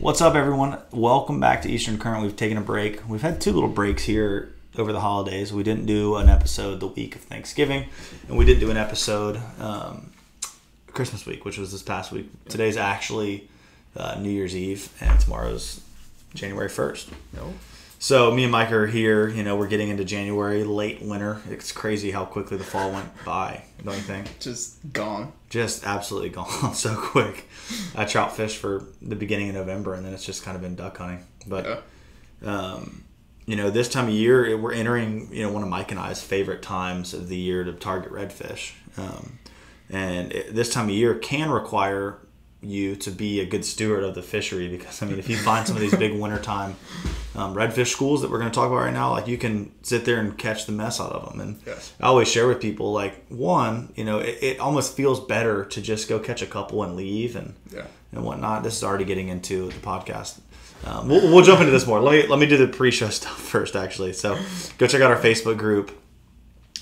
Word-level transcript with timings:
What's 0.00 0.20
up, 0.20 0.36
everyone? 0.36 0.78
Welcome 0.92 1.40
back 1.40 1.62
to 1.62 1.68
Eastern 1.68 1.98
Current. 1.98 2.22
We've 2.22 2.36
taken 2.36 2.56
a 2.56 2.60
break. 2.60 3.08
We've 3.08 3.20
had 3.20 3.40
two 3.40 3.50
little 3.50 3.68
breaks 3.68 4.04
here 4.04 4.54
over 4.76 4.92
the 4.92 5.00
holidays. 5.00 5.52
We 5.52 5.64
didn't 5.64 5.86
do 5.86 6.14
an 6.14 6.28
episode 6.28 6.78
the 6.78 6.86
week 6.86 7.16
of 7.16 7.22
Thanksgiving, 7.22 7.88
and 8.28 8.38
we 8.38 8.44
didn't 8.44 8.60
do 8.60 8.70
an 8.70 8.76
episode 8.76 9.42
um, 9.58 10.12
Christmas 10.92 11.26
week, 11.26 11.44
which 11.44 11.58
was 11.58 11.72
this 11.72 11.82
past 11.82 12.12
week. 12.12 12.30
Today's 12.48 12.76
actually 12.76 13.48
uh, 13.96 14.16
New 14.20 14.30
Year's 14.30 14.54
Eve, 14.54 14.88
and 15.00 15.18
tomorrow's 15.18 15.80
January 16.32 16.68
1st. 16.68 17.08
No. 17.34 17.52
So 18.00 18.30
me 18.32 18.44
and 18.44 18.52
Mike 18.52 18.70
are 18.70 18.86
here. 18.86 19.28
You 19.28 19.42
know, 19.42 19.56
we're 19.56 19.66
getting 19.66 19.88
into 19.88 20.04
January, 20.04 20.62
late 20.62 21.02
winter. 21.02 21.40
It's 21.50 21.72
crazy 21.72 22.10
how 22.12 22.24
quickly 22.24 22.56
the 22.56 22.64
fall 22.64 22.92
went 22.92 23.08
by. 23.24 23.64
Don't 23.84 23.94
you 23.96 24.00
think? 24.00 24.38
Just 24.38 24.76
gone. 24.92 25.32
Just 25.50 25.84
absolutely 25.84 26.28
gone 26.28 26.74
so 26.74 26.94
quick. 26.96 27.48
I 27.96 28.04
trout 28.04 28.36
fish 28.36 28.56
for 28.56 28.84
the 29.02 29.16
beginning 29.16 29.48
of 29.48 29.56
November, 29.56 29.94
and 29.94 30.04
then 30.06 30.12
it's 30.14 30.24
just 30.24 30.44
kind 30.44 30.54
of 30.54 30.62
been 30.62 30.76
duck 30.76 30.96
hunting. 30.98 31.24
But 31.46 31.82
Yeah. 32.42 32.50
um, 32.50 33.04
you 33.46 33.56
know, 33.56 33.70
this 33.70 33.88
time 33.88 34.04
of 34.08 34.14
year, 34.14 34.56
we're 34.56 34.74
entering, 34.74 35.28
you 35.32 35.42
know, 35.42 35.50
one 35.50 35.62
of 35.62 35.68
Mike 35.68 35.90
and 35.90 35.98
I's 35.98 36.22
favorite 36.22 36.62
times 36.62 37.14
of 37.14 37.28
the 37.28 37.36
year 37.36 37.64
to 37.64 37.72
target 37.72 38.12
redfish. 38.12 38.72
Um, 38.96 39.38
and 39.90 40.32
it, 40.32 40.54
this 40.54 40.70
time 40.72 40.84
of 40.84 40.90
year 40.94 41.14
can 41.14 41.50
require 41.50 42.18
you 42.60 42.94
to 42.96 43.10
be 43.10 43.40
a 43.40 43.46
good 43.46 43.64
steward 43.64 44.04
of 44.04 44.14
the 44.14 44.22
fishery 44.22 44.68
because, 44.68 45.02
I 45.02 45.06
mean, 45.06 45.18
if 45.18 45.28
you 45.30 45.36
find 45.36 45.66
some 45.66 45.76
of 45.76 45.82
these 45.82 45.94
big 45.96 46.12
wintertime 46.20 46.76
um, 47.38 47.54
redfish 47.54 47.88
schools 47.92 48.22
that 48.22 48.30
we're 48.30 48.38
going 48.38 48.50
to 48.50 48.54
talk 48.54 48.66
about 48.66 48.82
right 48.82 48.92
now, 48.92 49.10
like 49.12 49.28
you 49.28 49.38
can 49.38 49.70
sit 49.82 50.04
there 50.04 50.18
and 50.18 50.36
catch 50.36 50.66
the 50.66 50.72
mess 50.72 51.00
out 51.00 51.12
of 51.12 51.30
them. 51.30 51.40
And 51.40 51.60
Yes. 51.66 51.92
I 52.00 52.06
always 52.06 52.28
share 52.28 52.48
with 52.48 52.60
people, 52.60 52.92
like, 52.92 53.26
one, 53.28 53.92
you 53.96 54.04
know, 54.04 54.18
it, 54.18 54.38
it 54.42 54.58
almost 54.60 54.96
feels 54.96 55.20
better 55.20 55.64
to 55.66 55.80
just 55.80 56.08
go 56.08 56.18
catch 56.18 56.42
a 56.42 56.46
couple 56.46 56.82
and 56.82 56.96
leave 56.96 57.36
and 57.36 57.54
Yeah. 57.72 57.86
and 58.12 58.24
whatnot. 58.24 58.62
This 58.64 58.76
is 58.76 58.82
already 58.84 59.04
getting 59.04 59.28
into 59.28 59.68
the 59.68 59.78
podcast. 59.80 60.40
Um, 60.84 61.08
we'll, 61.08 61.22
we'll 61.32 61.44
jump 61.44 61.60
into 61.60 61.72
this 61.72 61.86
more. 61.86 62.00
Let 62.00 62.12
me 62.24 62.26
let 62.28 62.38
me 62.38 62.46
do 62.46 62.56
the 62.56 62.68
pre-show 62.68 63.08
stuff 63.20 63.38
first, 63.40 63.76
actually. 63.76 64.12
So 64.14 64.38
go 64.78 64.86
check 64.86 65.00
out 65.02 65.10
our 65.10 65.20
Facebook 65.20 65.58
group, 65.58 65.90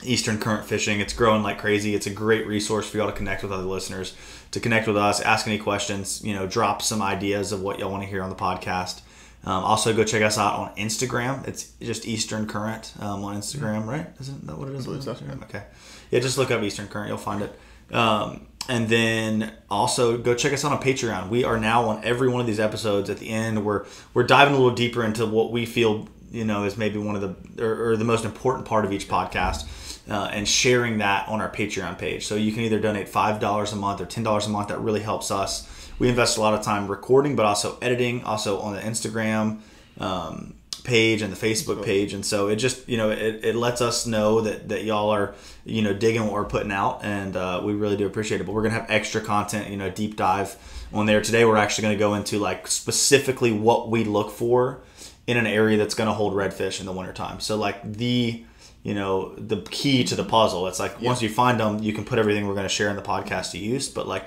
Eastern 0.04 0.38
Current 0.38 0.64
Fishing. 0.66 1.00
It's 1.00 1.12
growing 1.14 1.42
like 1.42 1.58
crazy. 1.58 1.94
It's 1.94 2.06
a 2.06 2.10
great 2.10 2.46
resource 2.46 2.88
for 2.88 2.98
y'all 2.98 3.06
to 3.10 3.16
connect 3.16 3.42
with 3.42 3.52
other 3.52 3.62
listeners, 3.64 4.14
to 4.50 4.60
connect 4.60 4.86
with 4.86 4.96
us, 4.96 5.20
ask 5.20 5.46
any 5.46 5.58
questions. 5.58 6.22
You 6.22 6.34
know, 6.34 6.46
drop 6.46 6.82
some 6.82 7.00
ideas 7.02 7.52
of 7.52 7.62
what 7.62 7.78
y'all 7.78 7.90
want 7.90 8.02
to 8.02 8.08
hear 8.08 8.22
on 8.22 8.30
the 8.30 8.36
podcast. 8.36 9.00
Um, 9.46 9.62
also, 9.62 9.94
go 9.94 10.02
check 10.02 10.22
us 10.22 10.38
out 10.38 10.58
on 10.58 10.74
Instagram. 10.74 11.46
It's 11.46 11.70
just 11.80 12.06
Eastern 12.06 12.48
Current 12.48 12.92
um, 12.98 13.24
on 13.24 13.36
Instagram, 13.36 13.86
right? 13.86 14.08
Isn't 14.20 14.44
that 14.48 14.58
what 14.58 14.68
it 14.68 14.74
is? 14.74 14.86
believe 14.86 15.06
on 15.06 15.16
so, 15.16 15.24
Instagram? 15.24 15.42
Okay. 15.44 15.62
Yeah, 16.10 16.18
just 16.18 16.36
look 16.36 16.50
up 16.50 16.62
Eastern 16.62 16.88
Current. 16.88 17.08
You'll 17.08 17.18
find 17.18 17.42
it. 17.42 17.94
Um, 17.94 18.48
and 18.68 18.88
then 18.88 19.52
also 19.70 20.18
go 20.18 20.34
check 20.34 20.52
us 20.52 20.64
out 20.64 20.72
on 20.72 20.82
Patreon. 20.82 21.28
We 21.28 21.44
are 21.44 21.58
now 21.58 21.88
on 21.88 22.04
every 22.04 22.28
one 22.28 22.40
of 22.40 22.46
these 22.48 22.58
episodes. 22.58 23.08
At 23.08 23.18
the 23.18 23.28
end, 23.28 23.64
we're 23.64 23.86
we're 24.12 24.24
diving 24.24 24.54
a 24.54 24.56
little 24.56 24.74
deeper 24.74 25.04
into 25.04 25.24
what 25.26 25.52
we 25.52 25.64
feel 25.66 26.08
you 26.32 26.44
know 26.44 26.64
is 26.64 26.76
maybe 26.76 26.98
one 26.98 27.14
of 27.14 27.22
the 27.22 27.64
or, 27.64 27.90
or 27.90 27.96
the 27.96 28.04
most 28.04 28.24
important 28.24 28.66
part 28.66 28.84
of 28.84 28.92
each 28.92 29.08
podcast, 29.08 30.00
uh, 30.10 30.28
and 30.32 30.48
sharing 30.48 30.98
that 30.98 31.28
on 31.28 31.40
our 31.40 31.50
Patreon 31.50 31.98
page. 31.98 32.26
So 32.26 32.34
you 32.34 32.52
can 32.52 32.62
either 32.62 32.80
donate 32.80 33.08
five 33.08 33.40
dollars 33.40 33.72
a 33.72 33.76
month 33.76 34.00
or 34.00 34.06
ten 34.06 34.24
dollars 34.24 34.46
a 34.46 34.50
month. 34.50 34.68
That 34.68 34.80
really 34.80 35.00
helps 35.00 35.30
us. 35.30 35.72
We 35.98 36.08
invest 36.08 36.36
a 36.36 36.40
lot 36.40 36.54
of 36.54 36.62
time 36.62 36.88
recording, 36.88 37.36
but 37.36 37.46
also 37.46 37.78
editing, 37.80 38.24
also 38.24 38.58
on 38.60 38.74
the 38.74 38.80
Instagram. 38.80 39.60
Um, 39.98 40.54
page 40.86 41.20
and 41.20 41.32
the 41.32 41.36
Facebook 41.36 41.84
page, 41.84 42.14
and 42.14 42.24
so 42.24 42.46
it 42.46 42.56
just 42.56 42.88
you 42.88 42.96
know 42.96 43.10
it, 43.10 43.44
it 43.44 43.56
lets 43.56 43.80
us 43.80 44.06
know 44.06 44.40
that 44.42 44.68
that 44.68 44.84
y'all 44.84 45.10
are 45.10 45.34
you 45.64 45.82
know 45.82 45.92
digging 45.92 46.22
what 46.22 46.32
we're 46.32 46.44
putting 46.44 46.72
out, 46.72 47.00
and 47.02 47.36
uh, 47.36 47.60
we 47.62 47.74
really 47.74 47.96
do 47.96 48.06
appreciate 48.06 48.40
it. 48.40 48.44
But 48.44 48.52
we're 48.52 48.62
gonna 48.62 48.74
have 48.76 48.90
extra 48.90 49.20
content, 49.20 49.68
you 49.68 49.76
know, 49.76 49.90
deep 49.90 50.16
dive 50.16 50.56
on 50.94 51.06
there 51.06 51.20
today. 51.20 51.44
We're 51.44 51.56
actually 51.56 51.82
gonna 51.82 51.96
go 51.96 52.14
into 52.14 52.38
like 52.38 52.68
specifically 52.68 53.52
what 53.52 53.90
we 53.90 54.04
look 54.04 54.30
for 54.30 54.80
in 55.26 55.36
an 55.36 55.46
area 55.46 55.76
that's 55.76 55.94
gonna 55.94 56.14
hold 56.14 56.34
redfish 56.34 56.80
in 56.80 56.86
the 56.86 56.92
wintertime. 56.92 57.40
So 57.40 57.56
like 57.56 57.82
the 57.92 58.44
you 58.84 58.94
know 58.94 59.34
the 59.34 59.60
key 59.62 60.04
to 60.04 60.14
the 60.14 60.24
puzzle. 60.24 60.68
It's 60.68 60.78
like 60.78 61.00
once 61.00 61.20
you 61.20 61.28
find 61.28 61.58
them, 61.58 61.82
you 61.82 61.92
can 61.92 62.04
put 62.04 62.18
everything 62.18 62.46
we're 62.46 62.54
gonna 62.54 62.68
share 62.68 62.88
in 62.88 62.96
the 62.96 63.02
podcast 63.02 63.50
to 63.50 63.58
use, 63.58 63.88
but 63.88 64.06
like 64.06 64.26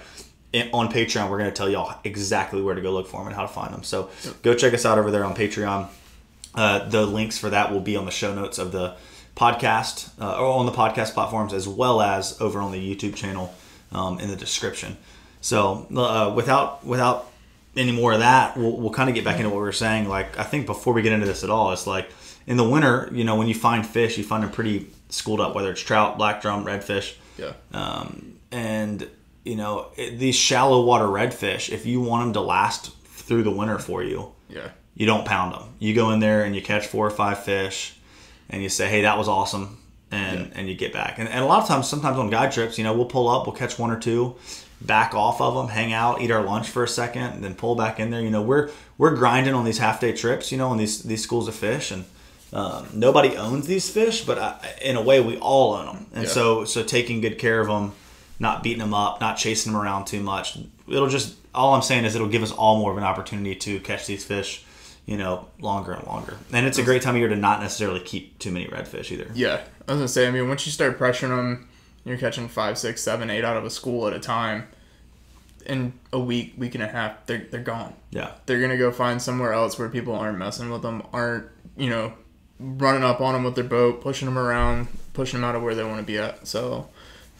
on 0.53 0.91
Patreon, 0.91 1.29
we're 1.29 1.37
going 1.37 1.49
to 1.49 1.55
tell 1.55 1.69
y'all 1.69 1.99
exactly 2.03 2.61
where 2.61 2.75
to 2.75 2.81
go 2.81 2.91
look 2.91 3.07
for 3.07 3.17
them 3.19 3.27
and 3.27 3.35
how 3.35 3.43
to 3.43 3.47
find 3.47 3.73
them. 3.73 3.83
So 3.83 4.09
go 4.41 4.53
check 4.53 4.73
us 4.73 4.85
out 4.85 4.97
over 4.97 5.11
there 5.11 5.23
on 5.23 5.35
Patreon. 5.35 5.87
Uh, 6.55 6.89
the 6.89 7.05
links 7.05 7.37
for 7.37 7.49
that 7.51 7.71
will 7.71 7.79
be 7.81 7.95
on 7.95 8.05
the 8.05 8.11
show 8.11 8.33
notes 8.33 8.57
of 8.57 8.71
the 8.71 8.95
podcast 9.35 10.09
uh, 10.19 10.37
or 10.39 10.45
on 10.47 10.65
the 10.65 10.71
podcast 10.71 11.13
platforms 11.13 11.53
as 11.53 11.67
well 11.67 12.01
as 12.01 12.39
over 12.41 12.59
on 12.59 12.71
the 12.71 12.95
YouTube 12.95 13.15
channel 13.15 13.53
um, 13.91 14.19
in 14.19 14.29
the 14.29 14.35
description. 14.35 14.97
So 15.41 15.87
uh, 15.95 16.33
without 16.35 16.85
without 16.85 17.31
any 17.77 17.91
more 17.91 18.13
of 18.13 18.19
that, 18.19 18.57
we'll, 18.57 18.75
we'll 18.75 18.91
kind 18.91 19.07
of 19.09 19.15
get 19.15 19.23
back 19.23 19.37
into 19.37 19.49
what 19.49 19.57
we 19.57 19.61
were 19.63 19.71
saying. 19.71 20.09
Like 20.09 20.37
I 20.37 20.43
think 20.43 20.65
before 20.65 20.93
we 20.93 21.01
get 21.01 21.13
into 21.13 21.25
this 21.25 21.43
at 21.43 21.49
all, 21.49 21.71
it's 21.71 21.87
like 21.87 22.09
in 22.47 22.57
the 22.57 22.67
winter, 22.67 23.09
you 23.13 23.23
know, 23.23 23.35
when 23.35 23.47
you 23.47 23.53
find 23.55 23.85
fish, 23.85 24.17
you 24.17 24.23
find 24.23 24.43
them 24.43 24.51
pretty 24.51 24.87
schooled 25.09 25.39
up, 25.39 25.55
whether 25.55 25.71
it's 25.71 25.81
trout, 25.81 26.17
black 26.17 26.41
drum, 26.41 26.65
redfish 26.65 27.15
Yeah. 27.37 27.53
um, 27.73 28.33
and 28.51 29.07
you 29.43 29.55
know 29.55 29.87
these 29.97 30.35
shallow 30.35 30.83
water 30.83 31.05
redfish 31.05 31.69
if 31.71 31.85
you 31.85 32.01
want 32.01 32.23
them 32.25 32.33
to 32.33 32.41
last 32.41 32.91
through 33.05 33.43
the 33.43 33.51
winter 33.51 33.79
for 33.79 34.03
you 34.03 34.31
Yeah. 34.49 34.69
you 34.95 35.05
don't 35.05 35.25
pound 35.25 35.53
them 35.53 35.63
you 35.79 35.93
go 35.95 36.11
in 36.11 36.19
there 36.19 36.43
and 36.43 36.55
you 36.55 36.61
catch 36.61 36.87
four 36.87 37.05
or 37.07 37.11
five 37.11 37.43
fish 37.43 37.95
and 38.49 38.61
you 38.61 38.69
say 38.69 38.89
hey 38.89 39.01
that 39.03 39.17
was 39.17 39.27
awesome 39.27 39.77
and 40.11 40.39
Yeah. 40.47 40.53
and 40.59 40.67
you 40.69 40.75
get 40.75 40.91
back 40.93 41.19
and, 41.19 41.29
and 41.29 41.39
a 41.43 41.45
lot 41.45 41.61
of 41.61 41.67
times 41.67 41.87
sometimes 41.87 42.17
on 42.17 42.29
guide 42.29 42.51
trips 42.51 42.77
you 42.77 42.83
know 42.83 42.93
we'll 42.93 43.05
pull 43.05 43.27
up 43.29 43.45
we'll 43.47 43.55
catch 43.55 43.77
one 43.79 43.91
or 43.91 43.99
two 43.99 44.35
back 44.81 45.13
off 45.13 45.41
of 45.41 45.55
them 45.55 45.67
hang 45.67 45.93
out 45.93 46.21
eat 46.21 46.31
our 46.31 46.43
lunch 46.43 46.69
for 46.69 46.83
a 46.83 46.87
second 46.87 47.23
and 47.33 47.43
then 47.43 47.53
pull 47.55 47.75
back 47.75 47.99
in 47.99 48.09
there 48.11 48.21
you 48.21 48.29
know 48.29 48.41
we're 48.41 48.69
we're 48.97 49.15
grinding 49.15 49.53
on 49.53 49.65
these 49.65 49.77
half 49.77 49.99
day 49.99 50.11
trips 50.13 50.51
you 50.51 50.57
know 50.57 50.69
on 50.69 50.77
these 50.77 51.03
these 51.03 51.21
schools 51.23 51.47
of 51.47 51.55
fish 51.55 51.91
and 51.91 52.05
um, 52.51 52.87
nobody 52.95 53.37
owns 53.37 53.67
these 53.67 53.87
fish, 53.91 54.25
but 54.25 54.39
I, 54.39 54.57
in 54.81 54.95
a 54.95 55.03
way, 55.03 55.21
we 55.21 55.37
all 55.37 55.75
own 55.75 55.85
them. 55.85 56.05
And 56.15 56.23
Yeah. 56.23 56.29
so, 56.31 56.65
so 56.65 56.81
taking 56.81 57.21
good 57.21 57.37
care 57.37 57.59
of 57.59 57.67
them, 57.67 57.91
not 58.39 58.63
beating 58.63 58.79
them 58.79 58.93
up, 58.93 59.19
not 59.21 59.37
chasing 59.37 59.73
them 59.73 59.81
around 59.81 60.05
too 60.05 60.21
much. 60.21 60.57
It'll 60.87 61.09
just 61.09 61.35
all 61.53 61.73
I'm 61.73 61.81
saying 61.81 62.05
is 62.05 62.15
it'll 62.15 62.27
give 62.27 62.43
us 62.43 62.51
all 62.51 62.79
more 62.79 62.91
of 62.91 62.97
an 62.97 63.03
opportunity 63.03 63.55
to 63.55 63.79
catch 63.81 64.05
these 64.07 64.23
fish, 64.23 64.63
you 65.05 65.17
know, 65.17 65.47
longer 65.59 65.91
and 65.93 66.05
longer. 66.07 66.37
And 66.53 66.65
it's 66.65 66.77
a 66.77 66.83
great 66.83 67.01
time 67.01 67.15
of 67.15 67.19
year 67.19 67.29
to 67.29 67.35
not 67.35 67.59
necessarily 67.61 67.99
keep 67.99 68.39
too 68.39 68.51
many 68.51 68.65
redfish 68.67 69.11
either. 69.11 69.29
Yeah. 69.33 69.61
I 69.87 69.93
was 69.93 69.99
gonna 69.99 70.07
say. 70.07 70.27
I 70.27 70.31
mean, 70.31 70.47
once 70.47 70.65
you 70.65 70.71
start 70.71 70.99
pressuring 70.99 71.35
them, 71.35 71.67
you're 72.05 72.17
catching 72.17 72.47
five, 72.47 72.77
six, 72.77 73.01
seven, 73.01 73.29
eight 73.29 73.43
out 73.43 73.57
of 73.57 73.65
a 73.65 73.69
school 73.69 74.07
at 74.07 74.13
a 74.13 74.19
time. 74.19 74.67
In 75.65 75.93
a 76.13 76.19
week, 76.19 76.53
week 76.57 76.73
and 76.73 76.83
a 76.83 76.87
half, 76.87 77.25
they're 77.25 77.45
they're 77.51 77.61
gone. 77.61 77.93
Yeah, 78.11 78.31
They're 78.45 78.61
gonna 78.61 78.77
go 78.77 78.91
find 78.91 79.21
somewhere 79.21 79.53
else 79.53 79.77
where 79.77 79.89
people 79.89 80.15
aren't 80.15 80.37
messing 80.37 80.69
with 80.71 80.81
them, 80.81 81.03
aren't 81.13 81.47
you 81.79 81.89
know, 81.89 82.13
running 82.59 83.03
up 83.03 83.21
on 83.21 83.33
them 83.33 83.43
with 83.43 83.55
their 83.55 83.63
boat, 83.63 84.01
pushing 84.01 84.27
them 84.27 84.37
around, 84.37 84.87
pushing 85.13 85.39
them 85.41 85.49
out 85.49 85.55
of 85.55 85.63
where 85.63 85.73
they 85.73 85.83
want 85.83 85.97
to 85.97 86.03
be 86.03 86.17
at. 86.17 86.47
So, 86.47 86.89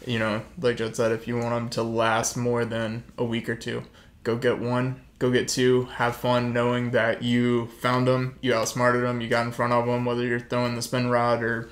you 0.06 0.18
know, 0.18 0.42
like 0.60 0.76
Jed 0.76 0.96
said, 0.96 1.12
if 1.12 1.28
you 1.28 1.36
want 1.36 1.50
them 1.50 1.68
to 1.70 1.82
last 1.82 2.36
more 2.36 2.64
than 2.64 3.04
a 3.18 3.24
week 3.24 3.48
or 3.48 3.54
two, 3.54 3.82
go 4.24 4.36
get 4.36 4.58
one, 4.58 5.00
go 5.18 5.30
get 5.30 5.48
two, 5.48 5.84
have 5.96 6.16
fun 6.16 6.52
knowing 6.52 6.90
that 6.92 7.22
you 7.22 7.66
found 7.80 8.06
them, 8.06 8.38
you 8.40 8.54
outsmarted 8.54 9.02
them, 9.02 9.20
you 9.20 9.28
got 9.28 9.46
in 9.46 9.52
front 9.52 9.72
of 9.72 9.86
them, 9.86 10.04
whether 10.04 10.24
you're 10.24 10.40
throwing 10.40 10.74
the 10.74 10.82
spin 10.82 11.08
rod 11.10 11.42
or, 11.42 11.68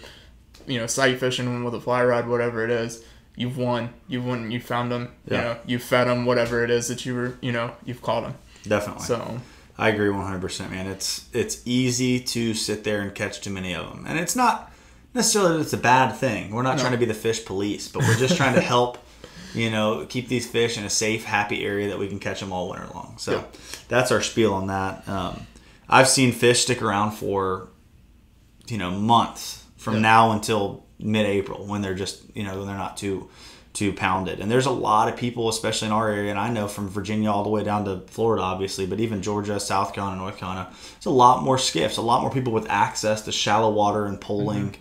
you 0.67 0.79
know, 0.79 0.87
sight 0.87 1.19
fishing 1.19 1.65
with 1.65 1.75
a 1.75 1.81
fly 1.81 2.05
rod, 2.05 2.29
whatever 2.29 2.65
it 2.65 2.71
is. 2.71 3.05
You've 3.37 3.57
won. 3.57 3.91
You've 4.09 4.27
won. 4.27 4.51
You 4.51 4.61
found 4.61 4.91
them. 4.91 5.13
Yeah. 5.27 5.37
You 5.37 5.45
know, 5.45 5.57
you 5.67 5.79
fed 5.79 6.09
them. 6.09 6.27
Whatever 6.27 6.65
it 6.65 6.71
is 6.71 6.89
that 6.89 7.07
you 7.07 7.15
were. 7.15 7.39
You 7.41 7.53
know, 7.53 7.73
you've 7.85 8.03
caught 8.03 8.25
them. 8.25 8.35
definitely. 8.67 9.05
So 9.05 9.41
I 9.79 9.91
agree 9.91 10.09
100%, 10.09 10.71
man. 10.71 10.89
It's 10.89 11.29
it's 11.33 11.63
easy 11.65 12.19
to 12.19 12.53
sit 12.53 12.83
there 12.83 13.01
and 13.01 13.15
catch 13.15 13.41
too 13.41 13.51
many 13.51 13.75
of 13.75 13.89
them. 13.91 14.05
And 14.09 14.19
it's 14.19 14.35
not 14.35 14.73
necessarily 15.15 15.55
that 15.57 15.61
it's 15.63 15.73
a 15.73 15.77
bad 15.79 16.13
thing. 16.13 16.51
We're 16.53 16.63
not 16.63 16.79
trying 16.79 16.93
to 16.93 16.99
be 16.99 17.05
the 17.07 17.15
fish 17.15 17.45
police, 17.45 17.89
but 17.89 18.03
we're 18.03 18.17
just 18.17 18.37
trying 18.37 18.55
to 18.55 18.61
help, 18.75 18.99
you 19.55 19.71
know, 19.71 20.07
keep 20.09 20.29
these 20.29 20.47
fish 20.47 20.79
in 20.79 20.85
a 20.85 20.91
safe, 20.91 21.25
happy 21.25 21.65
area 21.65 21.89
that 21.89 21.99
we 21.99 22.09
can 22.09 22.19
catch 22.19 22.41
them 22.41 22.53
all 22.53 22.69
winter 22.71 22.87
long. 22.95 23.17
So 23.19 23.33
Yeah. 23.33 23.45
that's 23.89 24.13
our 24.13 24.21
spiel 24.23 24.55
on 24.55 24.67
that. 24.69 25.09
Um, 25.09 25.47
I've 25.89 26.09
seen 26.09 26.33
fish 26.33 26.63
stick 26.63 26.83
around 26.83 27.13
for, 27.13 27.69
you 28.67 28.79
know, 28.79 28.91
months 28.91 29.65
from 29.77 29.95
Yeah. 29.95 30.01
now 30.01 30.33
until 30.33 30.85
mid-April 30.99 31.67
when 31.67 31.81
they're 31.81 31.95
just, 31.95 32.23
you 32.35 32.43
know, 32.45 32.59
when 32.59 32.67
they're 32.67 32.77
not 32.77 32.97
too 32.97 33.29
too 33.75 33.93
pounded. 33.93 34.41
And 34.41 34.51
there's 34.51 34.67
a 34.67 34.71
lot 34.73 35.09
of 35.09 35.17
people, 35.17 35.49
especially 35.49 35.87
in 35.87 35.93
our 35.93 36.09
area, 36.11 36.31
and 36.31 36.41
I 36.41 36.49
know 36.51 36.67
from 36.67 36.89
Virginia 36.89 37.31
all 37.31 37.45
the 37.45 37.49
way 37.51 37.63
down 37.63 37.85
to 37.85 38.01
Florida, 38.09 38.43
obviously, 38.43 38.87
but 38.87 38.99
even 38.99 39.23
Georgia, 39.23 39.61
South 39.61 39.93
Carolina, 39.93 40.17
North 40.21 40.37
Carolina, 40.37 40.69
there's 40.95 41.07
a 41.07 41.11
lot 41.11 41.45
more 41.45 41.59
skiffs, 41.59 41.97
a 41.97 42.03
lot 42.03 42.23
more 42.23 42.31
people 42.31 42.53
with 42.53 42.69
access 42.69 43.23
to 43.23 43.31
shallow 43.31 43.71
water 43.71 44.07
and 44.07 44.21
poling. 44.21 44.75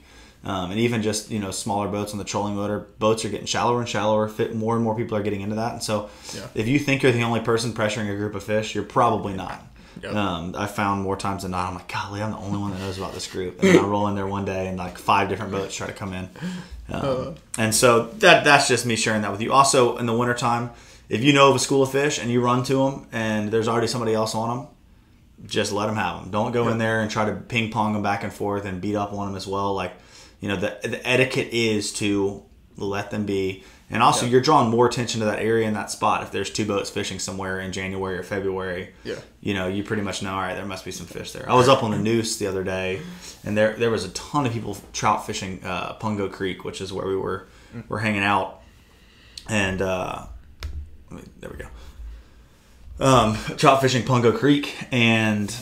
Um, 0.47 0.71
and 0.71 0.79
even 0.79 1.01
just 1.01 1.29
you 1.29 1.39
know 1.39 1.51
smaller 1.51 1.89
boats 1.89 2.13
on 2.13 2.19
the 2.19 2.23
trolling 2.23 2.55
motor 2.55 2.79
boats 2.99 3.25
are 3.25 3.29
getting 3.29 3.47
shallower 3.47 3.79
and 3.81 3.89
shallower 3.89 4.29
fit 4.29 4.55
more 4.55 4.75
and 4.75 4.83
more 4.83 4.95
people 4.95 5.17
are 5.17 5.21
getting 5.23 5.41
into 5.41 5.55
that 5.57 5.73
and 5.73 5.83
so 5.83 6.09
Yeah. 6.33 6.47
if 6.55 6.67
you 6.69 6.79
think 6.79 7.03
you're 7.03 7.11
the 7.11 7.23
only 7.23 7.41
person 7.41 7.73
pressuring 7.73 8.09
a 8.09 8.15
group 8.15 8.33
of 8.33 8.43
fish 8.43 8.73
you're 8.73 8.85
probably 8.85 9.33
not 9.33 9.61
Yep. 10.03 10.13
um, 10.15 10.55
I 10.57 10.67
found 10.67 11.01
more 11.01 11.17
times 11.17 11.41
than 11.41 11.51
not 11.51 11.67
I'm 11.69 11.75
like 11.75 11.91
golly 11.91 12.21
I'm 12.23 12.31
the 12.31 12.37
only 12.37 12.59
one 12.59 12.71
that 12.71 12.79
knows 12.79 12.97
about 12.97 13.13
this 13.13 13.27
group 13.29 13.59
and 13.59 13.67
then 13.67 13.79
I 13.83 13.87
roll 13.87 14.07
in 14.07 14.15
there 14.15 14.27
one 14.27 14.45
day 14.45 14.67
and 14.67 14.77
like 14.77 14.97
five 14.97 15.27
different 15.27 15.51
boats 15.51 15.75
try 15.75 15.87
to 15.87 15.93
come 15.93 16.13
in 16.13 16.29
um, 16.93 17.35
and 17.57 17.75
so 17.75 18.05
that 18.19 18.43
that's 18.45 18.69
just 18.69 18.85
me 18.85 18.95
sharing 18.95 19.23
that 19.23 19.31
with 19.31 19.41
you 19.41 19.51
also 19.51 19.97
in 19.97 20.05
the 20.05 20.13
wintertime 20.15 20.69
if 21.09 21.23
you 21.25 21.33
know 21.33 21.49
of 21.49 21.55
a 21.57 21.59
school 21.59 21.83
of 21.83 21.91
fish 21.91 22.19
and 22.19 22.31
you 22.31 22.39
run 22.41 22.63
to 22.63 22.75
them 22.75 23.07
and 23.11 23.51
there's 23.51 23.67
already 23.67 23.87
somebody 23.87 24.13
else 24.13 24.33
on 24.33 24.47
them 24.57 24.67
just 25.45 25.71
let 25.71 25.85
them 25.85 25.95
have 25.95 26.21
them. 26.21 26.31
Don't 26.31 26.51
go 26.51 26.67
in 26.69 26.79
there 26.79 27.01
and 27.01 27.11
try 27.11 27.25
to 27.25 27.35
ping 27.35 27.69
pong 27.69 27.93
them 27.93 28.01
back 28.01 28.23
and 28.23 28.33
forth 28.33 28.65
and 28.65 28.81
beat 28.81 28.95
up 28.95 29.13
on 29.13 29.27
them 29.27 29.35
as 29.35 29.45
well. 29.45 29.75
Like, 29.75 29.93
you 30.39 30.47
know, 30.47 30.55
the 30.55 30.77
the 30.83 31.07
etiquette 31.07 31.49
is 31.51 31.91
to 31.93 32.43
let 32.77 33.11
them 33.11 33.25
be. 33.25 33.63
And 33.89 34.03
also, 34.03 34.25
Yeah. 34.25 34.33
you're 34.33 34.41
drawing 34.41 34.69
more 34.69 34.85
attention 34.85 35.21
to 35.21 35.25
that 35.27 35.39
area 35.39 35.65
in 35.65 35.73
that 35.75 35.89
spot. 35.89 36.21
If 36.21 36.31
there's 36.31 36.49
two 36.49 36.65
boats 36.65 36.89
fishing 36.89 37.19
somewhere 37.19 37.61
in 37.61 37.71
January 37.71 38.17
or 38.17 38.23
February, 38.23 38.89
Yeah. 39.05 39.15
you 39.39 39.53
know, 39.53 39.67
you 39.69 39.81
pretty 39.83 40.01
much 40.01 40.21
know. 40.21 40.33
All 40.33 40.41
right, 40.41 40.55
there 40.55 40.65
must 40.65 40.83
be 40.83 40.91
some 40.91 41.05
fish 41.05 41.31
there. 41.31 41.49
I 41.49 41.53
was 41.55 41.69
up 41.69 41.83
on 41.83 41.91
the 41.91 41.97
Neuse 41.97 42.37
the 42.37 42.47
other 42.47 42.65
day, 42.65 43.01
and 43.45 43.55
there 43.57 43.75
there 43.77 43.89
was 43.89 44.03
a 44.03 44.09
ton 44.09 44.45
of 44.45 44.51
people 44.51 44.77
trout 44.91 45.25
fishing 45.25 45.61
uh, 45.63 45.93
Pungo 45.99 46.29
Creek, 46.29 46.65
which 46.65 46.81
is 46.81 46.91
where 46.91 47.07
we 47.07 47.15
were 47.15 47.47
were 47.87 47.99
hanging 47.99 48.23
out, 48.23 48.61
and 49.47 49.81
uh, 49.81 50.25
there 51.39 51.49
we 51.49 51.57
go. 51.57 51.67
Um, 52.99 53.37
trout 53.57 53.79
fishing 53.81 54.03
Pungo 54.03 54.37
Creek, 54.37 54.75
and 54.91 55.55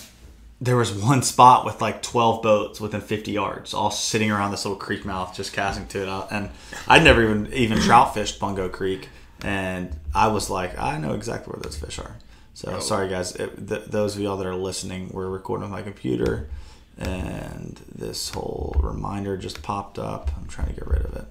there 0.61 0.77
was 0.77 0.93
one 0.93 1.21
spot 1.21 1.65
with 1.65 1.81
like 1.81 2.01
12 2.01 2.41
boats 2.41 2.79
within 2.79 3.01
50 3.01 3.31
yards, 3.31 3.73
all 3.73 3.91
sitting 3.91 4.31
around 4.31 4.51
this 4.51 4.63
little 4.65 4.77
creek 4.77 5.05
mouth, 5.05 5.35
just 5.35 5.53
casting 5.53 5.85
to 5.87 6.03
it 6.03 6.09
out. 6.09 6.31
And 6.31 6.49
I'd 6.87 7.03
never 7.03 7.23
even 7.23 7.53
even 7.53 7.79
trout 7.79 8.13
fished 8.13 8.39
Pungo 8.39 8.71
Creek, 8.71 9.09
and 9.41 9.95
I 10.13 10.27
was 10.27 10.49
like, 10.49 10.77
I 10.79 10.97
know 10.97 11.13
exactly 11.13 11.51
where 11.51 11.61
those 11.61 11.77
fish 11.77 11.99
are. 11.99 12.15
So 12.53 12.75
oh. 12.75 12.79
sorry, 12.79 13.09
guys. 13.09 13.35
It, 13.35 13.67
th- 13.67 13.85
those 13.85 14.15
of 14.15 14.21
y'all 14.21 14.37
that 14.37 14.47
are 14.47 14.55
listening, 14.55 15.09
we're 15.11 15.27
recording 15.27 15.63
with 15.63 15.71
my 15.71 15.81
computer, 15.81 16.47
and 16.97 17.79
this 17.93 18.29
whole 18.29 18.77
reminder 18.79 19.35
just 19.35 19.61
popped 19.61 19.99
up. 19.99 20.31
I'm 20.37 20.47
trying 20.47 20.67
to 20.67 20.73
get 20.73 20.87
rid 20.87 21.01
of 21.01 21.15
it. 21.17 21.25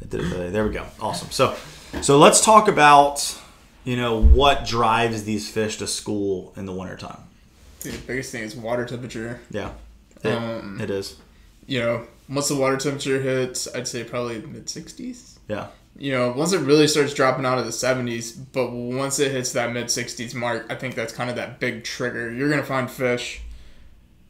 It 0.00 0.10
did 0.10 0.20
it 0.20 0.30
today. 0.30 0.50
There 0.50 0.64
we 0.64 0.72
go. 0.72 0.86
Awesome. 1.00 1.30
So, 1.32 1.56
so 2.02 2.18
let's 2.18 2.44
talk 2.44 2.68
about 2.68 3.36
you 3.82 3.96
know 3.96 4.16
what 4.20 4.64
drives 4.64 5.24
these 5.24 5.50
fish 5.50 5.78
to 5.78 5.88
school 5.88 6.52
in 6.56 6.66
the 6.66 6.72
wintertime. 6.72 7.18
Dude, 7.84 7.92
the 7.94 8.06
biggest 8.06 8.32
thing 8.32 8.42
is 8.42 8.56
water 8.56 8.86
temperature. 8.86 9.40
Yeah, 9.50 9.72
it, 10.22 10.30
Um, 10.32 10.80
it 10.80 10.90
is. 10.90 11.16
You 11.66 11.80
know, 11.80 12.06
once 12.28 12.48
the 12.48 12.56
water 12.56 12.78
temperature 12.78 13.20
hits, 13.20 13.68
I'd 13.74 13.86
say 13.86 14.02
probably 14.04 14.40
mid 14.40 14.66
60s. 14.66 15.38
Yeah, 15.48 15.66
You 15.98 16.12
know, 16.12 16.32
once 16.32 16.54
it 16.54 16.60
really 16.60 16.86
starts 16.88 17.12
dropping 17.12 17.44
out 17.44 17.58
of 17.58 17.66
the 17.66 17.70
70s, 17.70 18.34
but 18.52 18.72
once 18.72 19.18
it 19.18 19.32
hits 19.32 19.52
that 19.52 19.72
mid 19.72 19.86
60s 19.86 20.34
mark, 20.34 20.66
I 20.70 20.74
think 20.76 20.94
that's 20.94 21.12
kind 21.12 21.28
of 21.28 21.36
that 21.36 21.60
big 21.60 21.84
trigger. 21.84 22.32
You're 22.32 22.48
going 22.48 22.60
to 22.60 22.66
find 22.66 22.90
fish, 22.90 23.42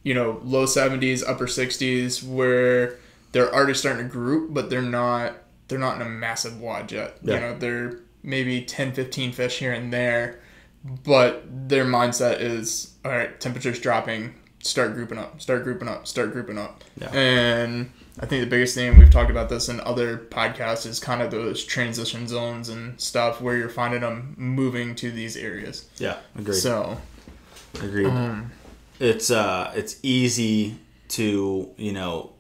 you 0.03 0.15
know, 0.15 0.41
low 0.43 0.67
70s, 0.67 1.23
upper 1.27 1.47
60s, 1.47 2.23
where 2.29 2.97
they're 3.31 3.55
already 3.55 3.75
starting 3.75 4.07
to 4.07 4.11
group, 4.13 4.53
but 4.53 4.69
they're 4.69 4.83
not 4.83 5.35
they're 5.69 5.79
not 5.79 5.97
in 5.97 6.03
a 6.03 6.11
massive 6.11 6.61
wad 6.61 6.91
yet. 6.91 7.19
Yeah. 7.23 7.35
You 7.35 7.41
know, 7.41 7.59
they're 7.59 8.01
maybe 8.25 8.63
10, 8.63 8.93
15 8.93 9.33
fish 9.33 9.59
here 9.61 9.73
and 9.73 9.93
there, 9.93 10.41
but 10.85 11.43
their 11.69 11.85
mindset 11.85 12.41
is 12.41 12.93
all 13.05 13.11
right, 13.11 13.39
temperature's 13.41 13.81
dropping, 13.81 14.35
start 14.63 14.95
grouping 14.95 15.19
up, 15.19 15.41
start 15.41 15.65
grouping 15.65 15.89
up, 15.89 16.07
start 16.07 16.33
grouping 16.33 16.59
up. 16.59 16.83
Yeah. 17.01 17.11
And 17.13 17.91
I 18.21 18.27
think 18.27 18.43
the 18.45 18.51
biggest 18.51 18.75
thing 18.75 18.99
we've 18.99 19.11
talked 19.11 19.31
about 19.31 19.49
this 19.49 19.69
in 19.69 19.81
other 19.81 20.17
podcasts 20.19 20.87
is 20.87 21.01
kind 21.01 21.21
of 21.23 21.31
those 21.31 21.65
transition 21.65 22.29
zones 22.29 22.69
and 22.69 23.01
stuff 23.01 23.41
where 23.41 23.57
you're 23.57 23.69
finding 23.69 24.01
them 24.03 24.35
moving 24.39 24.95
to 24.97 25.11
these 25.11 25.37
areas. 25.37 25.89
yeah, 25.97 26.19
agreed. 26.37 26.55
So, 26.57 26.99
Agreed. 27.83 28.13
it's 29.01 29.31
uh, 29.31 29.73
it's 29.75 29.97
easy 30.03 30.77
to 31.09 31.71
you 31.77 31.93
know 31.93 32.33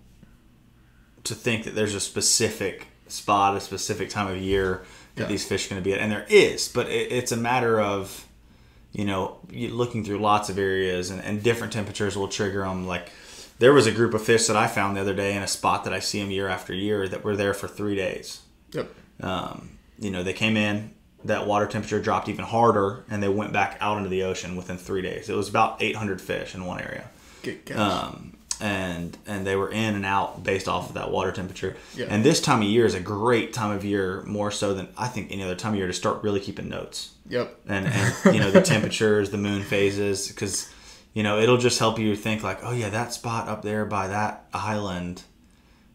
to 1.24 1.34
think 1.34 1.64
that 1.64 1.74
there's 1.74 1.94
a 1.94 2.00
specific 2.00 2.86
spot, 3.08 3.56
a 3.56 3.60
specific 3.60 4.10
time 4.10 4.28
of 4.28 4.36
year 4.38 4.82
that 5.16 5.22
Yeah. 5.22 5.28
these 5.28 5.44
fish 5.46 5.66
are 5.66 5.70
going 5.70 5.82
to 5.82 5.84
be 5.84 5.92
at, 5.94 6.00
and 6.00 6.12
there 6.12 6.26
is, 6.28 6.68
but 6.68 6.86
it, 6.88 7.10
it's 7.12 7.32
a 7.32 7.36
matter 7.36 7.80
of 7.80 8.26
you 8.94 9.04
know 9.04 9.38
looking 9.50 10.04
through 10.04 10.18
lots 10.18 10.48
of 10.48 10.56
areas 10.56 11.10
and, 11.10 11.20
and 11.20 11.42
different 11.42 11.72
temperatures 11.72 12.16
will 12.16 12.28
trigger 12.28 12.60
them. 12.60 12.86
Like 12.86 13.10
there 13.58 13.72
was 13.72 13.86
a 13.86 13.92
group 13.92 14.14
of 14.14 14.22
fish 14.22 14.46
that 14.46 14.56
I 14.56 14.66
found 14.66 14.96
the 14.96 15.00
other 15.00 15.14
day 15.14 15.36
in 15.36 15.42
a 15.42 15.48
spot 15.48 15.84
that 15.84 15.92
I 15.92 15.98
see 15.98 16.20
them 16.20 16.30
year 16.30 16.48
after 16.48 16.72
year 16.72 17.06
that 17.08 17.22
were 17.22 17.36
there 17.36 17.54
for 17.54 17.68
three 17.68 17.96
days. 17.96 18.40
yep. 18.72 18.88
Um, 19.20 19.78
you 19.98 20.10
know, 20.10 20.22
they 20.22 20.32
came 20.32 20.56
in, 20.56 20.92
that 21.24 21.46
water 21.46 21.66
temperature 21.66 22.00
dropped 22.00 22.28
even 22.28 22.44
harder, 22.44 23.04
and 23.08 23.22
they 23.22 23.28
went 23.28 23.52
back 23.52 23.78
out 23.80 23.98
into 23.98 24.08
the 24.08 24.24
ocean 24.24 24.56
within 24.56 24.76
three 24.76 25.02
days. 25.02 25.28
It 25.28 25.36
was 25.36 25.48
about 25.48 25.80
800 25.82 26.20
fish 26.20 26.54
in 26.54 26.64
one 26.64 26.80
area. 26.80 27.08
Good 27.42 27.64
catch. 27.64 27.76
Um, 27.76 28.33
and 28.64 29.18
and 29.26 29.46
they 29.46 29.56
were 29.56 29.70
in 29.70 29.94
and 29.94 30.06
out 30.06 30.42
based 30.42 30.68
off 30.68 30.88
of 30.88 30.94
that 30.94 31.10
water 31.10 31.30
temperature. 31.30 31.76
Yeah. 31.94 32.06
And 32.08 32.24
this 32.24 32.40
time 32.40 32.62
of 32.62 32.68
year 32.68 32.86
is 32.86 32.94
a 32.94 33.00
great 33.00 33.52
time 33.52 33.70
of 33.70 33.84
year, 33.84 34.22
more 34.22 34.50
so 34.50 34.72
than 34.72 34.88
I 34.96 35.06
think 35.06 35.30
any 35.30 35.42
other 35.42 35.54
time 35.54 35.74
of 35.74 35.78
year, 35.78 35.86
to 35.86 35.92
start 35.92 36.22
really 36.22 36.40
keeping 36.40 36.70
notes 36.70 37.12
yep. 37.28 37.60
and, 37.68 37.86
and 37.86 38.14
you 38.34 38.40
know 38.40 38.50
the 38.50 38.62
temperatures, 38.62 39.28
the 39.28 39.36
moon 39.36 39.62
phases, 39.62 40.28
because 40.28 40.72
you 41.12 41.22
know 41.22 41.38
it'll 41.38 41.58
just 41.58 41.78
help 41.78 41.98
you 41.98 42.16
think 42.16 42.42
like, 42.42 42.60
oh 42.62 42.72
yeah, 42.72 42.88
that 42.88 43.12
spot 43.12 43.48
up 43.48 43.60
there 43.60 43.84
by 43.84 44.08
that 44.08 44.46
island, 44.54 45.22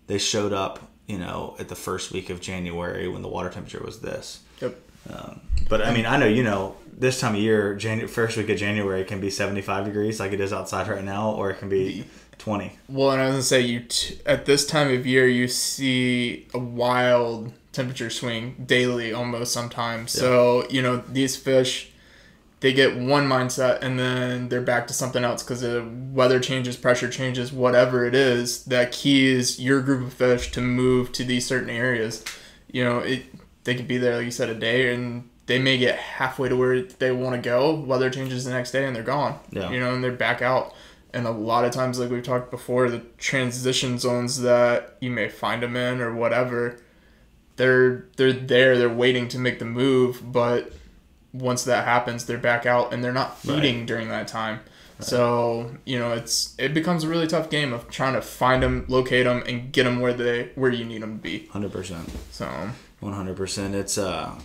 they 0.06 0.20
showed 0.20 0.54
up, 0.54 0.80
you 1.08 1.18
know, 1.18 1.56
at 1.58 1.70
the 1.70 1.76
first 1.76 2.12
week 2.12 2.30
of 2.30 2.40
January 2.40 3.08
when 3.08 3.24
the 3.24 3.30
water 3.30 3.50
temperature 3.50 3.84
was 3.84 4.02
this. 4.02 4.42
Yep. 4.62 4.80
Um, 5.12 5.42
but 5.68 5.82
I 5.82 5.92
mean, 5.92 6.06
I 6.06 6.18
know 6.18 6.28
you 6.28 6.44
know 6.44 6.76
this 6.96 7.20
time 7.20 7.34
of 7.34 7.42
year, 7.42 7.74
January, 7.74 8.08
first 8.08 8.38
week 8.38 8.50
of 8.50 8.58
January 8.58 9.04
can 9.06 9.20
be 9.20 9.32
seventy 9.32 9.64
five 9.64 9.86
degrees 9.86 10.20
like 10.20 10.34
it 10.34 10.40
is 10.40 10.54
outside 10.54 10.88
right 10.88 11.04
now, 11.04 11.32
or 11.32 11.50
it 11.50 11.58
can 11.58 11.70
be 11.70 12.06
twenty. 12.40 12.78
Well, 12.88 13.12
and 13.12 13.22
I 13.22 13.26
was 13.26 13.34
gonna 13.34 13.44
say 13.44 13.62
you 13.62 13.82
t- 13.82 14.20
at 14.26 14.46
this 14.46 14.66
time 14.66 14.92
of 14.92 15.06
year 15.06 15.28
you 15.28 15.48
see 15.48 16.48
a 16.54 16.60
wild 16.60 17.54
temperature 17.72 18.10
swing 18.10 18.64
daily 18.66 19.14
almost 19.14 19.54
sometimes. 19.54 20.12
So 20.12 20.68
you 20.70 20.82
know 20.82 20.98
these 21.08 21.36
fish, 21.36 21.92
they 22.62 22.74
get 22.74 22.98
one 22.98 23.28
mindset 23.30 23.82
and 23.84 24.00
then 24.00 24.50
they're 24.50 24.62
back 24.62 24.88
to 24.88 24.94
something 24.94 25.24
else 25.24 25.44
because 25.44 25.62
the 25.62 25.88
weather 26.12 26.40
changes, 26.40 26.76
pressure 26.76 27.10
changes, 27.10 27.54
whatever 27.54 28.06
it 28.06 28.16
is. 28.16 28.64
That 28.66 28.92
keys 28.92 29.60
your 29.60 29.82
group 29.82 30.08
of 30.08 30.14
fish 30.14 30.52
to 30.54 30.62
move 30.62 31.12
to 31.14 31.24
these 31.24 31.46
certain 31.46 31.70
areas. 31.70 32.26
You 32.72 32.84
know 32.84 33.00
it. 33.00 33.26
They 33.66 33.76
could 33.76 33.88
be 33.88 33.98
there, 33.98 34.16
like 34.16 34.26
you 34.26 34.32
said, 34.32 34.50
a 34.50 34.56
day, 34.56 34.92
and 34.94 35.30
they 35.46 35.60
may 35.60 35.78
get 35.78 35.98
halfway 35.98 36.48
to 36.48 36.56
where 36.56 36.82
they 36.82 37.12
want 37.12 37.36
to 37.36 37.42
go. 37.42 37.76
Weather 37.76 38.10
changes 38.10 38.46
the 38.46 38.52
next 38.52 38.72
day, 38.72 38.86
and 38.86 38.96
they're 38.96 39.04
gone. 39.04 39.38
Yeah. 39.52 39.70
You 39.70 39.80
know, 39.80 39.94
and 39.94 40.04
they're 40.04 40.12
back 40.12 40.42
out. 40.42 40.74
And 41.14 41.26
a 41.26 41.32
lot 41.32 41.66
of 41.66 41.72
times, 41.72 42.00
like 42.00 42.12
we've 42.12 42.24
talked 42.24 42.52
before, 42.52 42.90
the 42.90 43.00
transition 43.18 43.98
zones 43.98 44.42
that 44.42 44.98
you 45.00 45.10
may 45.10 45.28
find 45.30 45.64
them 45.64 45.76
in 45.76 46.02
or 46.02 46.14
whatever, 46.14 46.80
they're 47.56 48.06
they're 48.16 48.34
there, 48.34 48.78
they're 48.78 48.90
waiting 48.90 49.28
to 49.30 49.40
make 49.40 49.60
the 49.60 49.66
move, 49.66 50.32
but 50.32 50.72
once 51.34 51.64
that 51.64 51.86
happens, 51.86 52.26
they're 52.26 52.38
back 52.38 52.66
out 52.66 52.94
and 52.94 53.04
they're 53.04 53.12
not 53.14 53.38
feeding 53.40 53.86
during 53.86 54.10
that 54.10 54.28
time. 54.28 54.60
So 55.00 55.76
you 55.86 55.98
know, 55.98 56.12
it's 56.12 56.56
it 56.58 56.74
becomes 56.74 57.04
a 57.04 57.08
really 57.08 57.28
tough 57.28 57.50
game 57.50 57.72
of 57.74 57.90
trying 57.90 58.14
to 58.14 58.22
find 58.22 58.62
them, 58.62 58.86
locate 58.88 59.26
them, 59.26 59.44
and 59.48 59.72
get 59.72 59.86
them 59.86 60.02
where 60.02 60.14
they 60.14 60.52
where 60.56 60.72
you 60.72 60.86
need 60.86 61.02
them 61.02 61.18
to 61.18 61.22
be. 61.22 61.46
Hundred 61.48 61.72
percent. 61.72 62.10
So 62.32 62.48
One 63.00 63.14
hundred 63.14 63.38
percent. 63.38 63.76
It's 63.76 63.98
uh, 63.98 64.38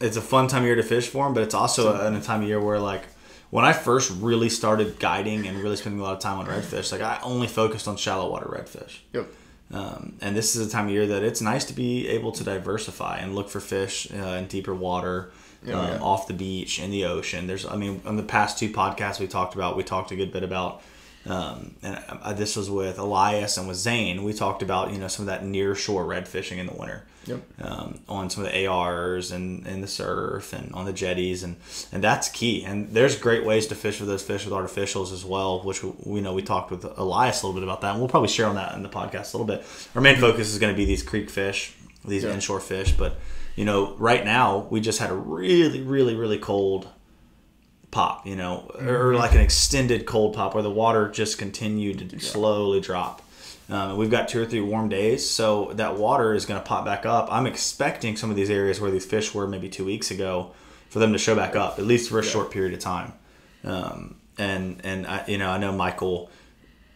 it's 0.00 0.16
a 0.16 0.22
fun 0.22 0.48
time 0.48 0.62
of 0.62 0.66
year 0.66 0.74
to 0.76 0.82
fish 0.82 1.08
for 1.08 1.24
them, 1.24 1.34
but 1.34 1.42
it's 1.44 1.54
also 1.54 1.94
a, 1.94 2.12
a 2.12 2.20
time 2.20 2.42
of 2.42 2.48
year 2.48 2.60
where 2.60 2.80
like 2.80 3.04
when 3.50 3.64
I 3.64 3.72
first 3.72 4.10
really 4.20 4.48
started 4.48 4.98
guiding 4.98 5.46
and 5.46 5.58
really 5.58 5.76
spending 5.76 6.00
a 6.00 6.04
lot 6.04 6.14
of 6.14 6.20
time 6.20 6.38
on 6.38 6.46
redfish, 6.46 6.92
like 6.92 7.00
I 7.00 7.18
only 7.22 7.46
focused 7.48 7.88
on 7.88 7.96
shallow 7.96 8.30
water 8.30 8.46
redfish. 8.46 8.98
yep, 9.12 9.26
Um, 9.72 10.14
and 10.20 10.36
this 10.36 10.56
is 10.56 10.66
a 10.66 10.70
time 10.70 10.86
of 10.86 10.92
year 10.92 11.06
that 11.08 11.22
it's 11.22 11.40
nice 11.40 11.64
to 11.66 11.72
be 11.72 12.08
able 12.08 12.32
to 12.32 12.44
diversify 12.44 13.18
and 13.18 13.34
look 13.34 13.48
for 13.48 13.60
fish 13.60 14.08
uh, 14.12 14.38
in 14.38 14.46
deeper 14.46 14.74
water, 14.74 15.30
Yeah, 15.64 15.78
um, 15.80 15.86
yeah. 15.88 15.98
off 16.00 16.26
the 16.26 16.32
beach, 16.34 16.78
in 16.80 16.90
the 16.90 17.04
ocean. 17.04 17.46
There's, 17.46 17.66
I 17.66 17.76
mean, 17.76 18.00
on 18.06 18.16
the 18.16 18.22
past 18.22 18.58
two 18.58 18.70
podcasts 18.70 19.20
we 19.20 19.26
talked 19.26 19.54
about, 19.54 19.76
we 19.76 19.82
talked 19.84 20.10
a 20.12 20.16
good 20.16 20.32
bit 20.32 20.42
about, 20.42 20.82
um, 21.26 21.74
and 21.82 22.02
uh, 22.08 22.32
this 22.32 22.56
was 22.56 22.70
with 22.70 22.98
Elias 22.98 23.58
and 23.58 23.68
with 23.68 23.76
Zane. 23.76 24.24
We 24.24 24.32
talked 24.32 24.62
about 24.62 24.90
you 24.92 24.98
know 24.98 25.08
some 25.08 25.24
of 25.24 25.26
that 25.26 25.44
near 25.44 25.74
shore 25.74 26.04
red 26.06 26.26
fishing 26.26 26.58
in 26.58 26.66
the 26.66 26.72
winter. 26.72 27.02
Yep, 27.30 27.40
Um, 27.60 28.00
on 28.08 28.28
some 28.30 28.44
of 28.44 28.52
the 28.52 28.66
ARs 28.66 29.30
and, 29.30 29.66
and 29.66 29.82
the 29.82 29.88
surf 29.88 30.52
and 30.52 30.72
on 30.74 30.84
the 30.84 30.92
jetties 30.92 31.42
and 31.42 31.56
and 31.92 32.02
that's 32.04 32.28
key. 32.28 32.64
And 32.64 32.88
there's 32.94 33.16
great 33.18 33.44
ways 33.44 33.66
to 33.68 33.74
fish 33.74 34.00
with 34.00 34.08
those 34.08 34.22
fish 34.22 34.44
with 34.44 34.52
artificials 34.54 35.12
as 35.12 35.24
well 35.24 35.62
which 35.62 35.82
we, 35.82 35.92
we 36.04 36.20
know 36.20 36.34
we 36.34 36.42
talked 36.42 36.70
with 36.70 36.84
Elias 36.98 37.42
a 37.42 37.46
little 37.46 37.58
bit 37.60 37.64
about 37.64 37.80
that 37.82 37.90
and 37.92 38.00
we'll 38.00 38.08
probably 38.08 38.28
share 38.28 38.46
on 38.46 38.56
that 38.56 38.74
in 38.74 38.82
the 38.82 38.88
podcast 38.88 39.32
a 39.32 39.36
little 39.38 39.46
bit. 39.46 39.64
Our 39.94 40.00
main 40.02 40.16
focus 40.16 40.48
is 40.52 40.58
going 40.58 40.72
to 40.72 40.76
be 40.76 40.84
these 40.84 41.02
creek 41.02 41.30
fish 41.30 41.74
these 42.04 42.24
Yeah. 42.24 42.32
inshore 42.34 42.60
fish 42.60 42.92
but 42.92 43.16
you 43.56 43.64
know 43.66 43.94
right 43.98 44.24
now 44.24 44.66
we 44.70 44.80
just 44.80 44.98
had 45.00 45.10
a 45.10 45.14
really 45.14 45.82
really 45.82 46.14
really 46.14 46.38
cold 46.38 46.88
pop 47.90 48.26
you 48.26 48.36
know 48.36 48.70
or 48.80 49.14
like 49.14 49.32
an 49.34 49.40
extended 49.40 50.06
cold 50.06 50.34
pop 50.34 50.54
where 50.54 50.62
the 50.62 50.70
water 50.70 51.08
just 51.08 51.38
continued 51.38 52.08
to 52.10 52.20
slowly 52.20 52.80
drop 52.80 53.20
um, 53.70 53.90
and 53.90 53.98
we've 53.98 54.10
got 54.10 54.28
two 54.28 54.42
or 54.42 54.46
three 54.46 54.60
warm 54.60 54.88
days, 54.88 55.28
so 55.28 55.72
that 55.74 55.96
water 55.96 56.34
is 56.34 56.44
going 56.44 56.60
to 56.60 56.66
pop 56.66 56.84
back 56.84 57.06
up. 57.06 57.28
I'm 57.30 57.46
expecting 57.46 58.16
some 58.16 58.30
of 58.30 58.36
these 58.36 58.50
areas 58.50 58.80
where 58.80 58.90
these 58.90 59.06
fish 59.06 59.32
were 59.32 59.46
maybe 59.46 59.68
two 59.68 59.84
weeks 59.84 60.10
ago 60.10 60.52
for 60.88 60.98
them 60.98 61.12
to 61.12 61.18
show 61.18 61.36
back 61.36 61.54
up, 61.54 61.78
at 61.78 61.84
least 61.84 62.10
for 62.10 62.18
a 62.18 62.22
short 62.22 62.50
period 62.50 62.74
of 62.74 62.80
time. 62.80 63.12
Um, 63.62 64.16
and 64.38 64.80
and 64.84 65.06
I, 65.06 65.24
you 65.26 65.38
know, 65.38 65.50
I 65.50 65.58
know 65.58 65.72
Michael. 65.72 66.30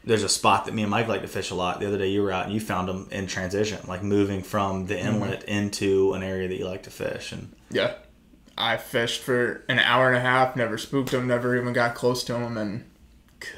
There's 0.06 0.22
a 0.22 0.28
spot 0.28 0.66
that 0.66 0.74
me 0.74 0.82
and 0.82 0.90
Mike 0.90 1.08
like 1.08 1.22
to 1.22 1.28
fish 1.28 1.50
a 1.50 1.54
lot. 1.54 1.80
The 1.80 1.86
other 1.86 1.96
day 1.96 2.08
you 2.08 2.22
were 2.22 2.30
out 2.30 2.44
and 2.44 2.52
you 2.52 2.60
found 2.60 2.88
them 2.88 3.08
in 3.10 3.26
transition, 3.26 3.78
like 3.86 4.02
moving 4.02 4.42
from 4.42 4.86
the 4.86 4.98
inlet 4.98 5.44
into 5.44 6.12
an 6.12 6.22
area 6.22 6.46
that 6.46 6.58
you 6.58 6.66
like 6.66 6.82
to 6.82 6.90
fish. 6.90 7.32
And 7.32 7.54
yeah. 7.70 7.94
I 8.56 8.76
fished 8.76 9.22
for 9.22 9.64
an 9.68 9.78
hour 9.78 10.08
and 10.08 10.16
a 10.16 10.20
half, 10.20 10.56
never 10.56 10.76
spooked 10.76 11.10
them, 11.10 11.26
never 11.26 11.56
even 11.56 11.72
got 11.72 11.94
close 11.94 12.22
to 12.24 12.34
them, 12.34 12.58
and 12.58 12.84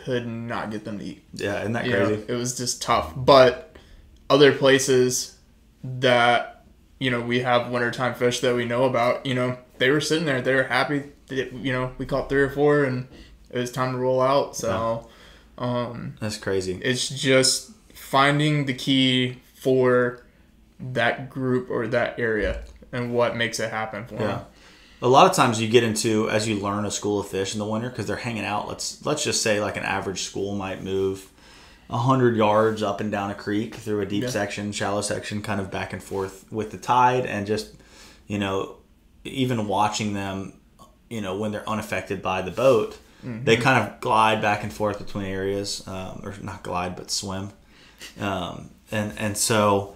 could 0.05 0.27
not 0.27 0.71
get 0.71 0.85
them 0.85 0.99
to 0.99 1.05
eat. 1.05 1.25
Yeah, 1.33 1.61
isn't 1.61 1.73
that 1.73 1.87
You 1.87 1.93
know, 1.93 2.07
crazy? 2.07 2.25
it 2.29 2.35
was 2.35 2.57
just 2.57 2.83
tough. 2.83 3.13
But 3.17 3.77
other 4.31 4.53
places 4.53 5.37
that 5.85 6.65
you 6.99 7.11
know 7.11 7.21
we 7.21 7.41
have 7.41 7.71
wintertime 7.71 8.15
fish 8.15 8.41
that 8.41 8.55
we 8.55 8.65
know 8.65 8.85
about, 8.85 9.25
you 9.27 9.35
know, 9.35 9.59
they 9.79 9.91
were 9.91 10.01
sitting 10.01 10.25
there, 10.27 10.41
they 10.41 10.55
were 10.55 10.65
happy. 10.65 11.05
That, 11.29 11.53
you 11.53 11.73
know, 11.73 11.93
we 11.99 12.07
caught 12.07 12.29
three 12.29 12.43
or 12.43 12.51
four, 12.51 12.85
and 12.85 13.09
it 13.51 13.59
was 13.59 13.71
time 13.73 13.93
to 13.93 13.99
roll 13.99 14.21
out. 14.21 14.57
So 14.57 15.09
um, 15.59 16.15
That's 16.21 16.39
crazy. 16.39 16.81
it's 16.83 17.09
just 17.09 17.73
finding 17.95 18.67
the 18.67 18.75
key 18.75 19.39
for 19.55 20.25
that 20.79 21.31
group 21.31 21.71
or 21.71 21.89
that 21.89 22.19
area 22.19 22.63
and 22.93 23.13
what 23.13 23.37
makes 23.37 23.59
it 23.59 23.71
happen 23.71 24.07
for 24.07 24.15
Yeah. 24.15 24.27
them. 24.27 24.41
A 25.03 25.09
lot 25.09 25.29
of 25.29 25.37
times 25.37 25.61
you 25.61 25.69
get 25.69 25.85
into 25.85 26.29
as 26.31 26.49
you 26.49 26.57
learn 26.57 26.87
a 26.87 26.91
school 26.91 27.21
of 27.21 27.29
fish 27.29 27.53
in 27.55 27.59
the 27.59 27.67
winter 27.67 27.91
because 27.91 28.07
they're 28.07 28.17
hanging 28.17 28.45
out. 28.45 28.67
Let's 28.69 29.05
let's 29.05 29.23
just 29.23 29.43
say 29.43 29.61
like 29.61 29.77
an 29.77 29.85
average 29.85 30.23
school 30.23 30.55
might 30.55 30.83
move 30.83 31.31
hundred 31.91 32.37
yards 32.37 32.83
up 32.83 33.01
and 33.01 33.13
down 33.13 33.31
a 33.31 33.35
creek 33.35 33.75
through 33.75 34.01
a 34.01 34.07
deep 34.07 34.25
Yeah. 34.25 34.31
section, 34.31 34.73
shallow 34.73 35.03
section, 35.03 35.43
kind 35.43 35.61
of 35.61 35.71
back 35.71 35.93
and 35.93 36.03
forth 36.03 36.45
with 36.51 36.71
the 36.71 36.79
tide, 36.79 37.27
and 37.27 37.47
just 37.47 37.75
you 38.27 38.39
know, 38.39 38.77
even 39.25 39.69
watching 39.69 40.15
them, 40.15 40.55
you 41.11 41.21
know, 41.21 41.37
when 41.37 41.53
they're 41.53 41.69
unaffected 41.69 42.23
by 42.23 42.43
the 42.43 42.51
boat, 42.51 42.99
they 43.23 43.57
kind 43.57 43.85
of 43.87 44.01
glide 44.01 44.41
back 44.41 44.63
and 44.63 44.73
forth 44.73 44.99
between 44.99 45.27
areas, 45.27 45.87
um, 45.89 46.21
or 46.25 46.35
not 46.43 46.63
glide 46.63 46.95
but 46.97 47.11
swim, 47.11 47.51
um, 48.21 48.71
and 48.91 49.13
and 49.19 49.37
so 49.37 49.96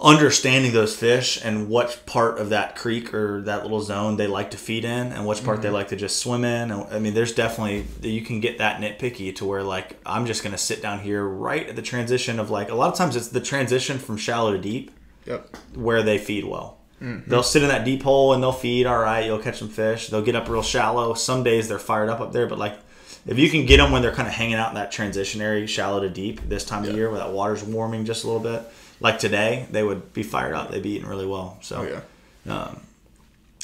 understanding 0.00 0.72
those 0.72 0.96
fish 0.96 1.38
and 1.44 1.68
what 1.68 2.02
part 2.06 2.38
of 2.38 2.48
that 2.48 2.74
creek 2.74 3.12
or 3.12 3.42
that 3.42 3.62
little 3.62 3.82
zone 3.82 4.16
they 4.16 4.26
like 4.26 4.50
to 4.52 4.56
feed 4.56 4.84
in 4.84 5.12
and 5.12 5.26
which 5.26 5.44
part 5.44 5.60
they 5.60 5.68
mm-hmm. 5.68 5.74
like 5.74 5.88
to 5.88 5.96
just 5.96 6.18
swim 6.18 6.44
in. 6.44 6.70
And, 6.70 6.84
I 6.90 6.98
mean, 6.98 7.12
there's 7.12 7.34
definitely 7.34 7.86
you 8.08 8.22
can 8.22 8.40
get 8.40 8.58
that 8.58 8.80
nitpicky 8.80 9.34
to 9.36 9.44
where 9.44 9.62
like 9.62 10.00
I'm 10.06 10.24
just 10.24 10.42
gonna 10.42 10.58
sit 10.58 10.80
down 10.80 11.00
here 11.00 11.22
right 11.22 11.68
at 11.68 11.76
the 11.76 11.82
transition 11.82 12.40
of 12.40 12.50
like 12.50 12.70
a 12.70 12.74
lot 12.74 12.90
of 12.90 12.96
times 12.96 13.14
it's 13.14 13.28
the 13.28 13.40
transition 13.40 13.98
from 13.98 14.16
shallow 14.16 14.52
to 14.52 14.58
deep 14.58 14.90
Yep. 15.26 15.56
where 15.74 16.02
they 16.02 16.16
feed 16.16 16.46
well. 16.46 16.78
Mm-hmm. 17.02 17.30
They'll 17.30 17.42
sit 17.42 17.62
in 17.62 17.68
that 17.68 17.84
deep 17.84 18.02
hole 18.02 18.32
and 18.32 18.42
they'll 18.42 18.52
feed. 18.52 18.86
All 18.86 18.98
right, 18.98 19.24
you'll 19.24 19.38
catch 19.38 19.58
some 19.58 19.68
fish. 19.68 20.08
They'll 20.08 20.22
get 20.22 20.34
up 20.34 20.48
real 20.48 20.62
shallow. 20.62 21.12
Some 21.12 21.42
days 21.42 21.68
they're 21.68 21.78
fired 21.78 22.08
up 22.08 22.20
up 22.20 22.32
there, 22.32 22.46
but 22.46 22.58
like 22.58 22.78
if 23.26 23.38
you 23.38 23.50
can 23.50 23.66
get 23.66 23.76
them 23.76 23.92
when 23.92 24.00
they're 24.00 24.14
kind 24.14 24.28
of 24.28 24.34
hanging 24.34 24.54
out 24.54 24.70
in 24.70 24.76
that 24.76 24.92
transition 24.92 25.42
area, 25.42 25.66
shallow 25.66 26.00
to 26.00 26.08
deep, 26.08 26.40
this 26.48 26.64
time 26.64 26.84
of 26.84 26.94
year 26.94 27.10
where 27.10 27.18
that 27.18 27.32
water's 27.32 27.62
warming 27.62 28.06
just 28.06 28.24
a 28.24 28.26
little 28.26 28.42
bit, 28.42 28.62
like 29.00 29.18
today, 29.18 29.66
they 29.70 29.82
would 29.82 30.12
be 30.12 30.22
fired 30.22 30.54
up. 30.54 30.70
They'd 30.70 30.82
be 30.82 30.90
eating 30.90 31.08
really 31.08 31.26
well. 31.26 31.58
So 31.62 31.76
Oh 31.76 31.82
yeah. 32.46 32.52
Um, 32.52 32.80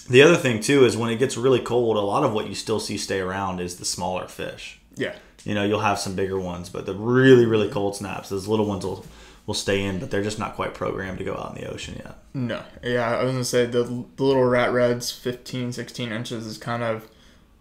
the 0.08 0.22
other 0.22 0.36
thing 0.36 0.60
too 0.60 0.84
is 0.84 0.96
when 0.96 1.10
it 1.10 1.18
gets 1.18 1.36
really 1.36 1.60
cold, 1.60 1.96
a 1.96 2.00
lot 2.00 2.24
of 2.24 2.32
what 2.32 2.48
you 2.48 2.54
still 2.54 2.80
see 2.80 2.96
stay 2.96 3.20
around 3.20 3.60
is 3.60 3.76
the 3.76 3.84
smaller 3.84 4.28
fish. 4.28 4.78
Yeah. 4.94 5.14
You 5.44 5.54
know, 5.54 5.64
you'll 5.64 5.80
have 5.80 5.98
some 5.98 6.16
bigger 6.16 6.38
ones, 6.38 6.68
but 6.68 6.86
the 6.86 6.94
really 6.94 7.46
really 7.46 7.68
cold 7.68 7.96
snaps, 7.96 8.28
those 8.28 8.48
little 8.48 8.66
ones 8.66 8.84
will 8.84 9.04
will 9.46 9.54
stay 9.54 9.84
in, 9.84 10.00
but 10.00 10.10
they're 10.10 10.22
just 10.22 10.38
not 10.38 10.56
quite 10.56 10.74
programmed 10.74 11.18
to 11.18 11.24
go 11.24 11.34
out 11.36 11.56
in 11.56 11.62
the 11.62 11.70
ocean 11.70 11.94
yet. 12.04 12.18
No. 12.34 12.62
Yeah, 12.82 13.16
I 13.16 13.22
was 13.22 13.32
gonna 13.32 13.44
say 13.44 13.66
the, 13.66 13.84
the 13.84 14.24
little 14.24 14.44
rat 14.44 14.72
reds, 14.72 15.10
15, 15.12 15.72
16 15.72 16.12
inches 16.12 16.46
is 16.46 16.58
kind 16.58 16.82
of 16.82 17.08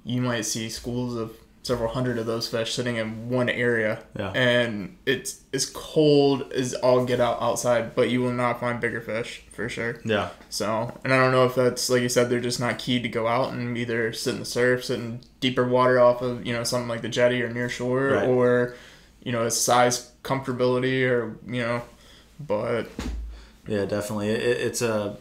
you 0.03 0.21
might 0.21 0.45
see 0.45 0.69
schools 0.69 1.15
of 1.15 1.35
several 1.65 1.89
hundred 1.89 2.19
of 2.19 2.27
those 2.27 2.47
fish 2.47 2.75
sitting 2.75 2.97
in 2.97 3.27
one 3.27 3.49
area. 3.49 4.03
Yeah. 4.15 4.29
And 4.35 4.97
it's 5.07 5.41
as 5.51 5.65
cold 5.65 6.51
as 6.53 6.75
all 6.75 7.03
get 7.05 7.19
out 7.19 7.41
outside, 7.41 7.95
but 7.95 8.09
you 8.11 8.21
will 8.21 8.31
not 8.33 8.59
find 8.59 8.79
bigger 8.79 9.01
fish 9.01 9.41
for 9.51 9.67
sure. 9.67 9.99
Yeah. 10.05 10.29
So, 10.51 10.95
and 11.03 11.11
I 11.11 11.17
don't 11.17 11.31
know 11.31 11.45
if 11.45 11.55
that's 11.55 11.89
like 11.89 12.03
you 12.03 12.09
said, 12.09 12.29
they're 12.29 12.39
just 12.39 12.59
not 12.59 12.77
keyed 12.77 13.01
to 13.01 13.09
go 13.09 13.25
out 13.27 13.51
and 13.51 13.75
either 13.77 14.13
sit 14.13 14.35
in 14.35 14.39
the 14.41 14.45
surf, 14.45 14.85
sit 14.85 14.99
in 14.99 15.21
deeper 15.39 15.67
water 15.67 15.99
off 15.99 16.21
of 16.21 16.45
you 16.45 16.53
know 16.53 16.63
something 16.63 16.87
like 16.87 17.01
the 17.01 17.09
jetty 17.09 17.41
or 17.41 17.49
near 17.49 17.67
shore, 17.67 18.09
Right. 18.09 18.27
or 18.27 18.75
you 19.23 19.31
know 19.31 19.43
it's 19.47 19.57
size 19.57 20.11
comfortability 20.23 21.09
or 21.09 21.35
you 21.51 21.61
know, 21.61 21.81
but 22.39 22.87
Yeah, 23.67 23.85
definitely. 23.85 24.29
It, 24.29 24.41
it's 24.67 24.83
a, 24.83 25.17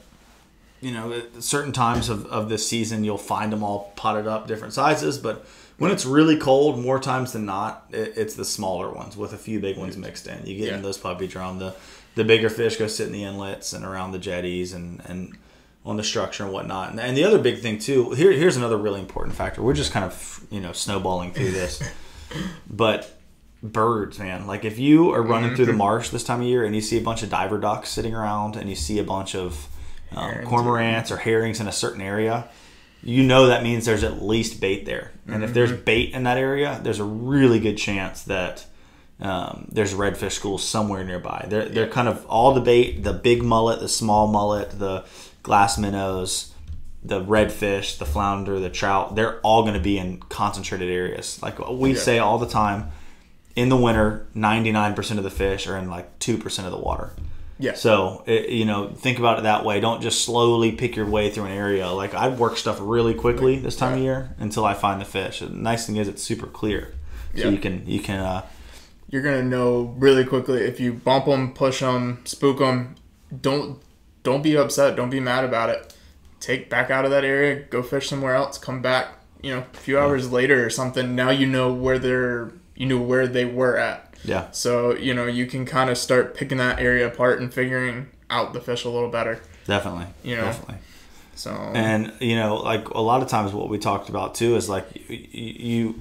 you 0.82 0.92
know, 0.92 1.22
certain 1.40 1.72
times 1.72 2.10
of, 2.10 2.26
of 2.26 2.50
this 2.50 2.68
season, 2.68 3.02
you'll 3.04 3.16
find 3.16 3.50
them 3.50 3.62
all 3.64 3.92
potted 3.96 4.26
up 4.26 4.46
different 4.46 4.74
sizes, 4.74 5.16
but 5.16 5.46
when 5.78 5.90
it's 5.90 6.04
really 6.06 6.36
cold, 6.36 6.78
more 6.78 6.98
times 7.00 7.32
than 7.32 7.44
not, 7.44 7.86
it, 7.90 8.14
it's 8.16 8.34
the 8.34 8.44
smaller 8.44 8.90
ones 8.92 9.16
with 9.16 9.32
a 9.32 9.38
few 9.38 9.60
big 9.60 9.76
ones 9.76 9.96
mixed 9.96 10.26
in. 10.26 10.44
You 10.46 10.56
get 10.56 10.68
Yeah. 10.68 10.76
in 10.76 10.82
those 10.82 10.98
puppy 10.98 11.26
drum. 11.26 11.58
The 11.58 11.74
the 12.14 12.24
bigger 12.24 12.48
fish 12.48 12.76
go 12.76 12.86
sit 12.86 13.06
in 13.08 13.12
the 13.12 13.24
inlets 13.24 13.72
and 13.72 13.84
around 13.84 14.12
the 14.12 14.20
jetties 14.20 14.72
and, 14.72 15.02
and 15.06 15.36
on 15.84 15.96
the 15.96 16.04
structure 16.04 16.44
and 16.44 16.52
whatnot. 16.52 16.90
And, 16.92 17.00
and 17.00 17.16
the 17.16 17.24
other 17.24 17.40
big 17.40 17.58
thing 17.58 17.78
too, 17.80 18.12
here 18.12 18.30
here's 18.32 18.56
another 18.56 18.76
really 18.76 19.00
important 19.00 19.34
factor. 19.36 19.62
We're 19.62 19.74
just 19.74 19.90
kind 19.92 20.04
of 20.04 20.46
you 20.50 20.60
know 20.60 20.72
snowballing 20.72 21.32
through 21.32 21.50
this, 21.50 21.82
but 22.70 23.18
birds, 23.62 24.18
man. 24.18 24.46
Like 24.46 24.64
if 24.64 24.78
you 24.78 25.10
are 25.12 25.22
running 25.22 25.54
through 25.56 25.66
the 25.66 25.72
marsh 25.72 26.10
this 26.10 26.22
time 26.24 26.40
of 26.40 26.46
year 26.46 26.64
and 26.64 26.74
you 26.74 26.80
see 26.80 26.98
a 26.98 27.02
bunch 27.02 27.22
of 27.22 27.30
diver 27.30 27.58
ducks 27.58 27.88
sitting 27.88 28.14
around 28.14 28.56
and 28.56 28.68
you 28.68 28.76
see 28.76 28.98
a 28.98 29.04
bunch 29.04 29.34
of 29.34 29.66
um, 30.14 30.32
cormorants 30.44 31.10
or 31.10 31.16
herons 31.16 31.60
in 31.60 31.66
a 31.66 31.72
certain 31.72 32.00
area, 32.00 32.46
you 33.04 33.22
know 33.22 33.46
that 33.48 33.62
means 33.62 33.84
there's 33.84 34.02
at 34.04 34.22
least 34.22 34.60
bait 34.60 34.86
there. 34.86 35.12
And 35.28 35.44
if 35.44 35.52
there's 35.54 35.72
bait 35.72 36.12
in 36.14 36.24
that 36.24 36.38
area, 36.38 36.80
there's 36.82 36.98
a 37.00 37.04
really 37.04 37.60
good 37.60 37.76
chance 37.76 38.22
that 38.24 38.64
um, 39.20 39.68
there's 39.70 39.92
redfish 39.94 40.32
schools 40.32 40.64
somewhere 40.64 41.04
nearby. 41.04 41.46
They're, 41.48 41.68
they're 41.68 41.88
kind 41.88 42.08
of 42.08 42.24
all 42.26 42.54
the 42.54 42.60
bait, 42.60 43.02
the 43.04 43.12
big 43.12 43.42
mullet, 43.42 43.80
the 43.80 43.88
small 43.88 44.26
mullet, 44.26 44.78
the 44.78 45.04
glass 45.42 45.76
minnows, 45.78 46.52
the 47.02 47.20
redfish, 47.22 47.98
the 47.98 48.06
flounder, 48.06 48.58
the 48.58 48.70
trout. 48.70 49.14
They're 49.14 49.38
all 49.40 49.62
going 49.62 49.74
to 49.74 49.80
be 49.80 49.98
in 49.98 50.18
concentrated 50.20 50.90
areas. 50.90 51.40
Like 51.42 51.58
we 51.68 51.90
Yeah. 51.92 51.98
say 52.00 52.18
all 52.18 52.38
the 52.38 52.48
time, 52.48 52.90
in 53.54 53.68
the 53.68 53.76
winter, 53.76 54.26
99% 54.34 55.18
of 55.18 55.24
the 55.24 55.30
fish 55.30 55.66
are 55.68 55.76
in 55.76 55.88
like 55.90 56.18
2% 56.18 56.64
of 56.64 56.70
the 56.72 56.78
water. 56.78 57.10
Yeah, 57.64 57.74
So, 57.74 58.22
it, 58.26 58.50
you 58.50 58.64
know, 58.64 58.88
think 58.88 59.18
about 59.18 59.38
it 59.38 59.42
that 59.42 59.64
way. 59.64 59.80
Don't 59.80 60.02
just 60.02 60.24
slowly 60.24 60.72
pick 60.72 60.96
your 60.96 61.06
way 61.06 61.30
through 61.30 61.46
an 61.46 61.52
area. 61.52 61.88
Like, 61.88 62.14
I 62.14 62.28
work 62.28 62.56
stuff 62.56 62.78
really 62.80 63.14
quickly 63.14 63.58
this 63.58 63.76
time 63.76 63.94
of 63.94 63.98
year 64.00 64.34
until 64.38 64.64
I 64.64 64.74
find 64.74 65.00
the 65.00 65.04
fish. 65.04 65.40
The 65.40 65.48
nice 65.48 65.86
thing 65.86 65.96
is 65.96 66.06
it's 66.08 66.22
super 66.22 66.46
clear. 66.46 66.94
So 67.34 67.44
Yeah. 67.44 67.48
you 67.48 67.58
can, 67.58 67.82
you 67.86 68.00
can, 68.00 68.20
uh, 68.20 68.42
you're 69.10 69.22
gonna 69.22 69.42
know 69.44 69.94
really 69.98 70.24
quickly 70.24 70.62
if 70.62 70.80
you 70.80 70.92
bump 70.92 71.26
them, 71.26 71.52
push 71.52 71.80
them, 71.80 72.20
spook 72.24 72.58
them. 72.58 72.96
Don't 73.40 73.78
don't 74.24 74.42
be 74.42 74.56
upset. 74.56 74.96
Don't 74.96 75.10
be 75.10 75.20
mad 75.20 75.44
about 75.44 75.68
it. 75.70 75.94
Take 76.40 76.68
back 76.68 76.90
out 76.90 77.04
of 77.04 77.10
that 77.12 77.24
area. 77.24 77.62
Go 77.70 77.82
fish 77.82 78.08
somewhere 78.08 78.34
else. 78.34 78.58
Come 78.58 78.82
back. 78.82 79.08
You 79.42 79.54
know, 79.54 79.64
a 79.72 79.76
few 79.76 79.98
hours 79.98 80.32
later 80.32 80.64
or 80.66 80.70
something. 80.70 81.14
Now 81.14 81.30
you 81.30 81.46
know 81.46 81.72
where 81.72 81.98
they're. 81.98 82.52
You 82.74 82.86
know 82.86 82.98
where 82.98 83.28
they 83.28 83.44
were 83.44 83.76
at. 83.76 84.03
Yeah, 84.24 84.50
So 84.52 84.94
you 84.96 85.14
know 85.14 85.26
you 85.26 85.46
can 85.46 85.66
kind 85.66 85.90
of 85.90 85.98
start 85.98 86.34
picking 86.34 86.58
that 86.58 86.78
area 86.80 87.06
apart 87.06 87.40
and 87.40 87.52
figuring 87.52 88.08
out 88.30 88.52
the 88.52 88.60
fish 88.60 88.84
a 88.84 88.88
little 88.88 89.10
better. 89.10 89.40
definitely. 89.66 90.06
You 90.22 90.36
know. 90.36 90.44
Definitely. 90.44 90.76
So 91.36 91.50
And, 91.50 92.12
you 92.20 92.36
know, 92.36 92.56
like 92.56 92.88
a 92.90 93.00
lot 93.00 93.20
of 93.22 93.28
times 93.28 93.52
what 93.52 93.68
we 93.68 93.78
talked 93.78 94.08
about 94.08 94.34
too 94.36 94.54
is 94.56 94.68
like 94.68 94.86
you, 95.08 95.18
you 95.32 95.94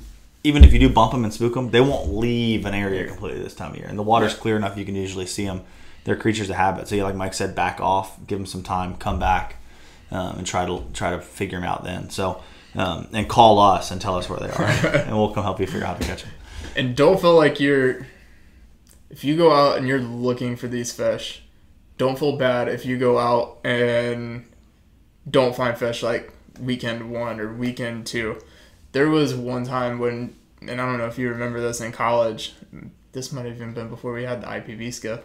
even 0.43 0.63
if 0.63 0.73
you 0.73 0.79
do 0.79 0.89
bump 0.89 1.11
them 1.11 1.23
and 1.23 1.33
spook 1.33 1.53
them, 1.55 1.71
they 1.71 1.81
won't 1.81 2.13
leave 2.13 2.65
an 2.65 2.73
area 2.73 3.07
completely 3.07 3.41
this 3.41 3.55
time 3.55 3.71
of 3.71 3.77
year. 3.77 3.87
And 3.87 3.97
the 3.97 4.03
water's 4.03 4.33
Yeah. 4.33 4.39
clear 4.39 4.55
enough, 4.57 4.77
you 4.77 4.85
can 4.85 4.95
usually 4.95 5.25
see 5.25 5.45
them. 5.45 5.61
They're 6.03 6.17
creatures 6.17 6.49
of 6.49 6.57
habit. 6.57 6.87
So, 6.87 6.95
you, 6.95 7.03
like 7.03 7.15
Mike 7.15 7.33
said, 7.33 7.55
back 7.55 7.79
off, 7.79 8.15
give 8.27 8.37
them 8.37 8.45
some 8.45 8.61
time, 8.61 8.95
come 8.97 9.19
back, 9.19 9.55
um, 10.11 10.37
and 10.39 10.45
try 10.45 10.65
to 10.65 10.83
try 10.93 11.11
to 11.11 11.19
figure 11.21 11.57
them 11.59 11.67
out 11.67 11.83
then. 11.85 12.09
So, 12.09 12.41
um, 12.75 13.07
and 13.13 13.27
call 13.27 13.57
us 13.59 13.89
and 13.89 13.99
tell 14.01 14.15
us 14.17 14.29
where 14.29 14.37
they 14.39 14.49
are, 14.49 14.63
and 15.07 15.15
we'll 15.15 15.33
come 15.33 15.43
help 15.43 15.59
you 15.61 15.65
figure 15.65 15.85
out 15.87 15.93
how 15.95 16.01
to 16.01 16.05
catch 16.05 16.23
them. 16.23 16.31
and 16.75 16.95
don't 16.95 17.19
feel 17.21 17.35
like 17.35 17.59
you're 17.61 18.05
if 19.13 19.23
you 19.23 19.37
go 19.37 19.51
out 19.53 19.77
and 19.77 19.87
you're 19.87 19.99
looking 19.99 20.55
for 20.55 20.67
these 20.67 20.91
fish 20.91 21.43
don't 21.97 22.17
feel 22.17 22.35
bad 22.35 22.67
if 22.67 22.85
you 22.85 22.97
go 22.97 23.19
out 23.19 23.59
and 23.63 24.45
don't 25.29 25.55
find 25.55 25.77
fish 25.77 26.01
like 26.01 26.33
weekend 26.59 27.09
one 27.09 27.39
or 27.39 27.53
weekend 27.53 28.05
two. 28.05 28.37
There 28.91 29.09
was 29.09 29.33
one 29.33 29.63
time 29.65 29.99
when 29.99 30.35
and 30.61 30.79
i 30.81 30.85
don't 30.85 30.97
know 30.97 31.07
if 31.07 31.17
you 31.17 31.29
remember 31.29 31.59
this 31.59 31.81
in 31.81 31.91
college 31.91 32.53
this 33.11 33.31
might 33.33 33.45
have 33.45 33.55
even 33.55 33.73
been 33.73 33.89
before 33.89 34.13
we 34.13 34.23
had 34.23 34.41
the 34.41 34.47
ipv 34.47 34.93
skiff 34.93 35.19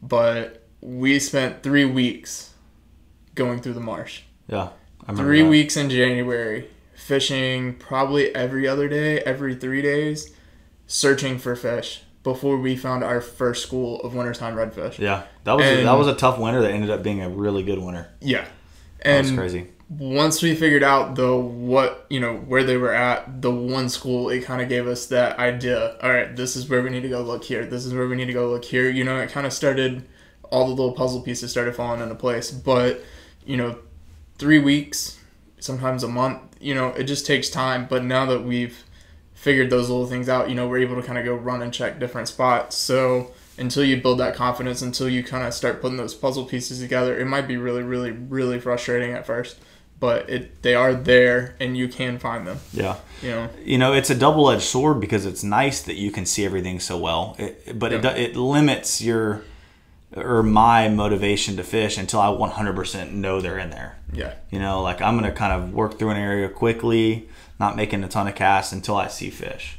but 0.00 0.66
we 0.80 1.18
spent 1.18 1.62
three 1.62 1.84
weeks 1.84 2.54
going 3.34 3.60
through 3.60 3.74
the 3.74 3.80
marsh. 3.80 4.22
Yeah, 4.48 4.70
I 5.06 5.14
three 5.14 5.42
that. 5.42 5.48
weeks 5.48 5.76
in 5.76 5.90
January, 5.90 6.68
fishing 6.94 7.74
probably 7.74 8.34
every 8.34 8.68
other 8.68 8.88
day, 8.88 9.20
every 9.20 9.54
three 9.54 9.82
days, 9.82 10.34
searching 10.86 11.38
for 11.38 11.56
fish 11.56 12.02
before 12.26 12.56
we 12.58 12.74
found 12.74 13.04
our 13.04 13.20
first 13.20 13.62
school 13.62 14.00
of 14.00 14.12
wintertime 14.12 14.56
redfish. 14.56 14.98
Yeah, 14.98 15.22
that 15.44 15.52
was 15.52 15.64
And- 15.64 15.86
that 15.86 15.96
was 15.96 16.08
a 16.08 16.14
tough 16.14 16.40
winter 16.40 16.60
that 16.60 16.72
ended 16.72 16.90
up 16.90 17.04
being 17.04 17.22
a 17.22 17.28
really 17.28 17.62
good 17.62 17.78
winter. 17.78 18.08
Yeah. 18.20 18.44
That 19.04 19.22
was 19.22 19.30
crazy. 19.30 19.68
once 19.88 20.42
we 20.42 20.52
figured 20.56 20.82
out 20.82 21.14
though 21.14 21.38
what 21.38 22.06
you 22.10 22.18
know 22.18 22.34
where 22.34 22.64
they 22.64 22.76
were 22.76 22.92
at, 22.92 23.40
the 23.42 23.52
one 23.52 23.88
school 23.88 24.28
it 24.30 24.40
kind 24.42 24.60
of 24.60 24.68
gave 24.68 24.88
us 24.88 25.06
that 25.06 25.38
idea. 25.38 25.94
All 26.02 26.10
right, 26.10 26.34
this 26.34 26.56
is 26.56 26.68
where 26.68 26.82
we 26.82 26.90
need 26.90 27.02
to 27.02 27.08
go 27.08 27.22
look 27.22 27.44
here. 27.44 27.64
This 27.64 27.86
is 27.86 27.94
where 27.94 28.08
we 28.08 28.16
need 28.16 28.24
to 28.26 28.32
go 28.32 28.50
look 28.50 28.64
here. 28.64 28.90
You 28.90 29.04
know, 29.04 29.16
it 29.20 29.30
kind 29.30 29.46
of 29.46 29.52
started. 29.52 30.08
All 30.50 30.64
the 30.66 30.70
little 30.74 30.92
puzzle 30.92 31.20
pieces 31.22 31.52
started 31.52 31.76
falling 31.76 32.00
into 32.00 32.16
place. 32.16 32.50
But 32.50 33.04
you 33.44 33.56
know, 33.56 33.78
three 34.38 34.58
weeks, 34.58 35.20
sometimes 35.60 36.02
a 36.02 36.08
month. 36.08 36.40
You 36.60 36.74
know, 36.74 36.88
it 36.88 37.04
just 37.04 37.24
takes 37.24 37.48
time. 37.50 37.86
But 37.88 38.02
now 38.04 38.26
that 38.26 38.42
we've 38.42 38.82
figured 39.46 39.70
those 39.70 39.88
little 39.88 40.08
things 40.08 40.28
out, 40.28 40.48
you 40.48 40.56
know, 40.56 40.66
we're 40.66 40.78
able 40.78 40.96
to 41.00 41.06
kind 41.06 41.16
of 41.16 41.24
go 41.24 41.32
run 41.36 41.62
and 41.62 41.72
check 41.72 42.00
different 42.00 42.26
spots. 42.26 42.76
So 42.76 43.30
until 43.58 43.84
you 43.84 43.96
build 43.96 44.18
that 44.18 44.34
confidence, 44.34 44.82
until 44.82 45.08
you 45.08 45.22
kind 45.22 45.46
of 45.46 45.54
start 45.54 45.80
putting 45.80 45.96
those 45.96 46.14
puzzle 46.16 46.44
pieces 46.46 46.80
together, 46.80 47.16
it 47.16 47.26
might 47.26 47.46
be 47.46 47.56
really, 47.56 47.84
really, 47.84 48.10
really 48.10 48.58
frustrating 48.58 49.12
at 49.12 49.24
first. 49.24 49.56
But 50.00 50.28
it 50.28 50.62
they 50.62 50.74
are 50.74 50.94
there 50.94 51.54
and 51.60 51.76
you 51.76 51.86
can 51.86 52.18
find 52.18 52.44
them. 52.44 52.58
Yeah. 52.72 52.96
You 53.22 53.30
know. 53.30 53.48
You 53.64 53.78
know, 53.78 53.92
it's 53.92 54.10
a 54.10 54.16
double 54.16 54.50
edged 54.50 54.64
sword 54.64 55.00
because 55.00 55.24
it's 55.24 55.44
nice 55.44 55.80
that 55.82 55.94
you 55.94 56.10
can 56.10 56.26
see 56.26 56.44
everything 56.44 56.80
so 56.80 56.98
well, 56.98 57.36
it, 57.38 57.78
but 57.78 57.92
it, 57.92 58.02
Yeah. 58.04 58.14
do- 58.14 58.20
it 58.20 58.34
limits 58.36 59.00
your 59.00 59.42
or 60.16 60.42
my 60.42 60.88
motivation 60.88 61.56
to 61.56 61.62
fish 61.62 61.96
until 61.98 62.20
I 62.20 62.28
100% 62.28 63.12
know 63.12 63.40
they're 63.40 63.58
in 63.58 63.70
there. 63.70 63.96
Yeah. 64.12 64.32
You 64.50 64.58
know, 64.58 64.82
like 64.82 65.00
I'm 65.00 65.16
going 65.18 65.30
to 65.30 65.36
kind 65.36 65.52
of 65.52 65.72
work 65.72 65.98
through 65.98 66.10
an 66.10 66.16
area 66.16 66.48
quickly, 66.48 67.28
not 67.58 67.76
making 67.76 68.04
a 68.04 68.08
ton 68.08 68.28
of 68.28 68.34
casts 68.34 68.72
until 68.72 68.96
I 68.96 69.08
see 69.08 69.30
fish. 69.30 69.78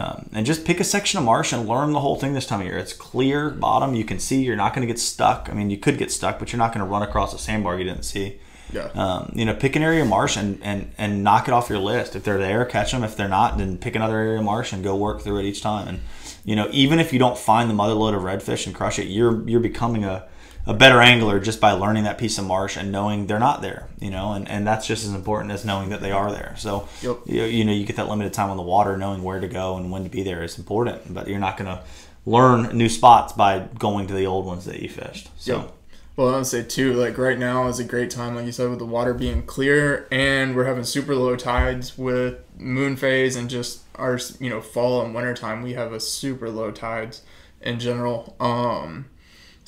Um, 0.00 0.30
and 0.32 0.46
just 0.46 0.64
pick 0.64 0.80
a 0.80 0.84
section 0.84 1.18
of 1.18 1.24
marsh 1.24 1.52
and 1.52 1.68
learn 1.68 1.92
the 1.92 2.00
whole 2.00 2.16
thing 2.16 2.32
this 2.32 2.46
time 2.46 2.60
of 2.60 2.66
year. 2.66 2.78
It's 2.78 2.94
clear 2.94 3.50
bottom. 3.50 3.94
You 3.94 4.04
can 4.04 4.18
see 4.18 4.42
you're 4.42 4.56
not 4.56 4.74
going 4.74 4.86
to 4.86 4.92
get 4.92 4.98
stuck. 4.98 5.48
I 5.50 5.54
mean, 5.54 5.68
you 5.68 5.76
could 5.76 5.98
get 5.98 6.10
stuck, 6.10 6.38
but 6.38 6.52
you're 6.52 6.58
not 6.58 6.72
going 6.72 6.84
to 6.84 6.90
run 6.90 7.02
across 7.02 7.34
a 7.34 7.38
sandbar 7.38 7.78
you 7.78 7.84
didn't 7.84 8.04
see. 8.04 8.38
Yeah. 8.72 8.88
Um, 8.94 9.32
you 9.34 9.44
know, 9.44 9.54
pick 9.54 9.76
an 9.76 9.82
area 9.82 10.02
of 10.02 10.08
marsh 10.08 10.36
and, 10.36 10.60
and, 10.62 10.92
and 10.96 11.22
knock 11.24 11.48
it 11.48 11.52
off 11.52 11.68
your 11.68 11.78
list. 11.78 12.16
If 12.16 12.24
they're 12.24 12.38
there, 12.38 12.64
catch 12.64 12.92
them. 12.92 13.04
If 13.04 13.16
they're 13.16 13.28
not, 13.28 13.58
then 13.58 13.76
pick 13.78 13.96
another 13.96 14.16
area 14.16 14.38
of 14.38 14.44
marsh 14.44 14.72
and 14.72 14.82
go 14.82 14.96
work 14.96 15.20
through 15.20 15.40
it 15.40 15.44
each 15.44 15.60
time. 15.60 15.88
And 15.88 16.00
you 16.44 16.56
know, 16.56 16.68
even 16.70 16.98
if 16.98 17.12
you 17.12 17.18
don't 17.18 17.36
find 17.36 17.68
the 17.68 17.74
mother 17.74 17.94
load 17.94 18.14
of 18.14 18.22
redfish 18.22 18.66
and 18.66 18.74
crush 18.74 18.98
it, 18.98 19.08
you're 19.08 19.46
you're 19.48 19.60
becoming 19.60 20.04
a, 20.04 20.26
a 20.66 20.74
better 20.74 21.00
angler 21.00 21.40
just 21.40 21.60
by 21.60 21.72
learning 21.72 22.04
that 22.04 22.18
piece 22.18 22.38
of 22.38 22.44
marsh 22.44 22.76
and 22.76 22.92
knowing 22.92 23.26
they're 23.26 23.38
not 23.38 23.62
there. 23.62 23.88
You 23.98 24.10
know, 24.10 24.32
and, 24.32 24.48
and 24.48 24.66
that's 24.66 24.86
just 24.86 25.04
as 25.04 25.12
important 25.14 25.52
as 25.52 25.64
knowing 25.64 25.88
that 25.90 26.00
they 26.00 26.12
are 26.12 26.30
there. 26.30 26.54
So 26.58 26.88
Yep. 27.02 27.18
you, 27.26 27.42
you 27.44 27.64
know, 27.64 27.72
you 27.72 27.84
get 27.84 27.96
that 27.96 28.08
limited 28.08 28.32
time 28.32 28.50
on 28.50 28.56
the 28.56 28.62
water, 28.62 28.96
knowing 28.96 29.22
where 29.22 29.40
to 29.40 29.48
go 29.48 29.76
and 29.76 29.90
when 29.90 30.04
to 30.04 30.10
be 30.10 30.22
there 30.22 30.42
is 30.42 30.58
important. 30.58 31.12
But 31.12 31.28
you're 31.28 31.38
not 31.38 31.56
going 31.56 31.76
to 31.76 31.82
learn 32.26 32.76
new 32.76 32.88
spots 32.88 33.32
by 33.32 33.68
going 33.78 34.06
to 34.08 34.14
the 34.14 34.26
old 34.26 34.44
ones 34.46 34.64
that 34.66 34.80
you 34.80 34.88
fished. 34.88 35.28
So. 35.36 35.56
Yep. 35.56 35.72
Well, 36.16 36.34
I 36.34 36.36
would 36.36 36.46
say 36.46 36.62
too, 36.62 36.92
like 36.92 37.16
right 37.16 37.38
now 37.38 37.66
is 37.68 37.78
a 37.78 37.84
great 37.84 38.10
time, 38.10 38.34
like 38.34 38.44
you 38.44 38.52
said, 38.52 38.68
with 38.68 38.78
the 38.78 38.84
water 38.84 39.14
being 39.14 39.42
clear, 39.42 40.06
and 40.10 40.54
we're 40.54 40.66
having 40.66 40.84
super 40.84 41.14
low 41.14 41.34
tides 41.34 41.96
with 41.96 42.40
moon 42.58 42.96
phase 42.96 43.36
and 43.36 43.48
just 43.48 43.84
our, 43.94 44.18
you 44.38 44.50
know, 44.50 44.60
fall 44.60 45.02
and 45.02 45.14
winter 45.14 45.32
time. 45.32 45.62
We 45.62 45.72
have 45.74 45.94
a 45.94 46.00
super 46.00 46.50
low 46.50 46.72
tides 46.72 47.22
in 47.62 47.78
general. 47.80 48.36
Um, 48.38 49.06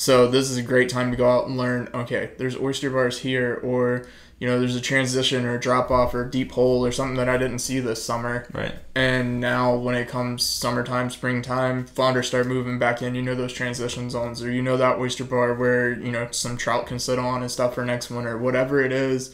so 0.03 0.27
this 0.27 0.51
is 0.51 0.57
a 0.57 0.63
great 0.63 0.89
time 0.89 1.13
to 1.13 1.17
go 1.17 1.31
out 1.31 1.47
and 1.47 1.57
learn. 1.57 1.89
Okay, 1.95 2.31
there's 2.37 2.57
oyster 2.57 2.91
bars 2.91 3.21
here, 3.21 3.61
or 3.63 4.05
you 4.41 4.49
know, 4.49 4.59
there's 4.59 4.75
a 4.75 4.81
transition 4.81 5.45
or 5.45 5.55
a 5.55 5.61
drop 5.61 5.93
off 5.93 6.13
or 6.13 6.25
deep 6.29 6.51
hole 6.51 6.85
or 6.85 6.91
something 6.91 7.15
that 7.19 7.29
I 7.29 7.39
didn't 7.39 7.61
see 7.61 7.79
this 7.79 8.05
summer. 8.05 8.49
Right. 8.53 8.75
And 8.97 9.39
now, 9.39 9.77
when 9.77 9.95
it 9.95 10.09
comes 10.09 10.45
summertime, 10.45 11.09
springtime, 11.11 11.87
flounders 11.87 12.27
start 12.27 12.49
moving 12.49 12.81
back 12.81 13.01
in. 13.01 13.15
You 13.15 13.23
know 13.23 13.37
those 13.37 13.53
transition 13.53 14.11
zones, 14.11 14.43
or 14.43 14.51
you 14.51 14.61
know 14.61 14.77
that 14.77 14.99
oyster 14.99 15.23
bar 15.25 15.55
where 15.55 15.93
you 15.93 16.11
know 16.11 16.27
some 16.33 16.57
trout 16.57 16.89
can 16.89 16.99
sit 16.99 17.21
on 17.21 17.43
and 17.43 17.51
stuff 17.51 17.77
for 17.77 17.85
next 17.85 18.11
winter. 18.11 18.37
Whatever 18.37 18.83
it 18.83 18.91
is, 18.91 19.33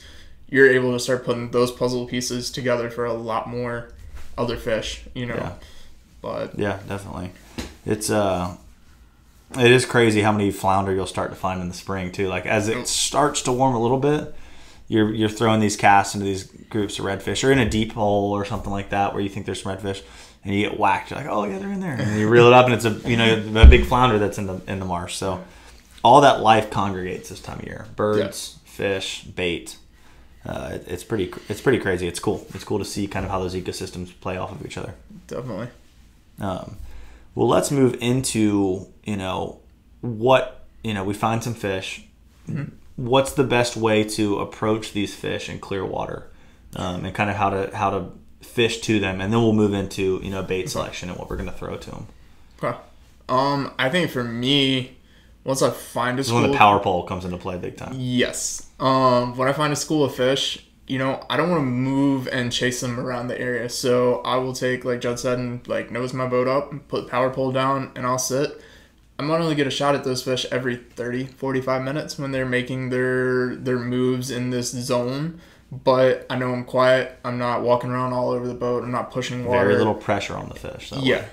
you're 0.51 0.69
able 0.71 0.93
to 0.93 1.01
start 1.01 1.25
putting 1.25 1.51
those 1.53 1.73
puzzle 1.73 2.05
pieces 2.07 2.51
together 2.51 2.91
for 2.91 3.07
a 3.07 3.15
lot 3.15 3.49
more 3.49 3.89
other 4.37 4.59
fish. 4.59 5.05
You 5.15 5.25
know, 5.25 5.37
Yeah. 5.37 5.53
but 6.21 6.59
Yeah, 6.59 6.81
definitely. 6.87 7.31
It's 7.87 8.11
uh 8.11 8.57
it 9.57 9.71
is 9.71 9.87
crazy 9.87 10.21
how 10.21 10.33
many 10.33 10.51
flounder 10.51 10.93
you'll 10.95 11.07
start 11.07 11.31
to 11.31 11.37
find 11.37 11.61
in 11.61 11.69
the 11.69 11.75
spring 11.75 12.13
too. 12.13 12.29
Like 12.29 12.47
as 12.47 12.69
it 12.69 12.87
starts 12.87 13.43
to 13.43 13.53
warm 13.53 13.75
a 13.75 13.81
little 13.81 13.99
bit, 13.99 14.35
you're 14.89 15.13
you're 15.13 15.29
throwing 15.29 15.61
these 15.61 15.77
casts 15.77 16.15
into 16.15 16.27
these 16.27 16.45
groups 16.45 16.99
of 16.99 17.05
redfish 17.05 17.47
or 17.47 17.53
in 17.53 17.59
a 17.59 17.69
deep 17.69 17.93
hole 17.93 18.33
or 18.33 18.45
something 18.45 18.71
like 18.71 18.91
that 18.91 19.13
where 19.13 19.23
you 19.23 19.29
think 19.29 19.47
there's 19.47 19.63
some 19.63 19.77
redfish 19.77 20.03
and 20.45 20.55
you 20.55 20.69
get 20.69 20.79
whacked. 20.79 21.11
You're 21.11 21.21
like, 21.21 21.29
oh 21.31 21.45
yeah, 21.45 21.59
they're 21.59 21.73
in 21.73 21.81
there. 21.81 21.97
And 21.99 22.19
you 22.19 22.29
reel 22.29 22.47
it 22.47 22.53
up 22.53 22.67
and 22.67 22.75
it's 22.75 22.85
a 22.85 22.91
you 23.09 23.17
know 23.17 23.63
a 23.63 23.67
big 23.67 23.85
flounder 23.87 24.19
that's 24.19 24.39
in 24.39 24.47
the 24.47 24.61
in 24.67 24.79
the 24.79 24.85
marsh. 24.85 25.15
So 25.17 25.45
all 26.05 26.21
that 26.21 26.41
life 26.41 26.71
congregates 26.71 27.29
this 27.29 27.41
time 27.41 27.59
of 27.59 27.65
year. 27.65 27.87
Birds, 27.97 28.59
fish, 28.65 29.25
bait. 29.25 29.77
Uh, 30.47 30.71
it, 30.75 30.85
it's 30.89 31.05
pretty 31.05 31.33
it's 31.49 31.61
pretty 31.61 31.79
crazy. 31.79 32.07
It's 32.07 32.21
cool. 32.21 32.47
It's 32.55 32.65
cool 32.65 32.79
to 32.79 32.85
see 32.85 33.07
kind 33.07 33.25
of 33.25 33.31
how 33.31 33.39
those 33.41 33.55
ecosystems 33.55 34.13
play 34.21 34.37
off 34.37 34.53
of 34.53 34.65
each 34.65 34.79
other. 34.79 34.95
definitely. 35.27 35.69
Um, 36.41 36.77
well, 37.39 37.47
let's 37.47 37.71
move 37.71 37.97
into 38.01 38.93
you 39.05 39.17
know 39.17 39.61
what 40.01 40.67
you 40.83 40.93
know. 40.93 41.05
We 41.05 41.15
find 41.15 41.41
some 41.41 41.55
fish. 41.55 42.05
What's 42.97 43.33
the 43.35 43.45
best 43.45 43.77
way 43.77 44.03
to 44.03 44.41
approach 44.41 44.93
these 44.93 45.15
fish 45.15 45.49
in 45.49 45.61
clear 45.61 45.85
water, 45.85 46.33
um, 46.75 47.05
and 47.05 47.15
kind 47.15 47.31
of 47.31 47.37
how 47.37 47.51
to 47.51 47.77
how 47.77 47.91
to 47.91 48.11
fish 48.41 48.81
to 48.81 48.99
them, 48.99 49.21
and 49.21 49.33
then 49.33 49.41
we'll 49.41 49.53
move 49.53 49.73
into 49.73 50.19
you 50.21 50.31
know 50.31 50.43
bait 50.43 50.69
selection 50.69 51.11
and 51.11 51.17
what 51.17 51.31
we're 51.31 51.37
going 51.37 51.49
to 51.49 51.55
throw 51.55 51.77
to 51.77 51.91
them. 51.93 52.07
Okay. 52.61 52.77
Um, 53.29 53.73
I 53.79 53.89
think 53.89 54.11
for 54.11 54.25
me, 54.25 54.97
once 55.45 55.63
I 55.63 55.71
find 55.71 56.19
a 56.19 56.25
school, 56.25 56.43
when 56.43 56.51
the 56.51 56.59
power 56.59 56.81
pole 56.81 57.05
comes 57.05 57.25
into 57.25 57.37
play 57.37 57.57
big 57.57 57.77
time. 57.77 57.95
Yes. 57.95 58.67
Um, 58.81 59.37
when 59.37 59.47
I 59.47 59.53
find 59.53 59.73
a 59.73 59.77
school 59.77 60.05
of 60.05 60.13
fish, 60.13 60.68
you 60.89 60.99
know, 60.99 61.25
I 61.29 61.37
don't 61.37 61.51
want 61.51 61.61
to 61.61 61.67
move 61.67 62.29
and 62.29 62.51
chase 62.51 62.81
them 62.81 62.99
around 62.99 63.29
the 63.29 63.39
area. 63.39 63.69
So 63.69 64.21
I 64.23 64.37
will 64.37 64.55
take, 64.55 64.85
like 64.85 65.01
Judd 65.01 65.21
said, 65.21 65.39
and 65.39 65.67
like 65.69 65.91
nose 65.91 66.13
my 66.15 66.27
boat 66.27 66.49
up, 66.49 66.73
put 66.89 67.05
the 67.05 67.11
power 67.11 67.31
pole 67.31 67.53
down, 67.53 67.93
and 67.95 68.07
I'll 68.07 68.19
sit. 68.19 68.61
I 69.19 69.25
might 69.25 69.41
only 69.41 69.55
get 69.55 69.67
a 69.67 69.71
shot 69.71 69.95
at 69.95 70.05
those 70.05 70.23
fish 70.23 70.47
every 70.51 70.77
30, 70.77 71.27
45 71.27 71.83
minutes 71.83 72.19
when 72.19 72.31
they're 72.33 72.47
making 72.47 72.91
their 72.91 73.55
their 73.57 73.79
moves 73.79 74.31
in 74.31 74.51
this 74.51 74.71
zone. 74.71 75.41
But 75.71 76.25
I 76.31 76.37
know 76.39 76.53
I'm 76.55 76.65
quiet. 76.65 77.19
I'm 77.25 77.37
not 77.37 77.63
walking 77.63 77.91
around 77.91 78.15
all 78.15 78.31
over 78.31 78.47
the 78.47 78.55
boat. 78.55 78.83
I'm 78.83 78.91
not 78.91 79.11
pushing 79.11 79.45
water. 79.45 79.67
Very 79.67 79.77
little 79.77 79.95
pressure 79.95 80.35
on 80.35 80.49
the 80.49 80.55
fish. 80.55 80.91
that 80.91 81.01
way. 81.01 81.07
Yeah, 81.07 81.25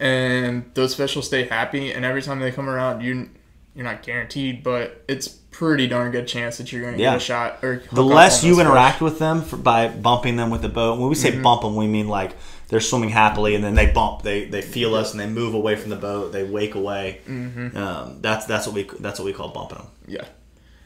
and 0.00 0.68
those 0.74 0.94
fish 0.96 1.14
will 1.14 1.22
stay 1.22 1.44
happy, 1.44 1.92
and 1.92 2.04
every 2.04 2.22
time 2.22 2.40
they 2.40 2.50
come 2.50 2.68
around, 2.68 3.02
you 3.02 3.30
you're 3.76 3.84
not 3.84 4.02
guaranteed, 4.02 4.64
but 4.64 5.04
it's 5.06 5.28
pretty 5.28 5.86
darn 5.86 6.10
good 6.10 6.26
chance 6.26 6.58
that 6.58 6.72
you're 6.72 6.82
going 6.82 6.94
to 6.96 7.00
Yeah. 7.00 7.10
get 7.12 7.16
a 7.18 7.20
shot. 7.20 7.58
Or 7.62 7.82
the 7.92 8.02
less 8.02 8.42
you 8.42 8.60
interact 8.60 9.00
with 9.00 9.18
them 9.20 9.42
for, 9.42 9.56
by 9.56 9.88
bumping 9.88 10.36
them 10.36 10.50
with 10.50 10.62
the 10.62 10.68
boat. 10.68 10.98
When 10.98 11.08
we 11.08 11.14
say 11.14 11.38
bump 11.40 11.62
them, 11.62 11.76
we 11.76 11.86
mean 11.86 12.08
like 12.08 12.32
they're 12.68 12.80
swimming 12.80 13.10
happily 13.10 13.54
and 13.54 13.62
then 13.62 13.74
they 13.74 13.86
bump. 13.92 14.22
They 14.22 14.46
they 14.46 14.60
feel 14.62 14.94
us 14.94 15.12
and 15.12 15.20
they 15.20 15.26
move 15.28 15.54
away 15.54 15.76
from 15.76 15.90
the 15.90 15.96
boat. 15.96 16.32
They 16.32 16.42
wake 16.44 16.74
away. 16.74 17.20
Um, 17.28 18.18
that's 18.20 18.46
that's 18.46 18.66
what 18.66 18.74
we 18.74 18.88
that's 19.00 19.18
what 19.18 19.24
we 19.26 19.32
call 19.32 19.48
bumping 19.50 19.78
them. 19.78 19.86
yeah, 20.08 20.24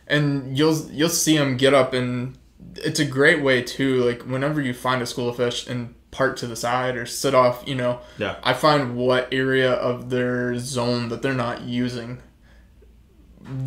and 0.06 0.56
you'll 0.58 0.78
you'll 0.90 1.08
see 1.08 1.36
them 1.36 1.56
get 1.56 1.74
up, 1.74 1.92
and 1.94 2.36
it's 2.76 3.00
a 3.00 3.04
great 3.04 3.42
way 3.42 3.62
too. 3.62 4.04
Like 4.04 4.22
whenever 4.22 4.60
you 4.60 4.74
find 4.74 5.00
a 5.02 5.06
school 5.06 5.28
of 5.28 5.36
fish 5.36 5.66
and 5.66 5.94
park 6.10 6.36
to 6.36 6.46
the 6.46 6.56
side 6.56 6.96
or 6.96 7.06
sit 7.06 7.34
off, 7.34 7.62
you 7.66 7.74
know, 7.74 8.00
Yeah. 8.18 8.34
I 8.42 8.52
find 8.52 8.96
what 8.96 9.28
area 9.32 9.72
of 9.72 10.10
their 10.10 10.58
zone 10.58 11.08
that 11.08 11.22
they're 11.22 11.32
not 11.34 11.62
using 11.62 12.18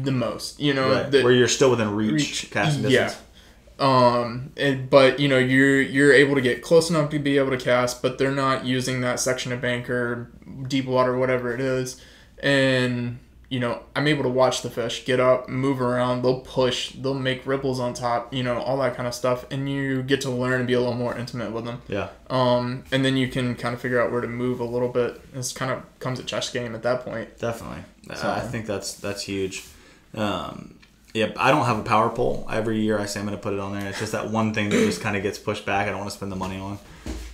the 0.04 0.12
most. 0.12 0.60
You 0.60 0.74
know, 0.74 0.92
Right. 0.92 1.12
that- 1.12 1.24
Where 1.24 1.34
you're 1.34 1.48
still 1.48 1.70
within 1.72 1.94
reach, 1.96 2.12
reach. 2.12 2.52
casting 2.52 2.90
Yeah. 2.90 3.14
um 3.80 4.52
and, 4.56 4.90
but 4.90 5.20
you 5.20 5.28
know 5.28 5.38
you're 5.40 5.82
you're 5.82 6.14
able 6.14 6.36
to 6.36 6.42
get 6.42 6.62
close 6.62 6.90
enough 6.92 7.10
to 7.10 7.18
be 7.20 7.38
able 7.40 7.50
to 7.50 7.58
cast 7.58 8.02
but 8.04 8.18
they're 8.20 8.32
not 8.32 8.66
using 8.66 9.02
that 9.02 9.20
section 9.20 9.52
of 9.52 9.60
bank 9.62 9.90
or 9.90 10.30
deep 10.68 10.86
water 10.86 11.18
whatever 11.18 11.54
it 11.56 11.60
is 11.60 12.00
and 12.44 13.18
you 13.50 13.60
know 13.60 13.82
i'm 13.96 14.06
able 14.08 14.22
to 14.22 14.30
watch 14.30 14.62
the 14.62 14.70
fish 14.70 15.06
get 15.06 15.20
up 15.20 15.50
move 15.50 15.82
around 15.82 16.22
they'll 16.22 16.42
push 16.42 16.92
they'll 16.94 17.16
make 17.16 17.46
ripples 17.48 17.80
on 17.80 17.96
top 17.96 18.32
you 18.32 18.44
know 18.44 18.58
all 18.60 18.78
that 18.78 18.96
kind 18.96 19.08
of 19.08 19.14
stuff 19.14 19.44
and 19.50 19.68
you 19.68 20.04
get 20.04 20.22
to 20.22 20.30
learn 20.30 20.60
and 20.60 20.68
be 20.68 20.74
a 20.74 20.80
little 20.80 20.94
more 20.94 21.18
intimate 21.18 21.52
with 21.52 21.66
them 21.66 21.82
Yeah. 21.88 22.10
um 22.30 22.84
and 22.92 23.04
then 23.04 23.18
you 23.18 23.28
can 23.28 23.56
kind 23.56 23.74
of 23.74 23.82
figure 23.82 24.00
out 24.00 24.12
where 24.12 24.22
to 24.22 24.28
move 24.28 24.60
a 24.60 24.66
little 24.66 24.90
bit 24.90 25.20
it's 25.34 25.52
kind 25.52 25.72
of 25.72 25.82
comes 26.00 26.20
a 26.20 26.24
chess 26.24 26.52
game 26.52 26.76
at 26.76 26.84
that 26.84 27.04
point 27.04 27.40
Definitely. 27.40 27.84
So- 28.16 28.30
I 28.30 28.42
think 28.42 28.68
that's 28.68 28.94
that's 28.94 29.24
huge. 29.24 29.64
Um, 30.16 30.76
yeah, 31.14 31.32
I 31.38 31.52
don't 31.52 31.66
have 31.66 31.78
a 31.80 31.84
power 31.84 32.10
pole. 32.10 32.48
Every 32.52 32.80
year 32.80 33.00
I 33.00 33.06
say 33.06 33.20
I'm 33.20 33.26
going 33.26 33.38
to 33.38 33.42
put 33.42 33.54
it 33.54 33.60
on 33.60 33.74
there. 33.78 33.88
It's 33.88 34.00
just 34.00 34.14
that 34.14 34.30
one 34.30 34.54
thing 34.54 34.70
that 34.70 34.78
just 34.78 35.02
kind 35.02 35.16
of 35.16 35.22
gets 35.24 35.38
pushed 35.38 35.66
back. 35.66 35.88
I 35.88 35.92
don't 35.92 36.00
want 36.00 36.10
to 36.10 36.18
spend 36.18 36.32
the 36.32 36.36
money 36.36 36.60
on. 36.60 36.80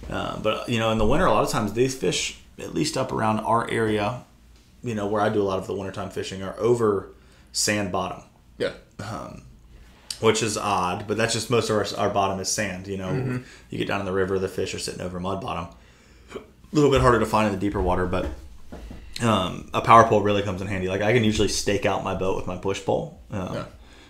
Uh, 0.10 0.40
but 0.40 0.68
you 0.68 0.80
know, 0.80 0.92
in 0.92 0.98
the 0.98 1.06
winter, 1.06 1.26
a 1.26 1.32
lot 1.32 1.44
of 1.44 1.50
times 1.50 1.74
these 1.74 1.96
fish, 1.96 2.40
at 2.58 2.74
least 2.74 2.98
up 2.98 3.12
around 3.14 3.40
our 3.40 3.70
area, 3.70 4.24
you 4.84 4.96
know, 4.96 5.08
where 5.08 5.22
I 5.22 5.30
do 5.30 5.42
a 5.42 5.44
lot 5.44 5.60
of 5.60 5.68
the 5.68 5.74
wintertime 5.74 6.10
fishing, 6.10 6.44
are 6.44 6.58
over 6.60 7.10
sand 7.52 7.92
bottom, 7.92 8.24
yeah 8.58 8.72
Um, 9.00 9.44
which 10.20 10.44
is 10.44 10.58
odd. 10.58 11.08
But 11.08 11.18
that's 11.18 11.34
just 11.34 11.50
most 11.50 11.70
of 11.70 11.78
our, 11.78 11.86
our 12.08 12.10
bottom 12.14 12.40
is 12.40 12.50
sand. 12.52 12.88
You 12.88 12.98
know, 12.98 13.42
you 13.70 13.78
get 13.78 13.88
down 13.88 14.02
in 14.02 14.06
the 14.06 14.12
river, 14.14 14.40
the 14.40 14.50
fish 14.50 14.74
are 14.74 14.80
sitting 14.80 15.02
over 15.02 15.20
mud 15.20 15.40
bottom. 15.42 15.74
A 16.36 16.40
little 16.76 16.92
bit 16.92 17.02
harder 17.02 17.20
to 17.20 17.26
find 17.26 17.48
in 17.48 17.54
the 17.54 17.60
deeper 17.60 17.82
water, 17.82 18.06
but 18.06 18.26
um, 19.22 19.70
a 19.74 19.82
power 19.82 20.06
pole 20.06 20.22
really 20.22 20.42
comes 20.44 20.62
in 20.62 20.68
handy. 20.68 20.88
Like 20.88 21.02
I 21.02 21.14
can 21.14 21.24
usually 21.24 21.48
stake 21.48 21.86
out 21.86 22.04
my 22.04 22.16
boat 22.16 22.36
with 22.38 22.48
my 22.48 22.58
push 22.58 22.84
pole. 22.84 23.20
Um, 23.32 23.54
Yeah. 23.54 23.66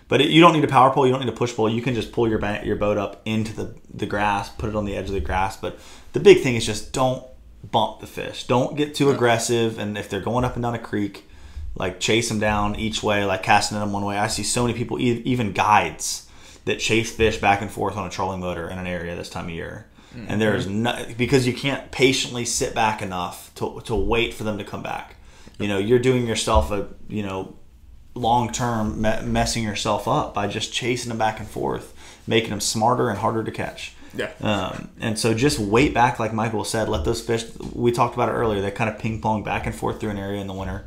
But 0.08 0.20
it, 0.20 0.30
you 0.30 0.40
don't 0.40 0.54
need 0.54 0.64
a 0.64 0.68
power 0.68 0.90
pole. 0.92 1.06
You 1.06 1.12
don't 1.12 1.20
need 1.20 1.28
a 1.28 1.36
push 1.36 1.54
pole. 1.54 1.68
You 1.68 1.82
can 1.82 1.94
just 1.94 2.10
pull 2.10 2.28
your 2.28 2.40
ba- 2.40 2.62
your 2.64 2.74
boat 2.74 2.98
up 2.98 3.22
into 3.24 3.54
the, 3.54 3.74
the 3.94 4.06
grass, 4.06 4.48
put 4.48 4.68
it 4.68 4.74
on 4.74 4.84
the 4.84 4.96
edge 4.96 5.06
of 5.06 5.14
the 5.14 5.20
grass. 5.20 5.56
But 5.56 5.78
the 6.14 6.18
big 6.20 6.40
thing 6.42 6.56
is 6.56 6.66
just 6.66 6.92
don't 6.92 7.24
bump 7.70 8.00
the 8.00 8.08
fish. 8.08 8.44
Don't 8.48 8.76
get 8.76 8.92
too 8.94 9.10
aggressive. 9.10 9.78
And 9.78 9.96
if 9.96 10.08
they're 10.08 10.20
going 10.20 10.44
up 10.44 10.54
and 10.56 10.64
down 10.64 10.74
a 10.74 10.80
creek, 10.80 11.28
like 11.76 12.00
chase 12.00 12.28
them 12.28 12.40
down 12.40 12.74
each 12.74 13.04
way, 13.04 13.24
like 13.24 13.44
casting 13.44 13.78
them 13.78 13.92
one 13.92 14.04
way. 14.04 14.18
I 14.18 14.26
see 14.26 14.42
so 14.42 14.66
many 14.66 14.76
people, 14.76 14.98
even 15.00 15.52
guides, 15.52 16.26
that 16.64 16.80
chase 16.80 17.14
fish 17.14 17.38
back 17.38 17.62
and 17.62 17.70
forth 17.70 17.96
on 17.96 18.04
a 18.06 18.10
trolling 18.10 18.40
motor 18.40 18.68
in 18.68 18.78
an 18.78 18.88
area 18.88 19.14
this 19.14 19.30
time 19.30 19.44
of 19.44 19.50
year. 19.52 19.86
And 20.14 20.40
there's 20.40 20.66
no 20.66 21.06
because 21.16 21.46
you 21.46 21.52
can't 21.52 21.90
patiently 21.90 22.44
sit 22.44 22.74
back 22.74 23.02
enough 23.02 23.54
to 23.56 23.80
to 23.84 23.94
wait 23.94 24.34
for 24.34 24.44
them 24.44 24.58
to 24.58 24.64
come 24.64 24.82
back. 24.82 25.16
You 25.58 25.68
know, 25.68 25.78
you're 25.78 25.98
doing 25.98 26.26
yourself 26.26 26.70
a 26.70 26.88
you 27.08 27.22
know 27.22 27.56
long 28.14 28.50
term 28.52 29.00
me- 29.00 29.22
messing 29.22 29.62
yourself 29.62 30.08
up 30.08 30.34
by 30.34 30.46
just 30.48 30.72
chasing 30.72 31.10
them 31.10 31.18
back 31.18 31.38
and 31.38 31.48
forth, 31.48 31.94
making 32.26 32.50
them 32.50 32.60
smarter 32.60 33.08
and 33.08 33.18
harder 33.18 33.44
to 33.44 33.50
catch. 33.50 33.94
Yeah. 34.14 34.30
Um, 34.40 34.90
and 35.00 35.18
so 35.18 35.34
just 35.34 35.58
wait 35.58 35.94
back, 35.94 36.18
like 36.18 36.32
Michael 36.32 36.64
said. 36.64 36.88
Let 36.88 37.04
those 37.04 37.20
fish. 37.20 37.44
We 37.72 37.92
talked 37.92 38.14
about 38.14 38.28
it 38.28 38.32
earlier. 38.32 38.60
They 38.60 38.70
kind 38.72 38.90
of 38.90 38.98
ping 38.98 39.20
pong 39.20 39.44
back 39.44 39.66
and 39.66 39.74
forth 39.74 40.00
through 40.00 40.10
an 40.10 40.18
area 40.18 40.40
in 40.40 40.46
the 40.46 40.54
winter. 40.54 40.86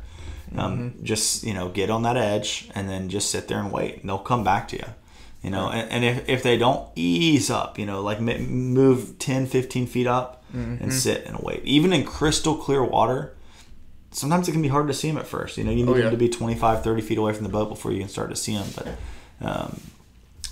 Um, 0.56 0.94
Just 1.02 1.42
you 1.42 1.54
know, 1.54 1.68
get 1.68 1.90
on 1.90 2.02
that 2.02 2.16
edge 2.16 2.70
and 2.74 2.88
then 2.88 3.08
just 3.08 3.30
sit 3.30 3.48
there 3.48 3.58
and 3.58 3.72
wait. 3.72 4.00
And 4.00 4.08
they'll 4.08 4.18
come 4.18 4.44
back 4.44 4.68
to 4.68 4.76
you. 4.76 4.84
You 5.44 5.50
know, 5.50 5.68
and, 5.68 5.90
and 5.92 6.04
if, 6.04 6.28
if 6.28 6.42
they 6.42 6.56
don't 6.56 6.88
ease 6.96 7.50
up, 7.50 7.78
you 7.78 7.84
know, 7.86 8.00
like 8.00 8.18
move 8.20 9.18
10, 9.18 9.46
15 9.46 9.86
feet 9.86 10.06
up 10.06 10.42
and 10.54 10.92
sit 10.92 11.26
and 11.26 11.38
wait. 11.40 11.62
Even 11.64 11.92
in 11.92 12.04
crystal 12.04 12.54
clear 12.56 12.82
water, 12.82 13.34
sometimes 14.12 14.48
it 14.48 14.52
can 14.52 14.62
be 14.62 14.68
hard 14.68 14.86
to 14.88 14.94
see 14.94 15.08
them 15.08 15.18
at 15.18 15.26
first. 15.26 15.58
You 15.58 15.64
know, 15.64 15.70
you 15.70 15.84
need 15.84 15.92
Oh, 15.92 15.96
yeah. 15.96 16.02
them 16.04 16.12
to 16.12 16.16
be 16.16 16.28
25, 16.28 16.82
30 16.82 17.02
feet 17.02 17.18
away 17.18 17.32
from 17.34 17.42
the 17.42 17.50
boat 17.50 17.68
before 17.68 17.92
you 17.92 17.98
can 18.00 18.08
start 18.08 18.30
to 18.30 18.36
see 18.36 18.54
them. 18.54 18.66
But 18.76 18.86
um, 19.46 19.80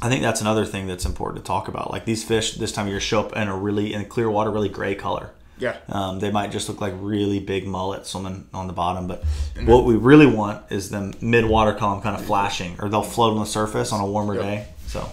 I 0.03 0.09
think 0.09 0.23
that's 0.23 0.41
another 0.41 0.65
thing 0.67 0.87
that's 0.89 1.05
important 1.07 1.45
to 1.45 1.47
talk 1.47 1.69
about. 1.69 1.91
Like 1.91 2.05
these 2.05 2.25
fish 2.25 2.55
this 2.57 2.73
time 2.73 2.87
of 2.87 2.91
year 2.91 3.01
show 3.01 3.21
up 3.21 3.37
in 3.37 3.49
a 3.49 3.57
really 3.57 3.95
in 3.95 4.05
clear 4.07 4.29
water, 4.29 4.51
really 4.51 4.69
gray 4.69 4.95
color. 4.95 5.31
Yeah. 5.59 5.77
Um, 5.89 6.19
they 6.19 6.33
might 6.33 6.51
just 6.51 6.69
look 6.69 6.81
like 6.81 6.93
really 6.97 7.39
big 7.39 7.67
mullet 7.69 8.05
swimming 8.05 8.49
on 8.53 8.67
the 8.67 8.73
bottom, 8.73 9.07
but 9.07 9.23
what 9.65 9.85
we 9.85 9.95
really 9.95 10.27
want 10.27 10.65
is 10.73 10.91
them 10.91 11.15
mid 11.21 11.45
water 11.45 11.73
column 11.73 12.03
kind 12.03 12.17
of 12.17 12.25
flashing, 12.27 12.75
or 12.81 12.89
they'll 12.89 13.03
float 13.05 13.35
on 13.35 13.39
the 13.39 13.47
surface 13.47 13.93
on 13.93 14.01
a 14.01 14.07
warmer 14.07 14.35
Yep. 14.35 14.43
day. 14.43 14.67
So 14.93 15.11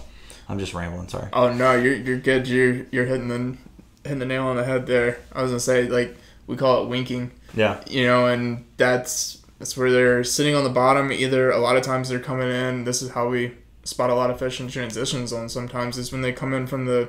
I'm 0.48 0.58
just 0.58 0.74
rambling. 0.74 1.08
Sorry. 1.08 1.28
Oh 1.32 1.52
no, 1.52 1.74
you're 1.74 1.94
you're 1.94 2.18
good. 2.18 2.46
You're 2.46 2.86
you're 2.90 3.06
hitting 3.06 3.28
the 3.28 3.56
hitting 4.04 4.18
the 4.18 4.26
nail 4.26 4.44
on 4.46 4.56
the 4.56 4.64
head 4.64 4.86
there. 4.86 5.18
I 5.32 5.42
was 5.42 5.50
gonna 5.50 5.60
say 5.60 5.88
like 5.88 6.16
we 6.46 6.56
call 6.56 6.82
it 6.84 6.88
winking, 6.88 7.30
Yeah. 7.54 7.80
you 7.86 8.04
know, 8.06 8.26
and 8.26 8.66
that's 8.76 9.38
that's 9.58 9.76
where 9.76 9.90
they're 9.90 10.24
sitting 10.24 10.54
on 10.54 10.64
the 10.64 10.70
bottom. 10.70 11.10
Either 11.12 11.50
a 11.50 11.58
lot 11.58 11.76
of 11.76 11.82
times 11.82 12.08
they're 12.08 12.18
coming 12.20 12.50
in. 12.50 12.84
This 12.84 13.00
is 13.02 13.10
how 13.10 13.28
we 13.28 13.52
spot 13.84 14.10
a 14.10 14.14
lot 14.14 14.30
of 14.30 14.38
fish 14.38 14.60
in 14.60 14.68
transition 14.68 15.26
zones. 15.26 15.52
Sometimes 15.52 15.96
is 15.96 16.12
when 16.12 16.20
they 16.22 16.32
come 16.32 16.52
in 16.52 16.66
from 16.66 16.84
the 16.86 17.08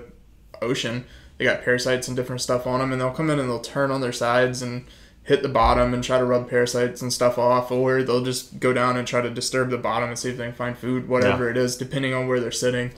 ocean. 0.62 1.06
They 1.38 1.46
got 1.46 1.64
parasites 1.64 2.08
and 2.08 2.16
different 2.16 2.42
stuff 2.42 2.68
on 2.68 2.80
them, 2.80 2.92
and 2.92 3.02
they'll 3.02 3.12
come 3.12 3.30
in 3.32 3.40
and 3.40 3.50
they'll 3.50 3.60
turn 3.60 3.90
on 3.92 4.00
their 4.02 4.12
sides 4.12 4.62
and 4.62 4.86
hit 5.24 5.44
the 5.44 5.50
bottom 5.50 5.94
and 5.94 6.04
try 6.04 6.18
to 6.18 6.26
rub 6.26 6.50
parasites 6.50 7.02
and 7.02 7.14
stuff 7.14 7.38
off, 7.38 7.72
or 7.72 8.04
they'll 8.04 8.24
just 8.24 8.60
go 8.60 8.74
down 8.74 8.98
and 8.98 9.08
try 9.08 9.22
to 9.22 9.30
disturb 9.30 9.70
the 9.70 9.78
bottom 9.78 10.10
and 10.10 10.18
see 10.18 10.30
if 10.30 10.38
they 10.38 10.46
can 10.46 10.54
find 10.54 10.78
food, 10.78 11.08
whatever 11.08 11.50
it 11.50 11.58
is, 11.58 11.78
depending 11.78 12.14
on 12.14 12.28
where 12.28 12.40
they're 12.40 12.52
sitting. 12.52 12.92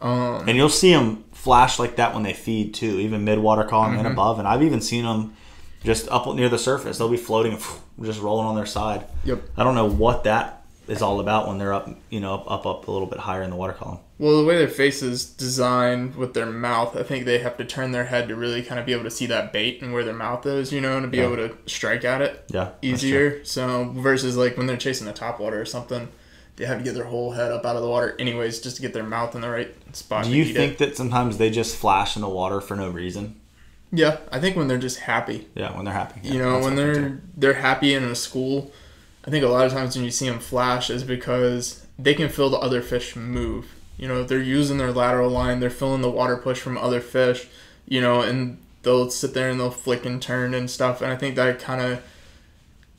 Um, 0.00 0.48
And 0.48 0.56
you'll 0.56 0.68
see 0.68 0.92
them 0.92 1.24
flash 1.32 1.78
like 1.78 1.96
that 1.96 2.14
when 2.14 2.22
they 2.22 2.32
feed 2.32 2.74
too, 2.74 2.98
even 3.00 3.24
mid 3.24 3.38
water 3.38 3.64
column 3.64 3.96
and 3.96 4.06
above. 4.06 4.38
And 4.38 4.46
I've 4.46 4.62
even 4.62 4.80
seen 4.80 5.04
them 5.04 5.34
just 5.82 6.08
up 6.08 6.32
near 6.34 6.48
the 6.48 6.58
surface. 6.58 6.98
They'll 6.98 7.08
be 7.08 7.16
floating, 7.16 7.58
just 8.02 8.20
rolling 8.20 8.46
on 8.46 8.54
their 8.54 8.66
side. 8.66 9.06
Yep. 9.24 9.42
I 9.56 9.64
don't 9.64 9.74
know 9.74 9.88
what 9.88 10.24
that 10.24 10.63
is 10.86 11.00
all 11.02 11.18
about 11.20 11.48
when 11.48 11.58
they're 11.58 11.72
up, 11.72 11.88
you 12.10 12.20
know, 12.20 12.34
up, 12.34 12.50
up, 12.50 12.66
up 12.66 12.88
a 12.88 12.90
little 12.90 13.06
bit 13.06 13.18
higher 13.20 13.42
in 13.42 13.50
the 13.50 13.56
water 13.56 13.72
column. 13.72 13.98
Well, 14.18 14.36
the 14.38 14.44
way 14.44 14.58
their 14.58 14.68
face 14.68 15.02
is 15.02 15.24
designed 15.24 16.14
with 16.16 16.34
their 16.34 16.46
mouth, 16.46 16.96
I 16.96 17.02
think 17.02 17.24
they 17.24 17.38
have 17.38 17.56
to 17.56 17.64
turn 17.64 17.92
their 17.92 18.04
head 18.04 18.28
to 18.28 18.36
really 18.36 18.62
kind 18.62 18.78
of 18.78 18.86
be 18.86 18.92
able 18.92 19.04
to 19.04 19.10
see 19.10 19.26
that 19.26 19.52
bait 19.52 19.80
and 19.82 19.92
where 19.92 20.04
their 20.04 20.14
mouth 20.14 20.44
is, 20.46 20.72
you 20.72 20.80
know, 20.80 20.96
and 20.96 21.04
to 21.04 21.08
be 21.08 21.18
Yeah. 21.18 21.24
able 21.24 21.36
to 21.36 21.56
strike 21.66 22.04
at 22.04 22.20
it 22.22 22.44
Yeah. 22.48 22.68
easier. 22.82 23.44
So 23.44 23.92
versus 23.96 24.36
like 24.36 24.56
when 24.56 24.66
they're 24.66 24.76
chasing 24.76 25.06
the 25.06 25.12
top 25.12 25.40
water 25.40 25.60
or 25.60 25.64
something, 25.64 26.08
they 26.56 26.66
have 26.66 26.78
to 26.78 26.84
get 26.84 26.94
their 26.94 27.04
whole 27.06 27.32
head 27.32 27.50
up 27.50 27.64
out 27.66 27.76
of 27.76 27.82
the 27.82 27.88
water 27.88 28.14
anyways, 28.18 28.60
just 28.60 28.76
to 28.76 28.82
get 28.82 28.92
their 28.92 29.02
mouth 29.02 29.34
in 29.34 29.40
the 29.40 29.50
right 29.50 29.74
spot. 29.96 30.24
Do 30.24 30.30
you 30.30 30.44
think 30.54 30.74
It. 30.74 30.78
that 30.78 30.96
sometimes 30.96 31.38
they 31.38 31.50
just 31.50 31.74
flash 31.76 32.14
in 32.14 32.22
the 32.22 32.28
water 32.28 32.60
for 32.60 32.76
no 32.76 32.88
reason? 32.90 33.36
Yeah, 33.90 34.18
I 34.30 34.38
think 34.40 34.56
when 34.56 34.68
they're 34.68 34.78
just 34.78 35.00
happy, 35.00 35.48
Yeah, 35.54 35.74
when 35.74 35.84
they're 35.84 35.94
happy. 35.94 36.20
you 36.28 36.38
know, 36.38 36.54
when 36.54 36.62
what 36.62 36.72
I 36.72 36.76
think, 36.76 36.94
they're 36.94 37.20
they're 37.36 37.60
happy 37.60 37.94
in 37.94 38.04
a 38.04 38.14
school, 38.14 38.70
I 39.26 39.30
think 39.30 39.44
a 39.44 39.48
lot 39.48 39.66
of 39.66 39.72
times 39.72 39.96
when 39.96 40.04
you 40.04 40.10
see 40.10 40.28
them 40.28 40.38
flash 40.38 40.90
is 40.90 41.02
because 41.04 41.86
they 41.98 42.14
can 42.14 42.28
feel 42.28 42.50
the 42.50 42.58
other 42.58 42.82
fish 42.82 43.16
move. 43.16 43.74
You 43.96 44.08
know, 44.08 44.20
if 44.22 44.28
they're 44.28 44.38
using 44.42 44.76
their 44.78 44.92
lateral 44.92 45.30
line, 45.30 45.60
they're 45.60 45.70
feeling 45.70 46.02
the 46.02 46.10
water 46.10 46.36
push 46.36 46.60
from 46.60 46.76
other 46.76 47.00
fish. 47.00 47.46
You 47.86 48.00
know, 48.00 48.20
and 48.22 48.58
they'll 48.82 49.10
sit 49.10 49.34
there 49.34 49.48
and 49.50 49.58
they'll 49.60 49.70
flick 49.70 50.04
and 50.06 50.20
turn 50.20 50.52
and 50.54 50.70
stuff. 50.70 51.00
And 51.02 51.10
I 51.12 51.16
think 51.16 51.36
that 51.36 51.58
kind 51.58 51.80
of 51.80 52.02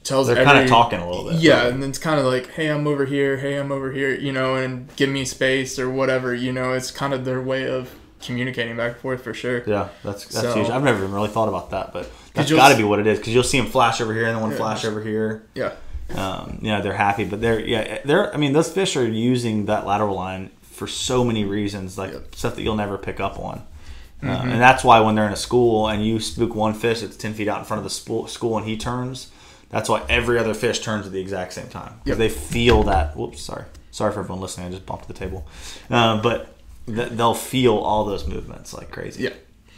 tells 0.03 0.27
they're 0.27 0.43
kind 0.43 0.59
of 0.59 0.67
talking 0.67 0.99
a 0.99 1.09
little 1.09 1.29
bit. 1.31 1.39
Yeah, 1.41 1.67
and 1.67 1.83
it's 1.83 1.97
kind 1.97 2.19
of 2.19 2.25
like, 2.25 2.51
hey, 2.51 2.67
I'm 2.67 2.87
over 2.87 3.05
here. 3.05 3.37
Hey, 3.37 3.55
I'm 3.57 3.71
over 3.71 3.91
here. 3.91 4.13
You 4.13 4.31
know, 4.31 4.55
and 4.55 4.93
give 4.95 5.09
me 5.09 5.25
space 5.25 5.77
or 5.79 5.89
whatever. 5.89 6.33
You 6.33 6.51
know, 6.53 6.73
it's 6.73 6.91
kind 6.91 7.13
of 7.13 7.25
their 7.25 7.41
way 7.41 7.67
of 7.67 7.93
communicating 8.21 8.77
back 8.77 8.93
and 8.93 9.01
forth 9.01 9.23
for 9.23 9.33
sure. 9.33 9.63
Yeah, 9.67 9.89
that's 10.03 10.25
that's 10.25 10.41
So- 10.47 10.53
huge. 10.55 10.69
I've 10.69 10.83
never 10.83 10.99
even 10.99 11.11
really 11.13 11.29
thought 11.29 11.47
about 11.49 11.71
that, 11.71 11.93
but 11.93 12.09
that's 12.33 12.51
got 12.51 12.69
to 12.69 12.77
be 12.77 12.83
what 12.83 12.99
it 12.99 13.07
is 13.07 13.17
because 13.19 13.33
you'll 13.33 13.43
see 13.43 13.59
them 13.59 13.67
flash 13.67 14.01
over 14.01 14.13
here 14.13 14.25
and 14.25 14.35
then 14.35 14.41
one 14.41 14.51
Yeah. 14.51 14.57
flash 14.57 14.85
over 14.85 15.01
here. 15.01 15.43
Yeah. 15.55 15.73
Um, 16.13 16.59
you 16.61 16.69
know, 16.71 16.81
they're 16.81 16.93
happy, 16.93 17.23
but 17.23 17.41
they're 17.41 17.59
yeah, 17.59 17.99
they're. 18.05 18.33
I 18.33 18.37
mean, 18.37 18.53
those 18.53 18.71
fish 18.71 18.95
are 18.95 19.07
using 19.07 19.65
that 19.65 19.85
lateral 19.87 20.15
line 20.15 20.51
for 20.61 20.87
so 20.87 21.23
many 21.23 21.45
reasons, 21.45 21.97
like 21.97 22.11
Yep. 22.13 22.35
stuff 22.35 22.55
that 22.55 22.61
you'll 22.61 22.75
never 22.75 22.97
pick 22.97 23.19
up 23.19 23.39
on. 23.39 23.63
Um, 24.21 24.29
Mm-hmm. 24.29 24.49
and 24.49 24.61
that's 24.61 24.83
why 24.83 24.99
when 25.01 25.15
they're 25.15 25.25
in 25.27 25.33
a 25.33 25.37
school 25.37 25.87
and 25.87 26.05
you 26.05 26.19
spook 26.19 26.55
one 26.55 26.73
fish 26.73 27.01
that's 27.01 27.17
ten 27.17 27.33
feet 27.33 27.47
out 27.47 27.59
in 27.59 27.65
front 27.65 27.79
of 27.79 27.83
the 27.83 28.27
school 28.29 28.57
and 28.57 28.65
he 28.67 28.77
turns, 28.77 29.29
that's 29.69 29.89
why 29.89 30.03
every 30.07 30.37
other 30.39 30.53
fish 30.53 30.79
turns 30.79 31.05
at 31.05 31.11
the 31.11 31.19
exact 31.19 31.53
same 31.53 31.67
time 31.67 31.93
because 32.03 32.17
Yep. 32.19 32.29
they 32.29 32.29
feel 32.29 32.83
that. 32.83 33.17
Whoops, 33.17 33.41
sorry, 33.41 33.65
sorry 33.91 34.13
for 34.13 34.19
everyone 34.21 34.41
listening. 34.41 34.67
I 34.67 34.71
just 34.71 34.85
bumped 34.85 35.07
the 35.07 35.13
table, 35.13 35.45
um, 35.89 36.21
but 36.21 36.55
th- 36.87 37.09
they'll 37.09 37.33
feel 37.33 37.75
all 37.77 38.05
those 38.05 38.25
movements 38.27 38.73
like 38.73 38.89
crazy. 38.91 39.23
Yeah. 39.23 39.29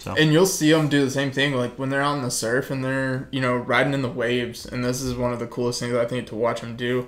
So 0.08 0.16
And 0.18 0.32
you'll 0.32 0.46
see 0.46 0.72
them 0.72 0.88
do 0.88 1.04
the 1.04 1.12
same 1.12 1.32
thing, 1.32 1.54
like 1.54 1.78
when 1.78 1.90
they're 1.90 2.02
on 2.02 2.22
the 2.22 2.32
surf 2.32 2.72
and 2.72 2.84
they're, 2.84 3.28
you 3.32 3.42
know, 3.42 3.56
riding 3.56 3.94
in 3.94 4.02
the 4.02 4.10
waves. 4.10 4.66
And 4.66 4.84
this 4.84 5.02
is 5.02 5.16
one 5.16 5.34
of 5.34 5.40
the 5.40 5.48
coolest 5.48 5.80
things 5.80 5.94
I 5.96 6.06
think 6.06 6.28
to 6.28 6.36
watch 6.36 6.62
them 6.62 6.76
do. 6.76 7.08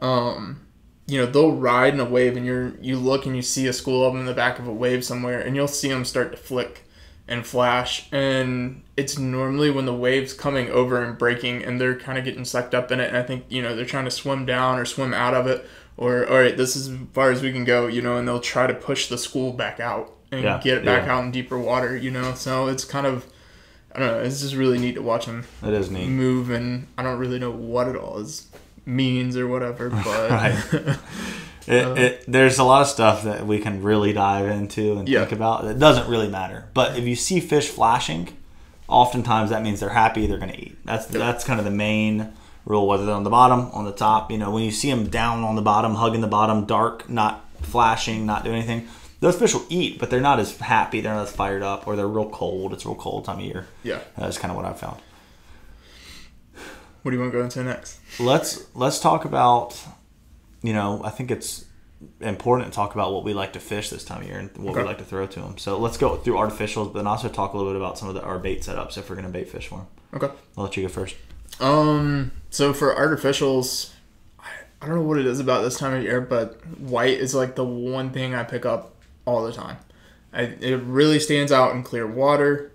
Um, 0.00 0.66
you 1.06 1.18
know, 1.18 1.26
they'll 1.26 1.52
ride 1.52 1.94
in 1.94 2.00
a 2.00 2.04
wave, 2.04 2.36
and 2.36 2.44
you're 2.44 2.74
you 2.80 2.96
look 2.98 3.24
and 3.26 3.34
you 3.34 3.42
see 3.42 3.66
a 3.66 3.72
school 3.72 4.06
of 4.06 4.12
them 4.12 4.20
in 4.20 4.26
the 4.26 4.34
back 4.34 4.58
of 4.58 4.66
a 4.68 4.72
wave 4.72 5.04
somewhere, 5.04 5.40
and 5.40 5.56
you'll 5.56 5.66
see 5.66 5.88
them 5.88 6.04
start 6.04 6.32
to 6.32 6.36
flick 6.36 6.84
and 7.26 7.46
flash. 7.46 8.08
And 8.12 8.82
it's 8.96 9.18
normally 9.18 9.70
when 9.70 9.86
the 9.86 9.94
waves 9.94 10.34
coming 10.34 10.68
over 10.68 11.02
and 11.02 11.16
breaking, 11.16 11.64
and 11.64 11.80
they're 11.80 11.98
kind 11.98 12.18
of 12.18 12.24
getting 12.24 12.44
sucked 12.44 12.74
up 12.74 12.92
in 12.92 13.00
it. 13.00 13.08
And 13.08 13.16
I 13.16 13.22
think 13.22 13.46
you 13.48 13.62
know 13.62 13.74
they're 13.74 13.86
trying 13.86 14.04
to 14.04 14.10
swim 14.10 14.44
down 14.44 14.78
or 14.78 14.84
swim 14.84 15.14
out 15.14 15.34
of 15.34 15.46
it, 15.46 15.66
or 15.96 16.26
all 16.28 16.40
right, 16.40 16.56
this 16.56 16.76
is 16.76 16.88
as 16.88 16.98
far 17.14 17.30
as 17.30 17.42
we 17.42 17.52
can 17.52 17.64
go, 17.64 17.86
you 17.86 18.02
know, 18.02 18.18
and 18.18 18.28
they'll 18.28 18.40
try 18.40 18.66
to 18.66 18.74
push 18.74 19.08
the 19.08 19.18
school 19.18 19.52
back 19.52 19.80
out 19.80 20.17
and 20.32 20.42
Yeah, 20.42 20.60
get 20.62 20.78
it 20.78 20.84
back 20.84 21.06
yeah. 21.06 21.16
out 21.16 21.24
in 21.24 21.30
deeper 21.30 21.58
water, 21.58 21.96
you 21.96 22.10
know. 22.10 22.34
So 22.34 22.66
it's 22.68 22.84
kind 22.84 23.06
of, 23.06 23.26
I 23.94 23.98
don't 23.98 24.08
know, 24.08 24.20
it's 24.20 24.40
just 24.40 24.54
really 24.54 24.78
neat 24.78 24.94
to 24.94 25.02
watch 25.02 25.26
them 25.26 25.44
it 25.62 25.72
is 25.74 25.90
neat. 25.90 26.08
move, 26.08 26.50
and 26.50 26.86
I 26.96 27.02
don't 27.02 27.18
really 27.18 27.38
know 27.38 27.50
what 27.50 27.88
it 27.88 27.96
all 27.96 28.18
is 28.18 28.46
means 28.86 29.36
or 29.36 29.46
whatever, 29.48 29.90
but 30.04 30.30
Right. 30.30 30.98
It, 31.70 31.84
uh, 31.84 31.94
it, 31.96 32.24
there's 32.26 32.58
a 32.58 32.64
lot 32.64 32.80
of 32.80 32.88
stuff 32.88 33.24
that 33.24 33.46
we 33.46 33.58
can 33.58 33.82
really 33.82 34.14
dive 34.14 34.48
into 34.48 34.94
and 34.98 35.06
Yeah. 35.06 35.18
think 35.20 35.32
about. 35.32 35.66
It 35.66 35.78
doesn't 35.78 36.08
really 36.08 36.28
matter. 36.28 36.64
But 36.72 36.96
if 36.96 37.04
you 37.06 37.14
see 37.14 37.40
fish 37.40 37.68
flashing, 37.68 38.34
oftentimes 38.88 39.50
that 39.50 39.62
means 39.62 39.80
they're 39.80 39.90
happy. 39.90 40.26
They're 40.26 40.38
going 40.38 40.52
to 40.52 40.58
eat. 40.58 40.78
That's 40.86 41.04
that's 41.04 41.44
kind 41.44 41.58
of 41.58 41.66
the 41.66 41.70
main 41.70 42.32
rule. 42.64 42.86
Whether 42.88 43.04
they're 43.04 43.14
on 43.14 43.22
the 43.24 43.28
bottom, 43.28 43.68
on 43.74 43.84
the 43.84 43.92
top. 43.92 44.30
You 44.30 44.38
know, 44.38 44.50
when 44.50 44.62
you 44.62 44.70
see 44.70 44.88
them 44.88 45.08
down 45.10 45.44
on 45.44 45.56
the 45.56 45.60
bottom, 45.62 45.96
hugging 45.96 46.22
the 46.22 46.26
bottom, 46.26 46.64
dark, 46.64 47.08
not 47.10 47.44
flashing, 47.60 48.24
not 48.24 48.44
doing 48.44 48.56
anything. 48.56 48.88
Those 49.20 49.36
fish 49.36 49.52
will 49.54 49.66
eat, 49.68 49.98
but 49.98 50.10
they're 50.10 50.20
not 50.20 50.38
as 50.38 50.56
happy. 50.58 51.00
They're 51.00 51.14
not 51.14 51.24
as 51.28 51.32
fired 51.32 51.62
up, 51.62 51.86
or 51.88 51.96
they're 51.96 52.06
real 52.06 52.30
cold. 52.30 52.72
It's 52.72 52.84
a 52.84 52.88
real 52.88 52.96
cold 52.96 53.24
time 53.24 53.38
of 53.38 53.44
year. 53.44 53.66
yeah. 53.82 54.00
That's 54.16 54.38
kind 54.38 54.50
of 54.52 54.56
what 54.56 54.64
I've 54.64 54.78
found. 54.78 55.00
What 57.02 57.10
do 57.12 57.16
you 57.16 57.20
want 57.20 57.32
to 57.32 57.38
go 57.38 57.44
into 57.44 57.62
next? 57.64 58.00
let's 58.20 58.66
let's 58.74 59.00
talk 59.00 59.24
about 59.24 59.80
you 60.62 60.72
know 60.72 61.00
i 61.04 61.10
think 61.10 61.30
it's 61.30 61.64
important 62.20 62.68
to 62.70 62.74
talk 62.74 62.94
about 62.94 63.12
what 63.12 63.22
we 63.22 63.32
like 63.32 63.52
to 63.52 63.60
fish 63.60 63.90
this 63.90 64.04
time 64.04 64.22
of 64.22 64.26
year 64.28 64.38
and 64.38 64.50
what 64.56 64.74
we 64.74 64.82
like 64.82 64.98
to 64.98 65.04
throw 65.04 65.24
to 65.26 65.40
them 65.40 65.56
so 65.56 65.78
let's 65.78 65.96
go 65.96 66.16
through 66.16 66.34
artificials 66.34 66.86
but 66.92 66.94
then 66.94 67.06
also 67.06 67.28
talk 67.28 67.52
a 67.52 67.56
little 67.56 67.72
bit 67.72 67.80
about 67.80 67.96
some 67.96 68.08
of 68.08 68.14
the, 68.16 68.22
our 68.22 68.38
bait 68.40 68.62
setups 68.62 68.98
if 68.98 69.08
we're 69.08 69.14
going 69.14 69.26
to 69.26 69.32
bait 69.32 69.48
fish 69.48 69.68
for 69.68 69.76
them 69.78 69.86
Okay. 70.14 70.34
i'll 70.56 70.64
let 70.64 70.76
you 70.76 70.82
go 70.82 70.88
first 70.88 71.14
Um. 71.60 72.32
So 72.50 72.72
for 72.72 72.92
artificials, 72.94 73.92
I 74.82 74.86
don't 74.86 74.96
know 74.96 75.02
what 75.02 75.18
it 75.18 75.26
is 75.26 75.38
about 75.38 75.62
this 75.62 75.78
time 75.78 75.94
of 75.94 76.02
year, 76.02 76.20
but 76.20 76.64
white 76.78 77.18
is 77.18 77.34
like 77.34 77.54
the 77.56 77.64
one 77.64 78.10
thing 78.10 78.34
I 78.34 78.42
pick 78.42 78.64
up 78.66 78.94
all 79.28 79.44
the 79.44 79.52
time. 79.52 79.76
I, 80.32 80.42
it 80.42 80.80
really 80.82 81.20
stands 81.20 81.52
out 81.52 81.74
in 81.74 81.82
clear 81.82 82.06
water. 82.06 82.72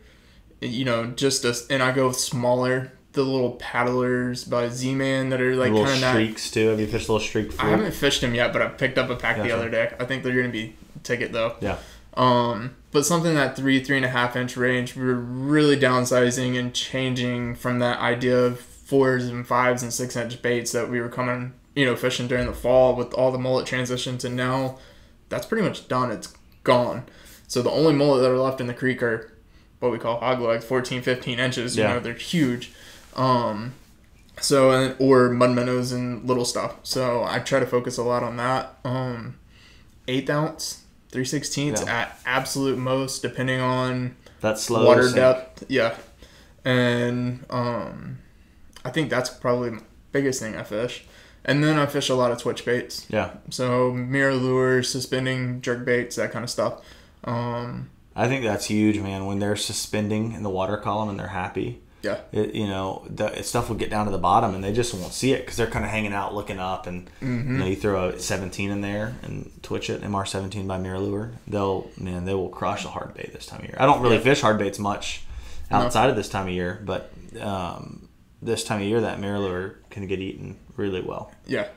You 0.61 0.85
know, 0.85 1.07
just 1.07 1.43
as 1.45 1.67
and 1.67 1.83
I 1.83 1.91
go 1.91 2.07
with 2.07 2.17
smaller, 2.17 2.93
the 3.11 3.23
little 3.23 3.51
paddlers 3.51 4.43
by 4.45 4.69
Z-Man 4.69 5.29
that 5.29 5.41
are 5.41 5.55
like 5.55 5.73
kind 5.73 6.03
of 6.03 6.09
streaks 6.11 6.49
too 6.49 6.67
have 6.67 6.79
you 6.79 6.87
fished 6.87 7.09
a 7.09 7.11
little 7.11 7.25
streak 7.27 7.51
I 7.61 7.69
haven't 7.69 7.93
fished 7.93 8.21
them 8.21 8.33
yet, 8.33 8.53
but 8.53 8.61
I 8.61 8.67
picked 8.69 8.97
up 8.97 9.09
a 9.09 9.15
pack 9.15 9.37
the 9.43 9.51
other 9.51 9.69
day. 9.69 9.93
I 9.99 10.05
think 10.05 10.23
they're 10.23 10.35
gonna 10.35 10.49
be 10.49 10.75
ticket 11.03 11.31
though. 11.33 11.55
yeah 11.59 11.77
Um, 12.13 12.75
but 12.91 13.05
something 13.05 13.33
that 13.35 13.55
three, 13.55 13.83
three 13.83 13.97
and 13.97 14.05
a 14.05 14.09
half 14.09 14.35
inch 14.35 14.55
range, 14.55 14.95
we 14.95 15.03
are 15.03 15.13
really 15.15 15.75
downsizing 15.77 16.57
and 16.57 16.73
changing 16.73 17.55
from 17.55 17.79
that 17.79 17.99
idea 17.99 18.39
of 18.39 18.59
fours 18.59 19.25
and 19.27 19.45
fives 19.45 19.83
and 19.83 19.91
six 19.91 20.15
inch 20.15 20.41
baits 20.41 20.71
that 20.71 20.89
we 20.89 21.01
were 21.01 21.09
coming, 21.09 21.53
you 21.75 21.85
know, 21.85 21.95
fishing 21.95 22.27
during 22.27 22.45
the 22.47 22.53
fall 22.53 22.95
with 22.95 23.13
all 23.15 23.31
the 23.31 23.37
mullet 23.39 23.65
transitions, 23.65 24.23
and 24.23 24.35
now 24.35 24.77
that's 25.29 25.45
pretty 25.45 25.67
much 25.67 25.87
done. 25.87 26.09
It's 26.11 26.33
gone. 26.63 27.03
So 27.47 27.61
the 27.61 27.69
only 27.71 27.93
mullet 27.93 28.21
that 28.23 28.31
are 28.31 28.37
left 28.37 28.61
in 28.61 28.67
the 28.67 28.73
creek 28.73 29.01
are 29.03 29.31
what 29.79 29.91
we 29.91 29.99
call 29.99 30.19
hog 30.19 30.39
legs, 30.39 30.63
14, 30.65 31.01
15 31.01 31.39
inches. 31.39 31.75
You 31.77 31.83
Yeah. 31.83 31.93
know, 31.93 31.99
they're 31.99 32.13
huge. 32.13 32.71
Um, 33.15 33.73
so 34.39 34.71
and 34.71 34.95
or 34.99 35.29
mud 35.29 35.51
minnows 35.51 35.91
and 35.91 36.27
little 36.27 36.45
stuff. 36.45 36.75
So 36.83 37.23
I 37.23 37.39
try 37.39 37.59
to 37.59 37.65
focus 37.67 37.97
a 37.97 38.03
lot 38.03 38.23
on 38.23 38.37
that. 38.37 38.75
Um, 38.83 39.35
eighth 40.07 40.29
ounce, 40.29 40.81
three 41.11 41.25
sixteenths 41.25 41.83
Yeah. 41.85 41.93
at 41.95 42.19
absolute 42.25 42.77
most, 42.79 43.21
depending 43.21 43.59
on 43.61 44.15
That's 44.41 44.63
slow. 44.63 44.85
water 44.85 45.03
sink. 45.03 45.15
depth. 45.17 45.63
Yeah, 45.69 45.95
and 46.65 47.45
um, 47.49 48.19
I 48.83 48.89
think 48.89 49.09
that's 49.09 49.29
probably 49.29 49.71
the 49.71 49.81
biggest 50.11 50.39
thing 50.41 50.55
I 50.55 50.63
fish. 50.63 51.05
And 51.45 51.63
then 51.63 51.77
I 51.77 51.85
fish 51.85 52.09
a 52.09 52.15
lot 52.15 52.31
of 52.31 52.37
twitch 52.37 52.63
baits. 52.65 53.05
Yeah. 53.09 53.31
So 53.49 53.91
MirrOlures, 53.91 54.85
suspending 54.85 55.61
jerk 55.61 55.83
baits, 55.85 56.15
that 56.15 56.31
kind 56.31 56.43
of 56.43 56.49
stuff. 56.49 56.81
Um, 57.25 57.89
I 58.15 58.27
think 58.27 58.43
that's 58.43 58.65
huge, 58.65 58.97
man. 58.99 59.25
When 59.25 59.39
they're 59.39 59.55
suspending 59.55 60.33
in 60.33 60.43
the 60.43 60.49
water 60.49 60.77
column 60.77 61.09
and 61.09 61.19
they're 61.19 61.27
happy, 61.27 61.81
yeah, 62.01 62.19
it, 62.33 62.53
you 62.53 62.67
know, 62.67 63.05
the 63.09 63.41
stuff 63.43 63.69
will 63.69 63.77
get 63.77 63.89
down 63.89 64.05
to 64.05 64.11
the 64.11 64.17
bottom 64.17 64.53
and 64.55 64.61
they 64.63 64.73
just 64.73 64.93
won't 64.93 65.13
see 65.13 65.31
it 65.31 65.39
because 65.39 65.55
they're 65.57 65.67
kind 65.67 65.85
of 65.85 65.91
hanging 65.91 66.11
out, 66.13 66.33
looking 66.35 66.59
up, 66.59 66.85
and 66.85 67.07
Mm-hmm. 67.21 67.53
you 67.53 67.57
know, 67.59 67.65
you 67.65 67.75
throw 67.77 68.09
a 68.09 68.19
17 68.19 68.69
in 68.71 68.81
there 68.81 69.15
and 69.23 69.49
twitch 69.63 69.89
it, 69.89 70.01
MR17 70.01 70.67
by 70.67 70.77
MirrOlure, 70.77 71.31
they'll 71.47 71.89
man, 71.97 72.25
they 72.25 72.33
will 72.33 72.49
crush 72.49 72.83
a 72.85 72.89
hard 72.89 73.13
bait 73.13 73.31
this 73.33 73.45
time 73.45 73.61
of 73.61 73.65
year. 73.67 73.77
I 73.79 73.85
don't 73.85 74.01
really 74.01 74.17
Yeah. 74.17 74.23
fish 74.23 74.41
hard 74.41 74.57
baits 74.57 74.79
much 74.79 75.23
outside 75.71 76.09
of 76.09 76.15
this 76.17 76.27
time 76.29 76.47
of 76.47 76.53
year, 76.53 76.81
but 76.85 77.09
um, 77.39 78.02
this 78.45 78.63
time 78.63 78.81
of 78.81 78.87
year, 78.87 79.01
that 79.01 79.19
MirrOlure 79.19 79.75
can 79.89 80.07
get 80.07 80.19
eaten 80.19 80.57
really 80.77 81.01
well. 81.01 81.31
yeah, 81.45 81.67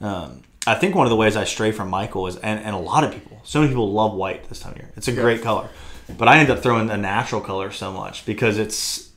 Um, 0.00 0.42
I 0.66 0.74
think 0.74 0.94
one 0.94 1.06
of 1.06 1.10
the 1.10 1.16
ways 1.16 1.36
I 1.36 1.44
stray 1.44 1.72
from 1.72 1.90
Michael 1.90 2.26
is, 2.26 2.36
and, 2.36 2.58
and 2.64 2.74
a 2.74 2.78
lot 2.78 3.04
of 3.04 3.12
people, 3.12 3.40
so 3.44 3.60
many 3.60 3.70
people 3.70 3.92
love 3.92 4.14
white 4.14 4.48
this 4.48 4.60
time 4.60 4.72
of 4.72 4.78
year. 4.78 4.90
It's 4.96 5.08
a 5.08 5.12
Yeah. 5.12 5.20
great 5.22 5.42
color, 5.42 5.68
but 6.18 6.26
I 6.26 6.38
end 6.38 6.50
up 6.50 6.60
throwing 6.62 6.88
a 6.90 6.96
natural 6.96 7.40
color 7.42 7.70
so 7.70 7.92
much 7.92 8.24
because 8.24 8.56
it's, 8.58 9.10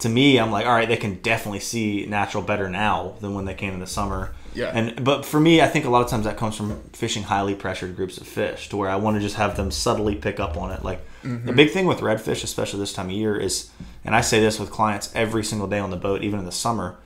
to 0.00 0.08
me, 0.08 0.38
I'm 0.40 0.50
like, 0.50 0.66
all 0.66 0.72
right, 0.72 0.88
they 0.88 0.96
can 0.96 1.20
definitely 1.22 1.60
see 1.60 2.06
natural 2.06 2.42
better 2.42 2.68
now 2.68 3.14
than 3.20 3.34
when 3.34 3.44
they 3.44 3.54
came 3.54 3.72
in 3.74 3.78
the 3.80 3.86
summer. 3.86 4.32
Yeah. 4.54 4.72
And 4.74 5.04
but 5.04 5.24
for 5.24 5.38
me, 5.38 5.62
I 5.62 5.68
think 5.68 5.84
a 5.84 5.88
lot 5.90 6.02
of 6.04 6.10
times 6.10 6.24
that 6.24 6.36
comes 6.36 6.56
from 6.56 6.82
fishing 6.92 7.22
highly 7.22 7.54
pressured 7.54 7.94
groups 7.96 8.18
of 8.18 8.26
fish, 8.26 8.68
to 8.70 8.76
where 8.76 8.90
I 8.90 8.96
want 8.96 9.16
to 9.16 9.20
just 9.20 9.36
have 9.36 9.56
them 9.56 9.70
subtly 9.70 10.16
pick 10.16 10.40
up 10.40 10.56
on 10.56 10.72
it. 10.72 10.82
Like 10.84 11.00
the 11.22 11.52
big 11.52 11.70
thing 11.70 11.86
with 11.86 12.00
redfish, 12.00 12.42
especially 12.44 12.80
this 12.80 12.92
time 12.92 13.06
of 13.06 13.12
year, 13.12 13.36
is, 13.36 13.70
and 14.04 14.14
I 14.14 14.20
say 14.20 14.40
this 14.40 14.58
with 14.58 14.70
clients 14.70 15.12
every 15.14 15.44
single 15.44 15.68
day 15.68 15.78
on 15.78 15.90
the 15.90 15.96
boat, 15.96 16.22
even 16.22 16.38
in 16.38 16.44
the 16.44 16.52
summer, 16.52 16.96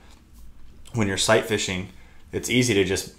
when 0.93 1.07
you're 1.07 1.17
sight 1.17 1.45
fishing, 1.45 1.89
it's 2.31 2.49
easy 2.49 2.73
to 2.73 2.83
just 2.83 3.13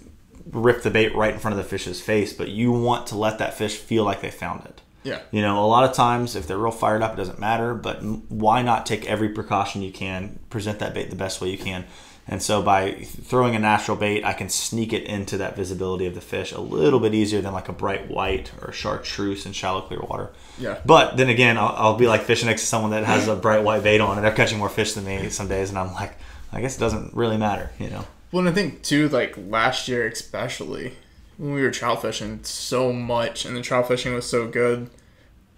rip 0.51 0.83
the 0.83 0.89
bait 0.89 1.15
right 1.15 1.33
in 1.33 1.39
front 1.39 1.57
of 1.57 1.63
the 1.63 1.69
fish's 1.69 2.01
face, 2.01 2.33
but 2.33 2.49
you 2.49 2.71
want 2.71 3.07
to 3.07 3.17
let 3.17 3.37
that 3.39 3.53
fish 3.53 3.77
feel 3.77 4.03
like 4.03 4.21
they 4.21 4.31
found 4.31 4.65
it. 4.65 4.81
yeah, 5.03 5.19
You 5.31 5.41
know, 5.41 5.63
a 5.63 5.67
lot 5.67 5.87
of 5.87 5.95
times 5.95 6.35
if 6.35 6.47
they're 6.47 6.57
real 6.57 6.71
fired 6.71 7.01
up, 7.01 7.13
it 7.13 7.17
doesn't 7.17 7.39
matter, 7.39 7.73
but 7.73 8.01
why 8.29 8.61
not 8.61 8.85
take 8.85 9.05
every 9.05 9.29
precaution 9.29 9.81
you 9.81 9.91
can, 9.91 10.39
present 10.49 10.79
that 10.79 10.93
bait 10.93 11.09
the 11.09 11.15
best 11.15 11.39
way 11.41 11.49
you 11.49 11.57
can. 11.57 11.85
And 12.31 12.43
so 12.43 12.61
by 12.61 12.91
throwing 12.91 13.55
a 13.55 13.59
natural 13.59 13.97
bait, 13.97 14.23
I 14.23 14.33
can 14.33 14.49
sneak 14.49 14.93
it 14.93 15.03
into 15.03 15.35
that 15.37 15.55
visibility 15.55 16.05
of 16.05 16.13
the 16.13 16.21
fish 16.21 16.51
a 16.51 16.61
little 16.61 16.99
bit 16.99 17.15
easier 17.15 17.41
than 17.41 17.53
like 17.53 17.69
a 17.69 17.73
bright 17.73 18.07
white 18.07 18.51
or 18.61 18.69
a 18.69 18.73
chartreuse 18.73 19.47
in 19.47 19.51
shallow 19.51 19.81
clear 19.81 19.99
water. 19.99 20.29
yeah, 20.59 20.77
But 20.85 21.17
then 21.17 21.29
again, 21.29 21.57
I'll, 21.57 21.73
I'll 21.75 21.95
be 21.95 22.07
like 22.07 22.21
fishing 22.21 22.47
next 22.47 22.61
to 22.61 22.67
someone 22.67 22.91
that 22.91 23.03
has 23.03 23.27
a 23.27 23.35
bright 23.35 23.63
white 23.63 23.81
bait 23.81 23.99
on, 23.99 24.15
and 24.15 24.23
they're 24.23 24.31
catching 24.31 24.59
more 24.59 24.69
fish 24.69 24.93
than 24.93 25.05
me 25.05 25.29
some 25.29 25.47
days, 25.47 25.69
and 25.69 25.79
I'm 25.79 25.91
like, 25.93 26.13
I 26.53 26.61
guess 26.61 26.77
it 26.77 26.79
doesn't 26.79 27.15
really 27.15 27.37
matter, 27.37 27.71
you 27.79 27.89
know? 27.89 28.05
Well, 28.31 28.41
and 28.45 28.49
I 28.49 28.51
think 28.53 28.83
too, 28.83 29.09
like 29.09 29.35
last 29.35 29.87
year 29.87 30.05
especially, 30.05 30.93
when 31.37 31.53
we 31.55 31.63
were 31.63 31.71
trout 31.71 32.03
fishing 32.03 32.43
so 32.43 32.93
much, 32.93 33.43
and 33.43 33.57
the 33.57 33.61
trout 33.63 33.87
fishing 33.87 34.13
was 34.13 34.29
so 34.29 34.47
good, 34.47 34.91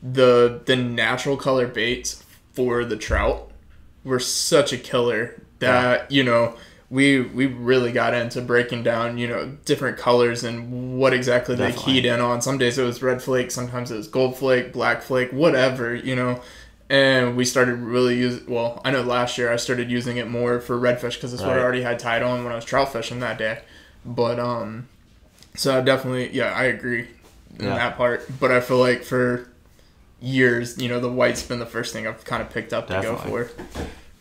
the 0.01 0.61
the 0.65 0.77
natural 0.77 1.35
color 1.35 1.67
baits 1.67 2.23
for 2.53 2.85
the 2.85 2.95
trout 2.95 3.51
were 4.05 4.19
such 4.19 4.71
a 4.71 4.77
killer 4.77 5.43
that 5.61 6.11
you 6.11 6.23
know 6.23 6.55
we 6.89 7.21
we 7.21 7.45
really 7.45 7.91
got 7.93 8.13
into 8.13 8.41
breaking 8.41 8.83
down 8.83 9.17
you 9.17 9.27
know 9.27 9.45
different 9.65 9.97
colors 9.97 10.43
and 10.43 10.97
what 10.99 11.13
exactly 11.13 11.55
they 11.55 11.71
keyed 11.71 12.05
in 12.05 12.19
on. 12.19 12.41
Some 12.41 12.57
days 12.57 12.77
it 12.77 12.83
was 12.83 13.01
red 13.01 13.21
flake, 13.23 13.49
sometimes 13.51 13.89
it 13.91 13.95
was 13.97 14.07
gold 14.07 14.35
flake, 14.37 14.73
black 14.73 15.01
flake, 15.01 15.31
whatever 15.31 15.95
you 15.95 16.15
know. 16.15 16.41
And 16.89 17.37
we 17.37 17.45
started 17.45 17.75
really 17.75 18.17
use 18.17 18.45
well. 18.45 18.81
I 18.83 18.91
know 18.91 19.01
last 19.01 19.37
year 19.37 19.49
I 19.49 19.55
started 19.55 19.89
using 19.89 20.17
it 20.17 20.27
more 20.29 20.59
for 20.59 20.77
redfish 20.77 21.13
because 21.15 21.33
it's 21.33 21.41
what 21.41 21.51
I 21.57 21.61
already 21.61 21.83
had 21.83 21.97
tied 21.99 22.21
on 22.21 22.43
when 22.43 22.51
I 22.51 22.55
was 22.57 22.65
trout 22.65 22.91
fishing 22.91 23.21
that 23.21 23.37
day. 23.37 23.59
But 24.05 24.37
um, 24.41 24.89
so 25.55 25.77
I 25.77 25.81
definitely 25.81 26.31
yeah 26.35 26.51
I 26.51 26.65
agree 26.65 27.07
in 27.57 27.65
Yeah. 27.67 27.75
that 27.75 27.95
part. 27.95 28.27
But 28.41 28.51
I 28.51 28.59
feel 28.59 28.79
like 28.79 29.03
for 29.05 29.47
years, 30.19 30.77
you 30.81 30.89
know, 30.89 30.99
the 30.99 31.09
white's 31.11 31.43
been 31.43 31.59
the 31.59 31.65
first 31.65 31.93
thing 31.93 32.05
I've 32.07 32.25
kind 32.25 32.41
of 32.41 32.49
picked 32.49 32.73
up 32.73 32.87
to 32.87 33.01
go 33.01 33.15
for. 33.15 33.49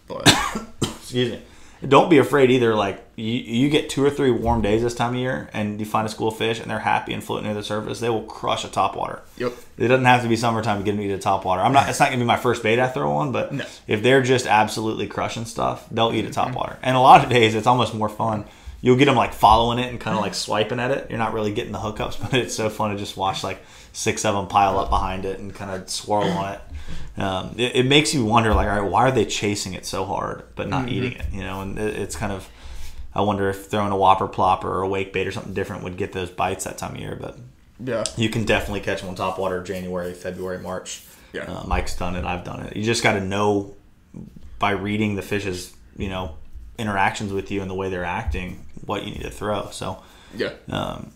But 0.07 0.33
excuse 1.11 1.33
me. 1.33 1.43
Don't 1.89 2.11
be 2.11 2.19
afraid 2.19 2.51
either. 2.51 2.75
Like 2.75 3.03
you, 3.17 3.33
you 3.33 3.71
get 3.71 3.89
two 3.89 4.05
or 4.05 4.11
three 4.11 4.31
warm 4.31 4.61
days 4.61 4.83
this 4.83 4.95
time 4.95 5.15
of 5.15 5.19
year, 5.21 5.49
and 5.55 5.81
you 5.81 5.87
find 5.87 6.07
a 6.07 6.11
school 6.11 6.29
of 6.29 6.37
fish, 6.37 6.61
and 6.61 6.71
they're 6.71 6.79
happy 6.79 7.15
and 7.15 7.25
floating 7.25 7.47
near 7.47 7.55
the 7.55 7.63
surface. 7.63 8.01
They 8.01 8.11
will 8.11 8.25
crush 8.25 8.65
a 8.65 8.69
topwater. 8.69 9.21
yep, 9.39 9.53
It 9.79 9.89
doesn't 9.89 10.05
have 10.05 10.23
to 10.23 10.29
be 10.29 10.37
summertime 10.37 10.79
to 10.79 10.85
get 10.85 10.91
them 10.93 11.01
to 11.01 11.07
eat 11.07 11.13
a 11.13 11.19
topwater. 11.19 11.65
I'm 11.65 11.73
not. 11.73 11.89
It's 11.89 11.99
not 11.99 12.11
gonna 12.11 12.19
be 12.19 12.27
my 12.27 12.37
first 12.37 12.63
bait 12.63 12.79
I 12.79 12.89
throw 12.89 13.13
on, 13.13 13.33
but 13.33 13.53
No. 13.55 13.65
if 13.87 14.03
they're 14.03 14.21
just 14.21 14.47
absolutely 14.47 15.07
crushing 15.07 15.47
stuff, 15.47 15.89
they'll 15.91 16.13
eat 16.13 16.27
a 16.27 16.29
topwater. 16.29 16.73
Mm-hmm. 16.75 16.85
And 16.85 16.97
a 16.99 17.01
lot 17.01 17.25
of 17.25 17.31
days, 17.31 17.55
it's 17.55 17.67
almost 17.67 17.95
more 17.95 18.11
fun. 18.11 18.45
You'll 18.83 18.97
get 18.97 19.07
them 19.07 19.17
like 19.17 19.33
following 19.33 19.79
it 19.79 19.89
and 19.91 19.99
kind 19.99 20.17
of 20.19 20.23
like 20.23 20.35
swiping 20.47 20.81
at 20.81 20.91
it. 20.91 21.07
You're 21.09 21.19
not 21.19 21.33
really 21.33 21.53
getting 21.53 21.73
the 21.73 21.79
hookups, 21.79 22.21
but 22.31 22.35
it's 22.35 22.55
so 22.55 22.69
fun 22.69 22.91
to 22.91 22.99
just 22.99 23.17
watch 23.17 23.43
like 23.43 23.63
six 23.95 24.27
of 24.27 24.35
them 24.35 24.49
pile 24.49 24.79
up 24.79 24.91
behind 24.91 25.25
it 25.25 25.39
and 25.41 25.55
kind 25.55 25.71
of 25.71 25.89
swirl 25.89 26.25
on 26.25 26.53
it. 26.53 26.61
Um, 27.17 27.55
it. 27.57 27.77
It 27.77 27.87
makes 27.87 28.15
you 28.15 28.25
wonder, 28.25 28.55
like, 28.55 28.69
all 28.69 28.81
right, 28.81 28.91
why 28.91 29.03
are 29.09 29.13
they 29.13 29.25
chasing 29.25 29.75
it 29.75 29.85
so 29.87 30.05
hard 30.05 30.45
but 30.55 30.69
not 30.69 30.89
eating 30.89 31.13
it? 31.13 31.27
You 31.33 31.43
know, 31.43 31.61
and 31.61 31.79
it, 31.79 31.97
it's 31.97 32.17
kind 32.17 32.33
of. 32.33 32.49
I 33.13 33.23
wonder 33.23 33.49
if 33.51 33.67
throwing 33.67 33.91
a 33.91 33.97
whopper 33.97 34.29
plopper 34.29 34.65
or 34.65 34.83
a 34.83 34.89
wake 34.89 35.13
bait 35.13 35.27
or 35.27 35.33
something 35.33 35.53
different 35.53 35.83
would 35.83 35.97
get 35.97 36.13
those 36.13 36.31
bites 36.31 36.65
that 36.65 36.79
time 36.79 36.95
of 36.95 37.01
year, 37.01 37.19
but 37.21 37.37
yeah, 37.83 38.05
you 38.17 38.29
can 38.31 38.45
definitely 38.45 38.81
catch 38.81 39.01
them 39.01 39.09
on 39.09 39.17
top 39.17 39.39
water 39.39 39.63
January, 39.63 40.15
February, 40.15 40.61
March. 40.61 41.03
Yeah. 41.33 41.43
Uh, 41.43 41.65
Mike's 41.67 41.97
done 41.97 42.17
it. 42.17 42.25
I've 42.25 42.45
done 42.45 42.61
it. 42.67 42.77
You 42.77 42.85
just 42.85 43.03
got 43.03 43.15
to 43.15 43.21
know 43.21 43.75
by 44.59 44.73
reading 44.73 45.17
the 45.17 45.23
fish's, 45.23 45.75
you 45.97 46.09
know, 46.09 46.37
interactions 46.79 47.33
with 47.33 47.51
you 47.51 47.63
and 47.63 47.71
the 47.71 47.75
way 47.75 47.91
they're 47.91 48.05
acting, 48.05 48.65
what 48.85 49.05
you 49.05 49.13
need 49.13 49.23
to 49.23 49.31
throw. 49.31 49.71
So, 49.71 50.03
yeah, 50.35 50.53
um, 50.69 51.13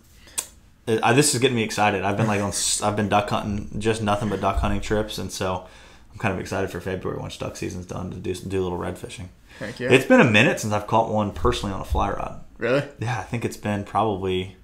I, 0.86 1.12
this 1.14 1.34
is 1.34 1.40
getting 1.40 1.56
me 1.56 1.62
excited. 1.62 2.02
I've 2.04 2.16
been 2.16 2.26
like 2.26 2.40
on, 2.40 2.52
I've 2.82 2.96
been 2.96 3.08
duck 3.08 3.30
hunting, 3.30 3.80
just 3.80 4.02
nothing 4.02 4.28
but 4.28 4.40
duck 4.40 4.58
hunting 4.58 4.80
trips, 4.80 5.18
and 5.18 5.32
so 5.32 5.66
I'm 6.12 6.18
kind 6.18 6.34
of 6.34 6.40
excited 6.40 6.70
for 6.70 6.80
February 6.80 7.18
once 7.18 7.36
duck 7.36 7.56
season's 7.56 7.86
done 7.86 8.10
to 8.10 8.16
do 8.16 8.34
do 8.34 8.60
a 8.60 8.64
little 8.64 8.78
red 8.78 8.98
fishing. 8.98 9.30
heck 9.58 9.80
yeah. 9.80 9.90
It's 9.90 10.04
been 10.04 10.20
a 10.20 10.30
minute 10.30 10.60
since 10.60 10.72
I've 10.72 10.86
caught 10.86 11.10
one 11.10 11.32
personally 11.32 11.74
on 11.74 11.80
a 11.80 11.84
fly 11.84 12.10
rod. 12.10 12.44
really? 12.58 12.82
Yeah, 12.98 13.18
I 13.18 13.22
think 13.22 13.44
it's 13.44 13.56
been 13.56 13.84
probably. 13.84 14.56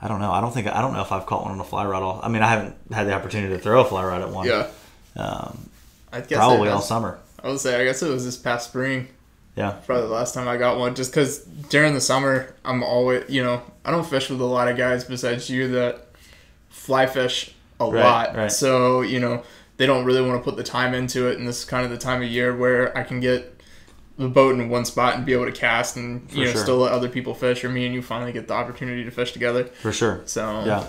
I 0.00 0.08
don't 0.08 0.20
know. 0.20 0.30
I 0.30 0.40
don't 0.40 0.52
think 0.52 0.68
I 0.68 0.80
don't 0.80 0.92
know 0.92 1.00
if 1.02 1.10
I've 1.10 1.26
caught 1.26 1.42
one 1.42 1.52
on 1.52 1.60
a 1.60 1.64
fly 1.64 1.84
rod. 1.84 2.02
All 2.02 2.20
I 2.22 2.28
mean, 2.28 2.42
I 2.42 2.48
haven't 2.48 2.76
had 2.92 3.06
the 3.08 3.14
opportunity 3.14 3.54
to 3.54 3.58
throw 3.58 3.80
a 3.80 3.84
fly 3.84 4.04
rod 4.04 4.22
at 4.22 4.30
one. 4.30 4.46
Yeah. 4.46 4.68
Um, 5.16 5.70
I 6.12 6.20
guess 6.20 6.38
probably 6.38 6.68
all 6.68 6.80
summer. 6.80 7.18
I 7.42 7.48
would 7.48 7.60
say 7.60 7.80
I 7.80 7.84
guess 7.84 8.02
it 8.02 8.10
was 8.10 8.24
this 8.24 8.36
past 8.36 8.68
spring. 8.68 9.08
Yeah. 9.56 9.70
Probably 9.86 10.06
the 10.06 10.12
last 10.12 10.34
time 10.34 10.46
I 10.48 10.56
got 10.58 10.78
one, 10.78 10.94
just 10.94 11.10
because 11.10 11.38
during 11.70 11.94
the 11.94 12.00
summer 12.00 12.54
I'm 12.64 12.82
always, 12.82 13.24
you 13.28 13.42
know, 13.42 13.62
I 13.84 13.90
don't 13.90 14.06
fish 14.06 14.28
with 14.30 14.40
a 14.40 14.44
lot 14.44 14.68
of 14.68 14.76
guys 14.76 15.04
besides 15.04 15.48
you 15.50 15.68
that 15.68 16.08
fly 16.68 17.06
fish 17.06 17.54
a 17.80 17.86
Right, 17.90 18.02
lot. 18.02 18.36
right. 18.36 18.52
So 18.52 19.00
you 19.02 19.18
know 19.20 19.42
they 19.78 19.86
don't 19.86 20.04
really 20.04 20.22
want 20.22 20.38
to 20.38 20.44
put 20.44 20.56
the 20.56 20.62
time 20.62 20.94
into 20.94 21.26
it, 21.28 21.38
and 21.38 21.46
this 21.48 21.58
is 21.60 21.64
kind 21.64 21.84
of 21.84 21.90
the 21.90 21.98
time 21.98 22.22
of 22.22 22.28
year 22.28 22.54
where 22.56 22.96
I 22.96 23.02
can 23.02 23.20
get 23.20 23.52
the 24.18 24.28
boat 24.28 24.54
in 24.58 24.70
one 24.70 24.86
spot 24.86 25.14
and 25.16 25.26
be 25.26 25.32
able 25.34 25.44
to 25.46 25.52
cast, 25.52 25.96
and 25.96 26.22
you 26.30 26.36
For 26.36 26.44
know 26.46 26.52
sure. 26.52 26.62
still 26.62 26.76
let 26.78 26.92
other 26.92 27.08
people 27.08 27.34
fish, 27.34 27.64
or 27.64 27.68
me 27.68 27.84
and 27.86 27.94
you 27.94 28.00
finally 28.02 28.32
get 28.32 28.48
the 28.48 28.54
opportunity 28.54 29.04
to 29.04 29.10
fish 29.10 29.32
together. 29.32 29.64
For 29.64 29.92
sure. 29.92 30.22
So 30.26 30.64
Yeah. 30.64 30.84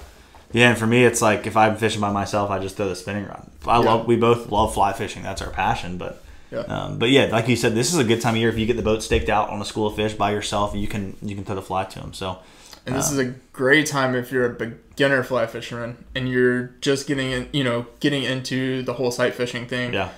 Yeah, 0.54 0.70
and 0.70 0.78
for 0.78 0.88
me, 0.88 1.04
it's 1.04 1.22
like 1.22 1.46
if 1.46 1.58
I'm 1.58 1.76
fishing 1.76 2.00
by 2.00 2.10
myself, 2.12 2.50
I 2.50 2.60
just 2.60 2.78
throw 2.78 2.88
the 2.88 2.96
spinning 2.96 3.26
rod. 3.26 3.50
I 3.68 3.80
Yeah. 3.80 3.86
love. 3.86 4.08
We 4.08 4.16
both 4.16 4.50
love 4.50 4.74
fly 4.74 4.94
fishing. 4.94 5.22
That's 5.24 5.42
our 5.42 5.50
passion. 5.50 5.98
But, 5.98 6.24
Yeah. 6.52 6.60
um, 6.60 6.98
but 6.98 7.10
yeah, 7.10 7.26
like 7.26 7.48
you 7.48 7.56
said, 7.56 7.76
this 7.76 7.94
is 7.94 8.00
a 8.00 8.04
good 8.04 8.22
time 8.22 8.36
of 8.36 8.40
year 8.40 8.50
if 8.50 8.58
you 8.58 8.66
get 8.66 8.78
the 8.78 8.84
boat 8.84 9.04
staked 9.04 9.30
out 9.30 9.50
on 9.50 9.62
a 9.62 9.66
school 9.66 9.88
of 9.88 9.96
fish 9.96 10.14
by 10.14 10.32
yourself. 10.32 10.74
You 10.76 10.88
can 10.88 11.16
you 11.22 11.36
can 11.36 11.44
throw 11.44 11.56
the 11.56 11.62
fly 11.62 11.84
to 11.86 12.00
them. 12.00 12.14
So 12.14 12.40
And 12.86 12.96
this 12.96 13.12
is 13.12 13.20
a 13.20 13.34
great 13.52 13.86
time 13.88 14.16
if 14.16 14.32
you're 14.32 14.46
a 14.46 14.54
beginner 14.54 15.24
fly 15.24 15.46
fisherman 15.46 16.06
and 16.16 16.30
you're 16.30 16.68
just 16.82 17.08
getting 17.08 17.32
in, 17.32 17.50
you 17.52 17.64
know, 17.64 17.88
getting 18.00 18.24
into 18.24 18.82
the 18.84 18.94
whole 18.94 19.12
sight 19.12 19.36
fishing 19.36 19.68
thing. 19.68 19.94
yeah, 19.94 20.10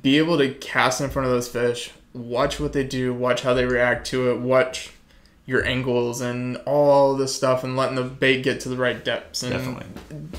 Be 0.00 0.16
able 0.18 0.38
to 0.38 0.54
cast 0.54 1.00
in 1.02 1.10
front 1.10 1.26
of 1.26 1.32
those 1.32 1.48
fish, 1.48 1.92
watch 2.14 2.58
what 2.58 2.72
they 2.72 2.84
do, 2.84 3.12
watch 3.12 3.42
how 3.42 3.52
they 3.52 3.66
react 3.66 4.06
to 4.08 4.30
it, 4.30 4.40
watch 4.40 4.90
your 5.44 5.64
angles 5.64 6.20
and 6.20 6.56
all 6.66 7.16
this 7.16 7.34
stuff 7.34 7.64
and 7.64 7.76
letting 7.76 7.96
the 7.96 8.04
bait 8.04 8.42
get 8.42 8.60
to 8.60 8.68
the 8.68 8.76
right 8.76 9.04
depths. 9.04 9.42
And 9.42 9.52
definitely. 9.52 9.86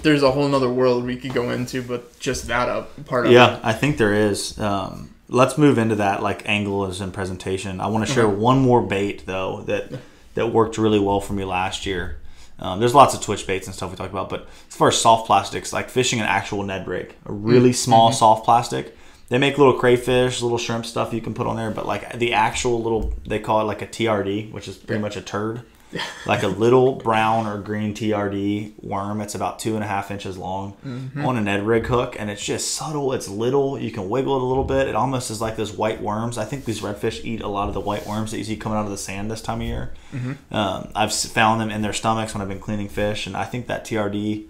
there's 0.02 0.24
a 0.24 0.32
whole 0.32 0.48
nother 0.48 0.70
world 0.72 1.04
we 1.06 1.18
could 1.18 1.34
go 1.34 1.50
into, 1.52 1.82
but 1.82 2.18
just 2.20 2.48
that 2.48 2.70
up 2.70 3.06
part 3.06 3.26
of 3.26 3.32
Yeah, 3.34 3.58
it. 3.58 3.62
I 3.64 3.74
think 3.74 3.98
there 3.98 4.14
is. 4.14 4.58
Um, 4.60 5.14
let's 5.28 5.58
move 5.58 5.78
into 5.78 5.96
that 5.96 6.24
like 6.24 6.48
angle 6.48 6.86
as 6.86 7.02
in 7.02 7.12
presentation. 7.12 7.82
I 7.82 7.88
want 7.88 8.08
to 8.08 8.14
share 8.14 8.26
Okay. 8.26 8.36
one 8.36 8.60
more 8.60 8.82
bait 8.82 9.26
though 9.26 9.62
that 9.68 9.92
that 10.36 10.48
worked 10.54 10.78
really 10.78 11.00
well 11.00 11.20
for 11.20 11.34
me 11.34 11.44
last 11.44 11.86
year. 11.86 12.20
Um, 12.60 12.80
there's 12.80 12.96
lots 12.96 13.14
of 13.14 13.20
twitch 13.22 13.46
baits 13.46 13.68
and 13.68 13.76
stuff 13.76 13.92
we 13.92 13.98
talked 13.98 14.12
about, 14.12 14.30
but 14.30 14.48
as 14.70 14.76
far 14.76 14.88
as 14.88 14.98
soft 14.98 15.28
plastics, 15.28 15.74
like 15.74 15.90
fishing 15.90 16.20
an 16.22 16.28
actual 16.28 16.64
Ned 16.64 16.88
rig, 16.88 17.14
a 17.26 17.34
really 17.34 17.70
Mm-hmm. 17.72 17.74
small 17.74 18.12
soft 18.14 18.46
plastic. 18.46 18.96
They 19.34 19.40
make 19.40 19.58
little 19.58 19.74
crayfish, 19.74 20.44
little 20.44 20.60
shrimp 20.60 20.86
stuff 20.86 21.12
you 21.12 21.20
can 21.20 21.34
put 21.34 21.48
on 21.48 21.56
there, 21.56 21.72
but 21.72 21.88
like 21.88 22.20
the 22.20 22.36
actual 22.36 22.84
little, 22.84 23.16
they 23.26 23.40
call 23.40 23.62
it 23.62 23.64
like 23.64 23.82
a 23.82 23.88
TRD, 23.88 24.52
which 24.52 24.68
is 24.68 24.78
pretty 24.78 25.02
much 25.02 25.18
a 25.18 25.22
turd. 25.22 25.64
like 26.28 26.44
a 26.44 26.48
little 26.48 26.94
brown 26.98 27.48
or 27.48 27.58
green 27.58 27.96
TRD 27.96 28.74
worm. 28.84 29.22
It's 29.22 29.34
about 29.34 29.58
two 29.58 29.74
and 29.74 29.84
a 29.84 29.88
half 29.88 30.12
inches 30.12 30.38
long 30.38 30.74
Mm-hmm. 30.86 31.26
on 31.26 31.36
an 31.36 31.46
Ned 31.46 31.66
rig 31.66 31.88
hook, 31.88 32.16
and 32.20 32.30
it's 32.30 32.46
just 32.46 32.76
subtle. 32.76 33.12
It's 33.12 33.28
little. 33.28 33.80
You 33.80 33.90
can 33.90 34.08
wiggle 34.08 34.36
it 34.36 34.42
a 34.44 34.46
little 34.46 34.66
bit. 34.66 34.88
It 34.88 34.94
almost 34.94 35.32
is 35.32 35.42
like 35.42 35.56
those 35.56 35.72
white 35.74 36.00
worms. 36.00 36.38
I 36.38 36.46
think 36.46 36.66
these 36.66 36.82
redfish 36.82 37.26
eat 37.26 37.42
a 37.42 37.48
lot 37.48 37.68
of 37.70 37.74
the 37.74 37.80
white 37.80 38.06
worms 38.06 38.30
that 38.32 38.38
you 38.38 38.44
see 38.44 38.56
coming 38.56 38.78
out 38.78 38.86
of 38.86 38.92
the 38.92 39.00
sand 39.00 39.32
this 39.32 39.42
time 39.42 39.62
of 39.62 39.68
year. 39.68 39.94
Mm-hmm. 40.14 40.54
Um, 40.56 40.90
I've 40.96 41.12
found 41.12 41.60
them 41.60 41.72
in 41.72 41.82
their 41.82 41.94
stomachs 41.94 42.36
when 42.36 42.44
I've 42.44 42.50
been 42.50 42.60
cleaning 42.60 42.88
fish, 42.88 43.26
and 43.26 43.36
I 43.36 43.46
think 43.46 43.66
that 43.66 43.84
TRD 43.84 44.46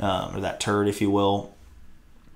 um, 0.00 0.36
or 0.36 0.40
that 0.40 0.58
turd, 0.58 0.88
if 0.88 1.00
you 1.00 1.08
will, 1.08 1.53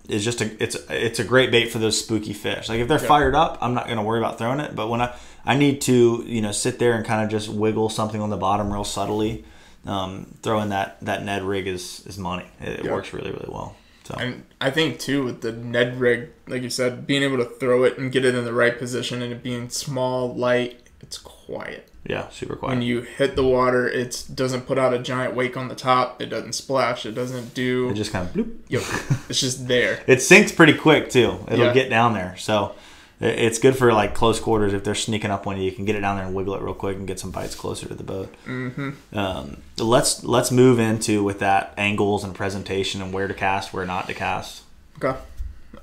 is 0.09 0.25
just 0.25 0.41
a 0.41 0.63
it's 0.63 0.77
it's 0.91 1.19
a 1.19 1.25
great 1.25 1.51
bait 1.51 1.71
for 1.71 1.79
those 1.79 1.99
spooky 1.99 2.33
fish. 2.33 2.69
Like 2.69 2.81
if 2.81 2.89
they're 2.89 2.99
fired 2.99 3.35
up, 3.35 3.59
I'm 3.61 3.75
not 3.75 3.85
going 3.87 3.99
to 3.99 4.03
worry 4.03 4.19
about 4.19 4.39
throwing 4.39 4.61
it. 4.61 4.75
But 4.75 4.89
when 4.89 5.01
I 5.01 5.15
I 5.45 5.57
need 5.57 5.81
to 5.83 6.25
you 6.27 6.41
know 6.43 6.53
sit 6.53 6.79
there 6.79 6.95
and 6.95 7.05
kind 7.05 7.23
of 7.25 7.31
just 7.31 7.49
wiggle 7.49 7.89
something 7.91 8.21
on 8.21 8.31
the 8.31 8.37
bottom 8.37 8.73
real 8.73 8.85
subtly, 8.85 9.45
um, 9.87 10.35
throwing 10.43 10.71
that 10.71 10.99
that 11.03 11.25
Ned 11.25 11.43
rig 11.43 11.67
is 11.67 12.05
is 12.07 12.19
money. 12.19 12.47
It, 12.61 12.81
it 12.81 12.85
Yeah. 12.85 12.93
works 12.93 13.13
really 13.13 13.31
really 13.31 13.49
well. 13.49 13.77
So 14.05 14.15
And 14.19 14.45
I 14.61 14.71
think 14.71 14.99
too 14.99 15.23
with 15.25 15.43
the 15.43 15.53
Ned 15.53 16.01
rig, 16.01 16.31
like 16.47 16.63
you 16.63 16.71
said, 16.71 17.07
being 17.07 17.23
able 17.23 17.37
to 17.39 17.45
throw 17.45 17.85
it 17.85 17.99
and 17.99 18.11
get 18.11 18.25
it 18.25 18.35
in 18.35 18.45
the 18.47 18.55
right 18.55 18.79
position 18.79 19.21
and 19.21 19.31
it 19.33 19.43
being 19.43 19.69
small, 19.69 20.35
light, 20.35 20.88
it's 21.01 21.19
quiet. 21.19 21.89
yeah, 22.05 22.29
super 22.31 22.57
quiet. 22.57 22.75
When 22.75 22.83
you 22.83 23.01
hit 23.03 23.37
the 23.37 23.45
water, 23.45 23.89
it 23.89 24.25
doesn't 24.35 24.63
put 24.63 24.79
out 24.79 24.93
a 24.93 24.99
giant 24.99 25.35
wake 25.35 25.57
on 25.57 25.69
the 25.69 25.75
top. 25.75 26.21
It 26.21 26.27
doesn't 26.27 26.53
splash. 26.55 27.07
It 27.07 27.13
doesn't 27.13 27.55
do. 27.55 27.91
it 27.91 27.95
just 27.95 28.13
kind 28.13 28.29
of 28.29 28.35
bloop. 28.35 28.57
Yo, 28.69 28.79
it's 29.29 29.41
just 29.41 29.69
there. 29.69 30.03
It 30.07 30.21
sinks 30.23 30.53
pretty 30.53 30.75
quick 30.75 31.11
too. 31.11 31.39
It'll 31.49 31.67
Yeah. 31.67 31.73
get 31.73 31.89
down 31.91 32.13
there. 32.15 32.37
So 32.39 32.75
it's 33.21 33.59
good 33.59 33.77
for 33.77 33.93
like 33.93 34.15
close 34.15 34.39
quarters. 34.39 34.73
If 34.73 34.85
they're 34.85 34.95
sneaking 34.95 35.31
up 35.31 35.47
on 35.47 35.57
you, 35.57 35.65
you 35.65 35.73
can 35.73 35.85
get 35.85 35.97
it 35.97 36.01
down 36.01 36.17
there 36.17 36.25
and 36.27 36.35
wiggle 36.35 36.55
it 36.55 36.63
real 36.63 36.75
quick 36.75 36.97
and 36.97 37.07
get 37.07 37.19
some 37.19 37.31
bites 37.31 37.55
closer 37.55 37.89
to 37.89 37.95
the 37.95 38.05
boat. 38.05 38.35
Mm-hmm. 38.47 38.91
Um, 39.19 39.57
let's 39.79 40.23
let's 40.25 40.51
move 40.51 40.79
into 40.79 41.25
with 41.25 41.39
that 41.41 41.75
angles 41.77 42.23
and 42.25 42.35
presentation 42.35 43.01
and 43.03 43.13
where 43.13 43.27
to 43.29 43.35
cast, 43.35 43.73
where 43.73 43.85
not 43.87 44.07
to 44.09 44.15
cast. 44.15 44.63
Okay. 45.03 45.19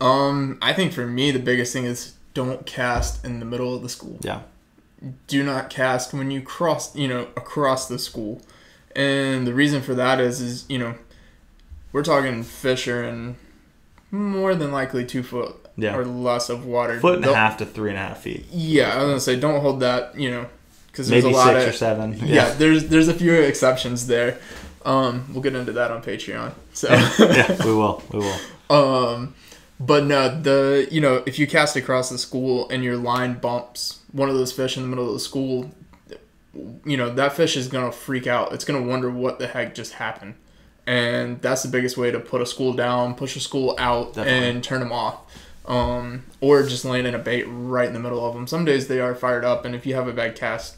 Um, 0.02 0.58
I 0.62 0.74
think 0.74 0.94
for 0.94 1.06
me 1.08 1.32
the 1.32 1.40
biggest 1.40 1.72
thing 1.74 1.86
is 1.86 2.14
don't 2.34 2.66
cast 2.66 3.24
in 3.26 3.40
the 3.40 3.46
middle 3.46 3.74
of 3.76 3.82
the 3.82 3.90
school. 3.90 4.18
Yeah, 4.22 4.42
do 5.28 5.44
not 5.44 5.70
cast 5.70 6.14
when 6.14 6.32
you 6.32 6.42
cross 6.42 6.96
you 6.96 7.08
know 7.08 7.24
across 7.38 7.88
the 7.88 8.00
school 8.00 8.42
and 8.96 9.46
the 9.46 9.54
reason 9.54 9.82
for 9.82 9.94
that 9.94 10.20
is 10.20 10.42
is 10.42 10.66
you 10.70 10.78
know 10.80 10.96
we're 11.92 12.04
talking 12.04 12.44
fish 12.44 12.88
are 12.88 13.04
in 13.04 13.36
more 14.12 14.56
than 14.56 14.72
likely 14.72 15.06
two 15.06 15.22
foot 15.24 15.56
Yeah. 15.78 15.96
or 15.96 16.06
less 16.06 16.50
of 16.50 16.66
water 16.66 17.00
foot 17.00 17.18
and 17.18 17.26
a 17.26 17.36
half 17.36 17.58
to 17.58 17.66
three 17.66 17.90
and 17.90 18.00
a 18.00 18.02
half 18.02 18.20
feet, 18.22 18.46
yeah 18.52 18.94
i 18.94 18.98
was 18.98 19.06
gonna 19.08 19.20
say 19.20 19.40
don't 19.40 19.62
hold 19.62 19.82
that 19.82 20.18
you 20.18 20.32
know 20.32 20.48
because 20.88 21.10
there's 21.10 21.24
maybe 21.26 21.34
a 21.36 21.38
lot 21.38 21.48
six 21.54 21.64
of 21.64 21.70
or 21.70 21.74
seven. 21.74 22.14
yeah. 22.24 22.54
there's 22.54 22.88
there's 22.88 23.10
a 23.10 23.14
few 23.14 23.34
exceptions 23.34 24.08
there 24.08 24.40
um 24.86 25.26
we'll 25.34 25.42
get 25.44 25.54
into 25.56 25.74
that 25.74 25.92
on 25.92 26.02
patreon 26.02 26.54
so 26.74 26.88
yeah, 26.90 27.56
we 27.66 27.74
will, 27.74 28.02
we 28.12 28.20
will. 28.20 28.40
um, 28.70 29.34
but 29.80 30.06
no, 30.06 30.42
the 30.42 30.88
you 30.90 31.02
know 31.02 31.22
if 31.26 31.38
you 31.40 31.48
cast 31.48 31.76
across 31.76 32.10
the 32.10 32.18
school 32.18 32.70
and 32.70 32.84
your 32.84 32.96
line 32.98 33.34
bumps 33.34 34.00
one 34.16 34.30
of 34.30 34.36
those 34.36 34.52
fish 34.52 34.78
in 34.78 34.84
the 34.84 34.90
middle 34.90 35.08
of 35.08 35.14
the 35.14 35.20
school, 35.20 35.72
you 36.86 36.96
know 36.98 37.14
that 37.14 37.34
fish 37.34 37.58
is 37.58 37.68
gonna 37.68 37.92
freak 37.92 38.28
out. 38.28 38.54
It's 38.54 38.64
gonna 38.66 38.82
wonder 38.82 39.10
what 39.10 39.40
the 39.40 39.48
heck 39.48 39.76
just 39.76 39.94
happened, 39.94 40.36
and 40.88 41.42
that's 41.42 41.64
the 41.64 41.70
biggest 41.70 41.98
way 41.98 42.12
to 42.12 42.20
put 42.20 42.42
a 42.42 42.46
school 42.46 42.74
down, 42.74 43.16
push 43.16 43.36
a 43.36 43.40
school 43.42 43.76
out, 43.78 44.14
Definitely. 44.14 44.50
and 44.50 44.64
turn 44.64 44.80
them 44.80 44.92
off. 44.92 45.18
Um, 45.68 46.24
or 46.42 46.62
just 46.62 46.86
land 46.86 47.08
in 47.08 47.16
a 47.16 47.20
bait 47.20 47.44
right 47.48 47.88
in 47.88 47.94
the 47.94 48.00
middle 48.00 48.24
of 48.24 48.36
them. 48.36 48.46
Some 48.46 48.66
days 48.66 48.88
they 48.88 49.00
are 49.00 49.16
fired 49.16 49.44
up, 49.44 49.66
and 49.66 49.74
if 49.74 49.86
you 49.88 49.96
have 49.96 50.08
a 50.08 50.14
bad 50.14 50.36
cast, 50.36 50.78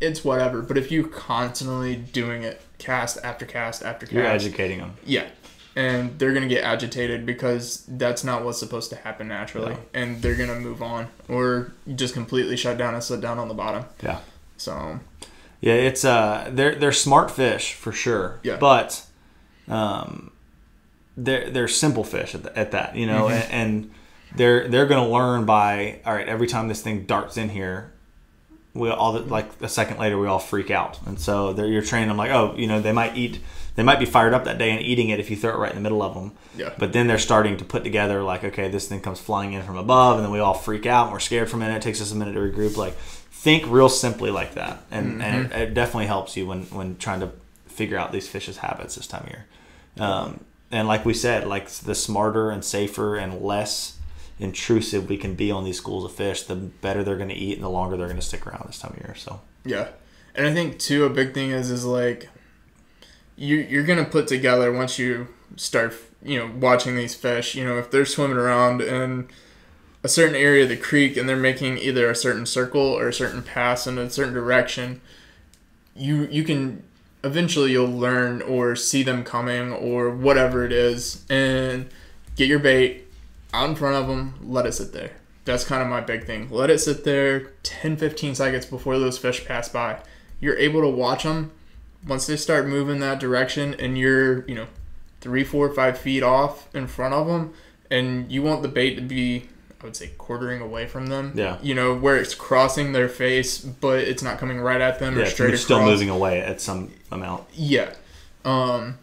it's 0.00 0.24
whatever. 0.24 0.62
But 0.62 0.76
if 0.76 0.90
you're 0.90 1.06
constantly 1.06 1.94
doing 1.94 2.42
it, 2.42 2.60
cast 2.78 3.18
after 3.22 3.46
cast 3.46 3.84
after 3.84 4.04
cast, 4.04 4.12
You're 4.14 4.26
educating 4.26 4.78
them. 4.80 4.94
yeah. 5.04 5.28
And 5.76 6.18
they're 6.18 6.32
to 6.48 6.48
get 6.48 6.64
agitated 6.64 7.26
because 7.26 7.84
that's 7.86 8.24
not 8.24 8.44
what's 8.44 8.58
supposed 8.58 8.88
to 8.90 8.96
happen 8.96 9.28
naturally. 9.28 9.74
No. 9.74 9.80
And 9.92 10.22
they're 10.22 10.34
to 10.48 10.58
move 10.58 10.82
on 10.82 11.08
or 11.28 11.72
just 11.94 12.14
completely 12.14 12.56
shut 12.56 12.78
down 12.78 12.94
and 12.94 13.04
sit 13.04 13.20
down 13.20 13.38
on 13.38 13.48
the 13.48 13.54
bottom. 13.54 13.84
Yeah. 14.02 14.20
So, 14.56 14.98
Yeah, 15.60 15.74
it's 15.74 16.02
uh, 16.04 16.50
they're 16.50 16.74
they're 16.74 16.92
smart 16.92 17.30
fish 17.30 17.74
for 17.74 17.92
sure. 17.92 18.40
Yeah. 18.42 18.56
But, 18.56 19.04
um, 19.68 20.32
they're 21.16 21.50
they're 21.50 21.68
simple 21.68 22.04
fish 22.04 22.34
at, 22.34 22.42
the, 22.42 22.58
at 22.58 22.70
that, 22.72 22.96
you 22.96 23.06
know, 23.06 23.28
and, 23.28 23.52
and 23.52 23.90
they're 24.34 24.68
they're 24.68 24.86
gonna 24.86 25.08
learn 25.08 25.44
by 25.44 26.00
all 26.04 26.14
right. 26.14 26.28
Every 26.28 26.46
time 26.46 26.68
this 26.68 26.82
thing 26.82 27.04
darts 27.04 27.36
in 27.36 27.48
here, 27.48 27.92
we 28.74 28.90
all 28.90 29.18
like 29.20 29.50
a 29.60 29.68
second 29.68 29.98
later 29.98 30.18
we 30.18 30.26
all 30.26 30.38
freak 30.38 30.70
out, 30.70 30.98
and 31.06 31.18
so 31.18 31.52
they're 31.52 31.66
you're 31.66 31.82
training 31.82 32.08
them 32.08 32.16
like 32.16 32.30
oh 32.30 32.54
you 32.56 32.66
know 32.66 32.80
they 32.80 32.92
might 32.92 33.16
eat 33.16 33.40
they 33.76 33.82
might 33.82 33.98
be 33.98 34.06
fired 34.06 34.34
up 34.34 34.44
that 34.44 34.58
day 34.58 34.70
and 34.70 34.82
eating 34.82 35.10
it 35.10 35.20
if 35.20 35.30
you 35.30 35.36
throw 35.36 35.52
it 35.52 35.58
right 35.58 35.70
in 35.70 35.76
the 35.76 35.82
middle 35.82 36.02
of 36.02 36.14
them. 36.14 36.32
Yeah. 36.56 36.72
But 36.76 36.92
then 36.92 37.06
they're 37.06 37.18
starting 37.18 37.56
to 37.58 37.64
put 37.64 37.84
together 37.84 38.22
like 38.22 38.42
okay 38.42 38.68
this 38.68 38.88
thing 38.88 39.00
comes 39.00 39.20
flying 39.20 39.52
in 39.52 39.62
from 39.62 39.76
above, 39.76 40.16
and 40.16 40.24
then 40.24 40.32
we 40.32 40.40
all 40.40 40.54
freak 40.54 40.86
out 40.86 41.04
and 41.04 41.12
we're 41.12 41.20
scared 41.20 41.48
for 41.48 41.56
a 41.56 41.60
minute. 41.60 41.76
It 41.76 41.82
takes 41.82 42.02
us 42.02 42.10
a 42.10 42.16
minute 42.16 42.32
to 42.32 42.40
regroup. 42.40 42.76
Like 42.76 42.94
think 42.96 43.64
real 43.68 43.88
simply 43.88 44.30
like 44.30 44.54
that, 44.54 44.82
and 44.90 45.22
and 45.22 45.52
it, 45.52 45.52
it 45.52 45.74
definitely 45.74 46.06
helps 46.06 46.36
you 46.36 46.46
when 46.46 46.62
when 46.64 46.96
trying 46.96 47.20
to 47.20 47.30
figure 47.66 47.98
out 47.98 48.10
these 48.10 48.26
fish's 48.26 48.58
habits 48.58 48.96
this 48.96 49.06
time 49.06 49.24
of 49.24 49.28
year. 49.28 49.46
Um, 49.98 50.44
and 50.70 50.88
like 50.88 51.04
we 51.04 51.14
said, 51.14 51.46
like 51.46 51.68
the 51.68 51.94
smarter 51.94 52.50
and 52.50 52.64
safer 52.64 53.16
and 53.16 53.40
less 53.40 53.98
intrusive 54.38 55.08
we 55.08 55.16
can 55.16 55.34
be 55.34 55.50
on 55.50 55.64
these 55.64 55.76
schools 55.76 56.04
of 56.04 56.12
fish, 56.12 56.42
the 56.42 56.56
better 56.56 57.04
they're 57.04 57.16
going 57.16 57.28
to 57.28 57.34
eat 57.34 57.54
and 57.54 57.62
the 57.62 57.70
longer 57.70 57.96
they're 57.96 58.06
going 58.06 58.20
to 58.20 58.26
stick 58.26 58.46
around 58.46 58.64
this 58.66 58.78
time 58.78 58.92
of 58.92 58.98
year. 58.98 59.14
So 59.14 59.40
yeah. 59.64 59.88
And 60.34 60.46
I 60.46 60.52
think, 60.52 60.78
too, 60.78 61.04
a 61.04 61.10
big 61.10 61.32
thing 61.32 61.50
is, 61.50 61.70
is 61.70 61.86
like, 61.86 62.28
you, 63.36 63.56
you're 63.56 63.84
going 63.84 64.02
to 64.02 64.10
put 64.10 64.26
together 64.26 64.72
once 64.72 64.98
you 64.98 65.28
start, 65.56 65.94
you 66.22 66.38
know, 66.38 66.50
watching 66.58 66.96
these 66.96 67.14
fish, 67.14 67.54
you 67.54 67.64
know, 67.64 67.78
if 67.78 67.90
they're 67.90 68.06
swimming 68.06 68.38
around 68.38 68.80
in 68.80 69.28
a 70.02 70.08
certain 70.08 70.34
area 70.34 70.62
of 70.62 70.68
the 70.68 70.76
creek 70.76 71.16
and 71.16 71.28
they're 71.28 71.36
making 71.36 71.78
either 71.78 72.08
a 72.10 72.14
certain 72.14 72.46
circle 72.46 72.80
or 72.80 73.08
a 73.08 73.12
certain 73.12 73.42
pass 73.42 73.86
in 73.86 73.98
a 73.98 74.08
certain 74.08 74.34
direction, 74.34 75.00
you 75.94 76.28
you 76.30 76.44
can 76.44 76.82
eventually 77.24 77.72
you'll 77.72 77.90
learn 77.90 78.40
or 78.42 78.76
see 78.76 79.02
them 79.02 79.24
coming 79.24 79.72
or 79.72 80.10
whatever 80.10 80.64
it 80.64 80.72
is 80.72 81.24
and 81.28 81.88
get 82.36 82.46
your 82.48 82.58
bait 82.58 83.04
out 83.52 83.70
in 83.70 83.74
front 83.74 83.96
of 83.96 84.06
them 84.06 84.38
let 84.42 84.66
it 84.66 84.72
sit 84.72 84.92
there. 84.92 85.10
That's 85.44 85.64
kind 85.64 85.82
of 85.82 85.88
my 85.88 86.00
big 86.00 86.24
thing. 86.24 86.48
Let 86.50 86.70
it 86.70 86.78
sit 86.78 87.04
there 87.04 87.52
10 87.62 87.96
15 87.96 88.34
seconds 88.34 88.66
before 88.66 88.98
those 88.98 89.18
fish 89.18 89.44
pass 89.44 89.68
by. 89.68 89.98
You're 90.40 90.58
able 90.58 90.82
to 90.82 90.88
watch 90.88 91.24
them 91.24 91.52
once 92.06 92.26
they 92.26 92.36
start 92.36 92.66
moving 92.66 93.00
that 93.00 93.20
direction 93.20 93.74
and 93.74 93.96
you're 93.98 94.46
you 94.48 94.54
know 94.54 94.66
three 95.20 95.44
four 95.44 95.72
five 95.72 95.98
feet 95.98 96.22
off 96.22 96.74
in 96.74 96.86
front 96.86 97.14
of 97.14 97.26
them 97.26 97.52
and 97.90 98.30
you 98.32 98.42
want 98.42 98.62
the 98.62 98.68
bait 98.68 98.94
to 98.96 99.00
be 99.02 99.48
i 99.80 99.84
would 99.84 99.96
say 99.96 100.10
quartering 100.18 100.60
away 100.60 100.86
from 100.86 101.06
them 101.06 101.32
Yeah. 101.34 101.58
you 101.62 101.74
know 101.74 101.94
where 101.94 102.16
it's 102.16 102.34
crossing 102.34 102.92
their 102.92 103.08
face 103.08 103.58
but 103.58 103.98
it's 104.00 104.22
not 104.22 104.38
coming 104.38 104.60
right 104.60 104.80
at 104.80 104.98
them 104.98 105.16
yeah, 105.16 105.22
or 105.22 105.26
straight 105.26 105.56
still 105.58 105.76
across 105.78 105.90
moving 105.90 106.10
away 106.10 106.40
at 106.40 106.60
some 106.60 106.90
amount. 107.10 107.44
yeah. 107.52 107.92
Um, 108.44 108.98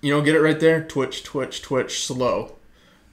you 0.00 0.12
know, 0.12 0.20
get 0.22 0.34
it 0.34 0.40
right 0.40 0.58
there. 0.58 0.82
Twitch, 0.82 1.22
twitch, 1.22 1.62
twitch, 1.62 2.04
slow. 2.04 2.56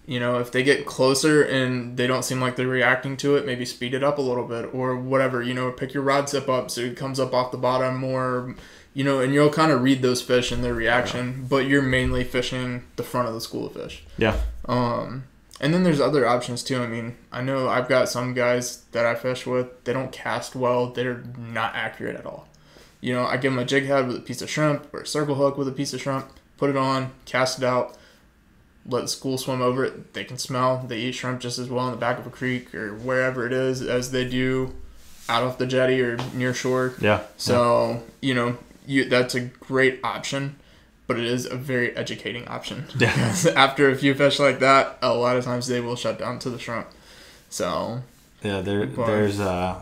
You 0.08 0.20
know, 0.20 0.40
if 0.40 0.52
they 0.52 0.64
get 0.64 0.88
closer 0.88 1.44
and 1.44 1.98
they 1.98 2.08
don't 2.08 2.24
seem 2.24 2.42
like 2.42 2.56
they're 2.56 2.66
reacting 2.68 3.16
to 3.18 3.36
it, 3.36 3.46
maybe 3.46 3.64
speed 3.66 3.94
it 3.94 4.04
up 4.04 4.18
a 4.18 4.22
little 4.22 4.46
bit 4.46 4.74
or 4.74 4.96
whatever. 4.96 5.44
You 5.44 5.54
know, 5.54 5.72
pick 5.72 5.94
your 5.94 6.02
rod 6.02 6.26
tip 6.28 6.50
up 6.50 6.72
so 6.72 6.82
it 6.82 6.98
comes 6.98 7.20
up 7.20 7.34
off 7.34 7.52
the 7.52 7.58
bottom 7.60 7.98
more. 7.98 8.56
You 8.94 9.04
know, 9.04 9.20
and 9.20 9.34
you'll 9.34 9.52
kind 9.52 9.72
of 9.72 9.82
read 9.84 10.02
those 10.02 10.22
fish 10.22 10.52
and 10.52 10.64
their 10.64 10.74
reaction, 10.74 11.46
but 11.48 11.68
you're 11.68 11.82
mainly 11.82 12.24
fishing 12.24 12.84
the 12.96 13.04
front 13.04 13.28
of 13.28 13.34
the 13.34 13.42
school 13.42 13.68
of 13.68 13.74
fish. 13.74 14.04
Yeah, 14.18 14.38
Um, 14.66 15.24
and 15.62 15.74
then 15.74 15.84
there's 15.84 16.02
other 16.02 16.26
options 16.28 16.64
too. 16.64 16.82
I 16.82 16.88
mean, 16.88 17.16
I 17.32 17.42
know 17.42 17.70
I've 17.70 17.88
got 17.88 18.10
some 18.10 18.34
guys 18.34 18.84
that 18.92 19.06
I 19.06 19.14
fish 19.16 19.46
with. 19.46 19.68
They 19.84 19.94
don't 19.94 20.12
cast 20.12 20.56
well. 20.56 20.88
They're 20.88 21.24
not 21.38 21.76
accurate 21.76 22.16
at 22.16 22.26
all. 22.26 22.48
You 23.02 23.14
know, 23.14 23.26
I 23.26 23.38
give 23.38 23.52
them 23.54 23.60
a 23.60 23.66
jig 23.66 23.86
head 23.86 24.08
with 24.08 24.18
a 24.18 24.22
piece 24.22 24.42
of 24.42 24.50
shrimp 24.50 24.94
or 24.94 25.02
a 25.02 25.08
circle 25.08 25.36
hook 25.36 25.58
with 25.58 25.68
a 25.68 25.72
piece 25.72 25.94
of 25.94 26.02
shrimp. 26.02 26.28
Put 26.58 26.70
it 26.70 26.76
on, 26.78 27.12
cast 27.26 27.60
it 27.60 27.64
out, 27.66 27.96
let 28.86 29.02
the 29.02 29.08
school 29.08 29.38
swim 29.38 29.62
over 29.62 29.86
it. 29.86 30.14
They 30.14 30.24
can 30.26 30.38
smell. 30.38 30.84
They 30.88 30.98
eat 31.00 31.14
shrimp 31.14 31.40
just 31.42 31.60
as 31.60 31.70
well 31.70 31.86
in 31.86 31.92
the 31.92 31.98
back 31.98 32.18
of 32.20 32.26
a 32.28 32.30
creek 32.30 32.74
or 32.74 32.94
wherever 32.96 33.46
it 33.46 33.54
is 33.54 33.82
as 33.82 34.12
they 34.12 34.28
do 34.28 34.74
out 35.30 35.44
off 35.44 35.58
the 35.60 35.68
jetty 35.68 36.02
or 36.02 36.18
near 36.34 36.54
shore. 36.54 36.96
yeah. 37.00 37.22
So 37.38 38.04
you 38.22 38.34
know, 38.34 38.58
you 38.90 39.06
that's 39.08 39.36
a 39.36 39.42
great 39.42 40.00
option, 40.04 40.56
but 41.08 41.18
it 41.20 41.26
is 41.26 41.46
a 41.46 41.56
very 41.56 41.96
educating 41.96 42.48
option. 42.48 42.86
Yeah. 42.98 43.36
After 43.56 43.90
a 43.90 43.96
few 43.96 44.14
fish 44.16 44.40
like 44.40 44.60
that, 44.60 44.98
a 45.02 45.14
lot 45.14 45.38
of 45.38 45.46
times 45.46 45.68
they 45.68 45.80
will 45.80 45.96
shut 45.96 46.18
down 46.20 46.40
to 46.40 46.50
the 46.50 46.60
shrimp. 46.60 46.88
So 47.50 48.02
Yeah, 48.44 48.62
there, 48.62 48.86
But- 48.86 49.08
there's 49.08 49.40
uh, 49.40 49.82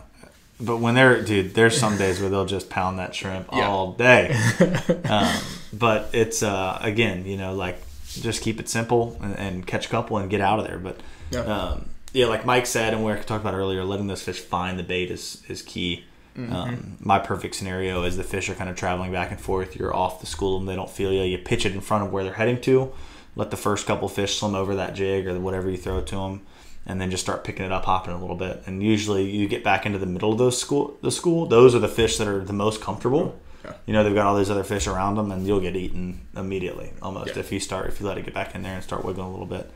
but 0.60 0.78
when 0.78 0.95
they're 0.95 1.22
dude, 1.22 1.53
there's 1.53 1.78
some 1.78 1.97
days 1.97 2.20
where 2.20 2.30
they'll 2.30 2.45
just 2.45 2.70
pound 2.70 2.97
that 2.99 3.14
shrimp 3.16 3.47
Yeah. 3.53 3.68
all 3.68 3.93
day. 3.93 4.36
um, 5.10 5.38
but 5.72 6.10
it's 6.14 6.41
uh, 6.43 6.78
again, 6.82 7.26
you 7.26 7.38
know, 7.38 7.53
like 7.53 7.82
just 8.08 8.41
keep 8.41 8.60
it 8.60 8.68
simple 8.68 9.18
and, 9.22 9.38
and 9.38 9.68
catch 9.68 9.86
a 9.86 9.89
couple 9.89 10.18
and 10.18 10.30
get 10.30 10.41
out 10.41 10.60
of 10.60 10.66
there. 10.68 10.80
But 10.80 10.99
Yeah. 11.32 11.41
um, 11.41 11.89
yeah, 12.14 12.26
like 12.26 12.45
Mike 12.45 12.66
said, 12.66 12.93
and 12.93 13.03
we 13.05 13.12
talked 13.14 13.43
about 13.45 13.53
earlier, 13.53 13.84
letting 13.84 14.08
those 14.08 14.24
fish 14.24 14.39
find 14.39 14.80
the 14.80 14.84
bait 14.84 15.12
is 15.12 15.43
is 15.47 15.62
key. 15.62 16.03
Mm-hmm. 16.38 16.53
Um, 16.53 16.97
my 16.99 17.17
perfect 17.19 17.55
scenario 17.55 18.03
is 18.03 18.15
the 18.15 18.23
fish 18.23 18.47
are 18.49 18.53
kind 18.55 18.69
of 18.69 18.75
traveling 18.75 19.11
back 19.11 19.31
and 19.31 19.39
forth. 19.41 19.75
You're 19.75 19.95
off 19.95 20.19
the 20.19 20.27
school 20.27 20.57
and 20.57 20.67
they 20.69 20.75
don't 20.75 20.89
feel 20.89 21.11
you. 21.11 21.23
You 21.23 21.38
pitch 21.39 21.65
it 21.65 21.73
in 21.73 21.81
front 21.81 22.03
of 22.05 22.11
where 22.11 22.23
they're 22.23 22.33
heading 22.33 22.61
to. 22.61 22.93
Let 23.35 23.49
the 23.51 23.57
first 23.57 23.88
couple 23.88 24.07
fish 24.07 24.39
swim 24.39 24.55
over 24.55 24.75
that 24.75 24.93
jig 24.93 25.27
or 25.27 25.39
whatever 25.39 25.69
you 25.69 25.77
throw 25.77 26.01
to 26.01 26.15
them, 26.15 26.41
and 26.85 26.99
then 27.01 27.11
just 27.11 27.23
start 27.23 27.43
picking 27.43 27.65
it 27.65 27.71
up, 27.71 27.85
hopping 27.85 28.13
a 28.13 28.19
little 28.19 28.35
bit. 28.35 28.63
And 28.65 28.81
usually 28.81 29.29
you 29.29 29.47
get 29.47 29.63
back 29.63 29.85
into 29.85 29.97
the 29.99 30.05
middle 30.05 30.31
of 30.31 30.38
those 30.38 30.59
school. 30.59 30.97
The 31.01 31.11
school. 31.11 31.45
Those 31.45 31.75
are 31.75 31.79
the 31.79 31.88
fish 31.88 32.17
that 32.17 32.27
are 32.27 32.43
the 32.43 32.53
most 32.53 32.81
comfortable. 32.81 33.39
Yeah. 33.65 33.73
You 33.85 33.93
know 33.93 34.03
they've 34.03 34.13
got 34.15 34.25
all 34.27 34.38
these 34.38 34.49
other 34.49 34.63
fish 34.63 34.88
around 34.88 35.15
them, 35.15 35.31
and 35.31 35.45
you'll 35.45 35.59
get 35.59 35.75
eaten 35.75 36.21
immediately 36.35 36.93
almost 37.01 37.33
Yeah. 37.35 37.39
if 37.39 37.51
you 37.51 37.59
start 37.59 37.88
if 37.88 37.99
you 37.99 38.07
let 38.07 38.17
it 38.17 38.25
get 38.25 38.33
back 38.33 38.55
in 38.55 38.61
there 38.63 38.75
and 38.75 38.83
start 38.83 39.03
wiggling 39.03 39.27
a 39.27 39.31
little 39.31 39.45
bit. 39.45 39.69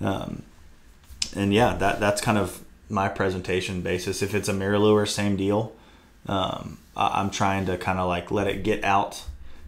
Um, 0.00 0.42
and 1.34 1.52
yeah, 1.54 1.76
that 1.76 2.00
that's 2.00 2.20
kind 2.20 2.38
of 2.38 2.62
my 2.90 3.08
presentation 3.08 3.80
basis. 3.82 4.22
If 4.22 4.34
it's 4.34 4.48
a 4.48 4.52
MirrOlure, 4.54 5.06
same 5.06 5.36
deal. 5.36 5.72
Um, 6.28 6.78
I, 6.96 7.20
I'm 7.20 7.30
trying 7.30 7.66
to 7.66 7.76
kind 7.78 7.98
of 7.98 8.06
like 8.08 8.30
let 8.30 8.46
it 8.46 8.62
get 8.62 8.84
out 8.84 9.24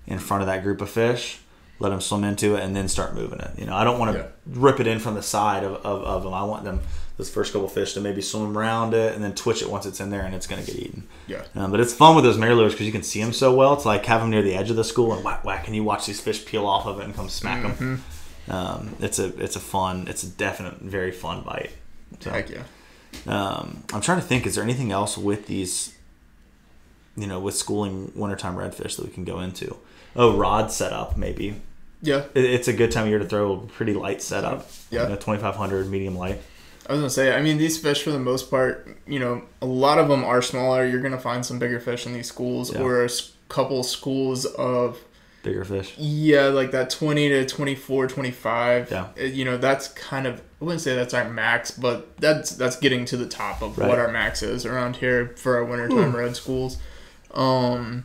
in 0.07 0.19
front 0.19 0.43
of 0.43 0.47
that 0.47 0.63
group 0.63 0.81
of 0.81 0.91
fish, 0.91 1.39
let 1.79 1.89
them 1.91 2.01
swim 2.01 2.25
into 2.25 2.55
it, 2.57 2.63
and 2.63 2.75
then 2.77 2.89
start 2.89 3.15
moving 3.15 3.41
it. 3.41 3.51
You 3.59 3.67
know, 3.67 3.75
I 3.75 3.85
don't 3.85 3.99
want 3.99 4.13
to 4.13 4.19
Yeah. 4.19 4.27
rip 4.47 4.81
it 4.81 4.87
in 4.87 4.99
from 4.99 5.15
the 5.15 5.23
side 5.23 5.65
of, 5.65 5.75
of, 5.85 6.03
of 6.03 6.23
them. 6.25 6.35
I 6.35 6.45
want 6.45 6.65
them 6.65 6.81
those 7.17 7.29
first 7.31 7.53
couple 7.53 7.69
fish 7.69 7.93
to 7.95 8.01
maybe 8.01 8.23
swim 8.23 8.57
around 8.57 8.95
it 8.95 9.15
and 9.15 9.23
then 9.23 9.35
twitch 9.35 9.61
it 9.61 9.69
once 9.71 9.85
it's 9.85 10.01
in 10.01 10.09
there 10.11 10.23
and 10.23 10.35
it's 10.35 10.47
going 10.47 10.65
to 10.65 10.67
get 10.71 10.81
eaten. 10.81 11.07
Yeah. 11.27 11.43
Um, 11.55 11.71
but 11.71 11.79
it's 11.81 11.93
fun 11.93 12.15
with 12.17 12.25
those 12.25 12.39
MirrOlures 12.39 12.71
because 12.71 12.87
you 12.87 12.93
can 12.93 13.03
see 13.03 13.21
them 13.23 13.33
so 13.35 13.55
well. 13.55 13.75
It's 13.75 13.85
like 13.85 14.07
have 14.07 14.23
them 14.23 14.31
near 14.31 14.41
the 14.43 14.55
edge 14.55 14.71
of 14.71 14.77
the 14.77 14.85
school 14.85 15.13
and 15.15 15.23
whack 15.25 15.45
whack, 15.45 15.67
and 15.67 15.77
you 15.77 15.85
watch 15.85 16.07
these 16.07 16.21
fish 16.21 16.45
peel 16.47 16.67
off 16.67 16.87
of 16.87 16.99
it 16.99 17.05
and 17.05 17.15
come 17.15 17.29
smack 17.29 17.63
them. 17.79 18.03
Um, 18.49 18.97
it's 19.01 19.19
a 19.19 19.27
it's 19.43 19.55
a 19.57 19.61
fun, 19.61 20.09
it's 20.09 20.23
a 20.23 20.29
definite 20.29 20.79
very 20.81 21.13
fun 21.13 21.43
bite. 21.43 21.71
So, 22.21 22.31
Heck 22.31 22.49
yeah. 22.51 22.63
um, 23.27 23.85
I'm 23.93 24.01
trying 24.01 24.21
to 24.21 24.27
think. 24.27 24.47
Is 24.47 24.55
there 24.57 24.65
anything 24.65 24.91
else 24.91 25.17
with 25.17 25.47
these, 25.47 25.95
you 27.21 27.27
know, 27.27 27.39
with 27.41 27.55
schooling 27.57 28.13
wintertime 28.15 28.57
redfish 28.57 28.97
that 28.97 29.05
we 29.07 29.11
can 29.13 29.25
go 29.25 29.41
into? 29.41 29.77
Oh, 30.17 30.37
rod 30.37 30.73
setup 30.73 31.17
maybe. 31.17 31.61
Yeah. 32.03 32.25
It, 32.35 32.45
it's 32.45 32.67
a 32.69 32.73
good 32.73 32.91
time 32.91 33.05
of 33.05 33.11
year 33.11 33.19
to 33.19 33.25
throw 33.27 33.53
a 33.53 33.59
pretty 33.59 33.95
light 33.95 34.23
setup. 34.23 34.69
Yeah. 34.91 35.03
You 35.05 35.09
know, 35.11 35.17
2500 35.17 35.89
medium 35.91 36.17
light. 36.17 36.41
I 36.89 36.93
was 36.95 37.01
gonna 37.01 37.11
say, 37.11 37.33
I 37.35 37.41
mean, 37.43 37.59
these 37.59 37.79
fish 37.79 38.03
for 38.03 38.11
the 38.11 38.19
most 38.19 38.51
part, 38.51 38.99
you 39.07 39.19
know, 39.21 39.43
a 39.63 39.67
lot 39.67 39.99
of 39.99 40.09
them 40.09 40.25
are 40.25 40.43
smaller. 40.43 40.85
You're 40.87 41.03
gonna 41.03 41.21
find 41.21 41.45
some 41.47 41.59
bigger 41.59 41.79
fish 41.79 42.07
in 42.07 42.15
these 42.15 42.27
schools, 42.27 42.73
Yeah. 42.73 42.81
or 42.81 43.05
a 43.05 43.09
couple 43.49 43.83
schools 43.85 44.45
of 44.47 44.99
Bigger 45.43 45.65
fish. 45.65 45.95
yeah, 45.97 46.47
like 46.47 46.71
that 46.73 46.91
20 46.91 47.29
to 47.29 47.47
24, 47.47 48.09
25. 48.09 48.91
Yeah. 48.91 49.09
Uh, 49.19 49.23
You 49.25 49.45
know, 49.45 49.57
that's 49.57 49.89
kind 49.89 50.27
of 50.27 50.43
I 50.61 50.65
wouldn't 50.65 50.83
say 50.83 50.95
that's 50.95 51.15
our 51.15 51.29
max, 51.29 51.71
but 51.71 52.17
that's 52.19 52.51
that's 52.51 52.77
getting 52.77 53.05
to 53.07 53.17
the 53.17 53.27
top 53.27 53.63
of 53.63 53.79
Right. 53.79 53.89
what 53.89 53.99
our 53.99 54.09
max 54.11 54.43
is 54.43 54.67
around 54.67 54.97
here 54.97 55.33
for 55.37 55.57
our 55.57 55.65
wintertime 55.65 56.15
red 56.17 56.35
schools. 56.37 56.79
Um, 57.35 58.05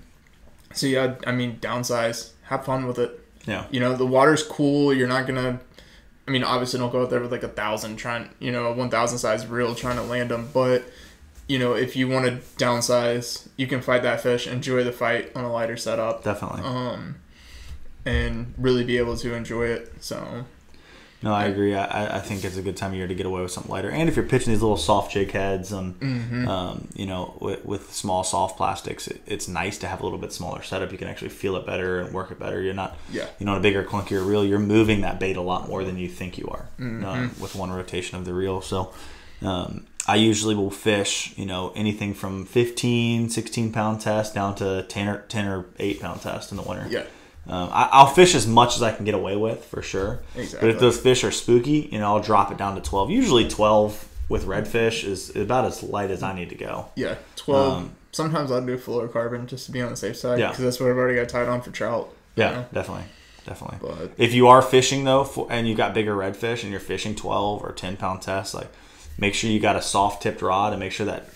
so 0.74 0.88
yeah, 0.88 1.16
I 1.26 1.32
mean, 1.32 1.60
downsize, 1.60 2.32
have 2.44 2.66
fun 2.66 2.86
with 2.86 3.00
it. 3.00 3.20
Yeah. 3.46 3.66
You 3.72 3.80
know, 3.80 3.96
the 3.96 4.06
water's 4.06 4.44
cool. 4.44 4.94
You're 4.94 5.08
not 5.08 5.28
gonna. 5.28 5.60
I 6.28 6.32
mean, 6.32 6.44
obviously, 6.44 6.80
don't 6.80 6.92
go 6.92 7.04
out 7.04 7.10
there 7.12 7.22
with 7.22 7.32
like 7.32 7.44
a 7.44 7.48
thousand 7.50 7.98
trying, 7.98 8.30
you 8.40 8.52
know, 8.52 8.66
a 8.66 8.74
one 8.74 8.90
thousand 8.90 9.20
size 9.20 9.46
reel 9.46 9.76
trying 9.76 9.98
to 9.98 10.04
land 10.04 10.32
them. 10.32 10.50
But 10.54 10.84
you 11.48 11.60
know, 11.60 11.74
if 11.74 11.96
you 11.96 12.08
want 12.08 12.26
to 12.26 12.32
downsize, 12.64 13.48
you 13.56 13.68
can 13.68 13.82
fight 13.82 14.02
that 14.04 14.22
fish, 14.22 14.48
enjoy 14.48 14.84
the 14.84 14.92
fight 14.92 15.32
on 15.36 15.46
a 15.46 15.52
lighter 15.54 15.78
setup, 15.78 16.24
Definitely. 16.24 16.64
um, 16.64 17.18
and 18.04 18.54
really 18.58 18.84
be 18.84 18.98
able 18.98 19.16
to 19.18 19.36
enjoy 19.36 19.68
it. 19.68 19.94
So 20.02 20.46
No, 21.24 21.34
I 21.34 21.46
agree. 21.46 21.74
I, 21.74 22.18
I- 22.18 22.20
think 22.20 22.44
it's 22.44 22.58
a 22.58 22.62
good 22.62 22.78
time 22.78 22.92
of 22.92 22.98
year 22.98 23.08
to 23.08 23.16
get 23.16 23.26
away 23.26 23.42
with 23.42 23.52
something 23.52 23.72
lighter. 23.72 23.90
And 23.90 24.08
if 24.10 24.16
you're 24.16 24.26
pitching 24.26 24.52
these 24.54 24.62
little 24.62 24.78
soft 24.78 25.12
jig 25.14 25.32
heads 25.32 25.72
and, 25.72 26.00
Mm-hmm. 26.00 26.48
um, 26.48 26.88
you 26.94 27.06
know, 27.08 27.36
with, 27.42 27.66
with 27.66 27.94
small 27.94 28.24
soft 28.24 28.58
plastics, 28.58 29.08
it, 29.08 29.22
it's 29.26 29.48
nice 29.48 29.78
to 29.80 29.88
have 29.88 30.02
a 30.02 30.04
little 30.04 30.20
bit 30.20 30.32
smaller 30.34 30.62
setup. 30.62 30.92
You 30.92 30.98
can 31.00 31.08
actually 31.08 31.30
feel 31.30 31.56
it 31.56 31.66
better 31.66 32.00
and 32.02 32.14
work 32.14 32.30
it 32.32 32.38
better. 32.40 32.62
You're 32.62 32.74
not, 32.76 32.96
Yeah. 33.12 33.28
you 33.40 33.46
know, 33.46 33.54
on 33.54 33.58
a 33.58 33.62
bigger, 33.62 33.84
clunkier 33.84 34.28
reel, 34.28 34.46
you're 34.46 34.60
moving 34.60 35.02
that 35.02 35.20
bait 35.20 35.36
a 35.38 35.42
lot 35.42 35.68
more 35.68 35.84
than 35.84 35.98
you 35.98 36.10
think 36.10 36.38
you 36.38 36.48
are 36.50 36.68
Mm-hmm. 36.80 37.06
um, 37.06 37.32
with 37.40 37.56
one 37.56 37.72
rotation 37.72 38.18
of 38.20 38.26
the 38.26 38.34
reel. 38.34 38.62
So, 38.62 38.94
um, 39.42 39.86
I 40.08 40.18
usually 40.18 40.54
will 40.54 40.70
fish, 40.70 41.34
you 41.36 41.48
know, 41.48 41.72
anything 41.76 42.14
from 42.14 42.46
15, 42.46 43.30
16 43.30 43.72
pound 43.72 44.02
test 44.02 44.36
down 44.36 44.54
to 44.56 44.84
10 44.88 45.08
or, 45.08 45.18
10 45.22 45.48
or 45.48 45.66
8 45.80 46.00
pound 46.00 46.22
test 46.22 46.52
in 46.52 46.58
the 46.58 46.64
winter. 46.64 46.86
yeah, 46.90 47.06
Um, 47.48 47.70
I, 47.72 47.90
I'll 47.92 48.08
fish 48.08 48.34
as 48.36 48.48
much 48.48 48.76
as 48.76 48.82
I 48.82 48.92
can 48.92 49.06
get 49.06 49.14
away 49.14 49.36
with 49.36 49.64
for 49.66 49.82
sure. 49.82 50.20
But 50.36 50.64
if 50.70 50.80
those 50.80 51.00
fish 51.00 51.24
are 51.24 51.32
spooky, 51.32 51.90
you 51.92 52.00
know, 52.00 52.16
I'll 52.16 52.22
drop 52.24 52.52
it 52.52 52.58
down 52.58 52.76
to 52.76 52.82
twelve. 52.82 53.10
Usually 53.12 53.48
twelve 53.48 54.08
with 54.30 54.46
redfish 54.46 55.04
is 55.04 55.36
about 55.36 55.66
as 55.66 55.84
light 55.84 56.10
as 56.10 56.24
I 56.24 56.34
need 56.34 56.50
to 56.50 56.56
go. 56.56 56.90
yeah, 56.96 57.16
twelve. 57.36 57.74
Um, 57.78 57.92
Sometimes 58.12 58.50
I'll 58.52 58.66
do 58.66 58.78
fluorocarbon 58.78 59.46
just 59.46 59.66
to 59.66 59.72
be 59.74 59.82
on 59.82 59.90
the 59.92 59.98
safe 59.98 60.16
side 60.16 60.40
Yeah. 60.40 60.48
because 60.50 60.64
that's 60.64 60.80
what 60.80 60.90
I've 60.90 60.96
already 60.98 61.16
got 61.20 61.28
tied 61.28 61.50
on 61.50 61.62
for 61.62 61.70
trout. 61.70 62.10
you 62.36 62.44
Yeah, 62.44 62.52
know? 62.52 62.66
definitely, 62.74 63.04
definitely. 63.46 63.78
But 63.82 64.12
If 64.18 64.34
you 64.34 64.48
are 64.48 64.62
fishing 64.62 65.04
though, 65.04 65.26
for, 65.26 65.48
and 65.52 65.68
you've 65.68 65.76
got 65.78 65.94
bigger 65.94 66.16
redfish, 66.16 66.64
and 66.64 66.72
you're 66.72 66.80
fishing 66.80 67.14
twelve 67.14 67.62
or 67.62 67.74
ten 67.74 67.98
pound 67.98 68.22
tests, 68.22 68.54
like 68.56 68.70
make 69.20 69.34
sure 69.36 69.50
you 69.52 69.60
got 69.60 69.76
a 69.76 69.82
soft 69.82 70.24
tipped 70.24 70.42
rod, 70.42 70.72
and 70.74 70.80
make 70.80 70.94
sure 70.94 71.06
that, 71.06 71.28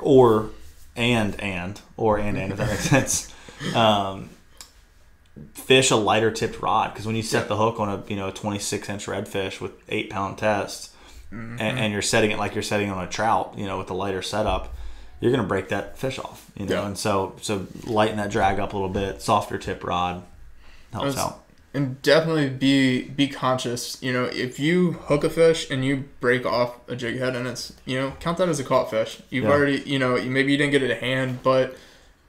or 0.00 0.50
and 0.96 1.40
and 1.40 1.80
or 1.96 2.18
and 2.18 2.36
and 2.36 2.52
if 2.52 2.58
that 2.58 2.68
makes 2.68 2.90
sense. 2.90 3.32
Um, 3.74 4.28
fish 5.54 5.90
a 5.90 5.96
lighter 5.96 6.30
tipped 6.30 6.60
rod 6.60 6.92
because 6.92 7.06
when 7.06 7.16
you 7.16 7.22
set 7.22 7.42
Yeah. 7.42 7.48
the 7.48 7.56
hook 7.56 7.80
on 7.80 7.88
a 7.88 8.02
you 8.06 8.16
know 8.16 8.28
a 8.28 8.32
26 8.32 8.88
inch 8.88 9.06
redfish 9.06 9.60
with 9.60 9.72
eight 9.88 10.10
pound 10.10 10.38
test 10.38 10.90
Mm-hmm. 11.32 11.56
and, 11.60 11.78
and 11.78 11.92
you're 11.94 12.02
setting 12.02 12.30
it 12.30 12.36
like 12.38 12.54
you're 12.54 12.62
setting 12.62 12.90
on 12.90 13.02
a 13.02 13.08
trout 13.08 13.54
you 13.56 13.64
know 13.64 13.78
with 13.78 13.88
a 13.88 13.94
lighter 13.94 14.20
setup 14.20 14.74
you're 15.18 15.30
gonna 15.30 15.42
break 15.48 15.70
that 15.70 15.96
fish 15.96 16.18
off 16.18 16.50
you 16.54 16.66
know 16.66 16.82
Yeah. 16.82 16.86
and 16.86 16.98
so 16.98 17.34
so 17.40 17.66
lighten 17.86 18.18
that 18.18 18.30
drag 18.30 18.58
up 18.60 18.74
a 18.74 18.76
little 18.76 18.90
bit 18.90 19.22
softer 19.22 19.56
tip 19.56 19.82
rod 19.82 20.22
helps 20.92 21.14
That's- 21.14 21.24
out 21.32 21.38
and 21.72 22.02
definitely 22.02 22.50
be 22.50 23.04
be 23.04 23.28
conscious. 23.28 23.96
You 24.02 24.12
know, 24.12 24.24
if 24.24 24.60
you 24.60 24.92
hook 24.92 25.24
a 25.24 25.30
fish 25.30 25.70
and 25.70 25.82
you 25.82 26.04
break 26.20 26.44
off 26.44 26.74
a 26.86 26.94
jig 26.94 27.18
head 27.18 27.34
and 27.34 27.46
it's 27.46 27.72
you 27.86 27.98
know 27.98 28.12
count 28.20 28.36
that 28.36 28.50
as 28.50 28.60
a 28.60 28.64
caught 28.64 28.90
fish. 28.90 29.22
You've 29.30 29.44
Yeah. 29.44 29.52
already 29.52 29.80
you 29.86 29.98
know 29.98 30.20
maybe 30.22 30.52
you 30.52 30.58
didn't 30.58 30.72
get 30.72 30.82
it 30.82 30.90
a 30.90 30.96
hand, 30.96 31.38
but 31.42 31.74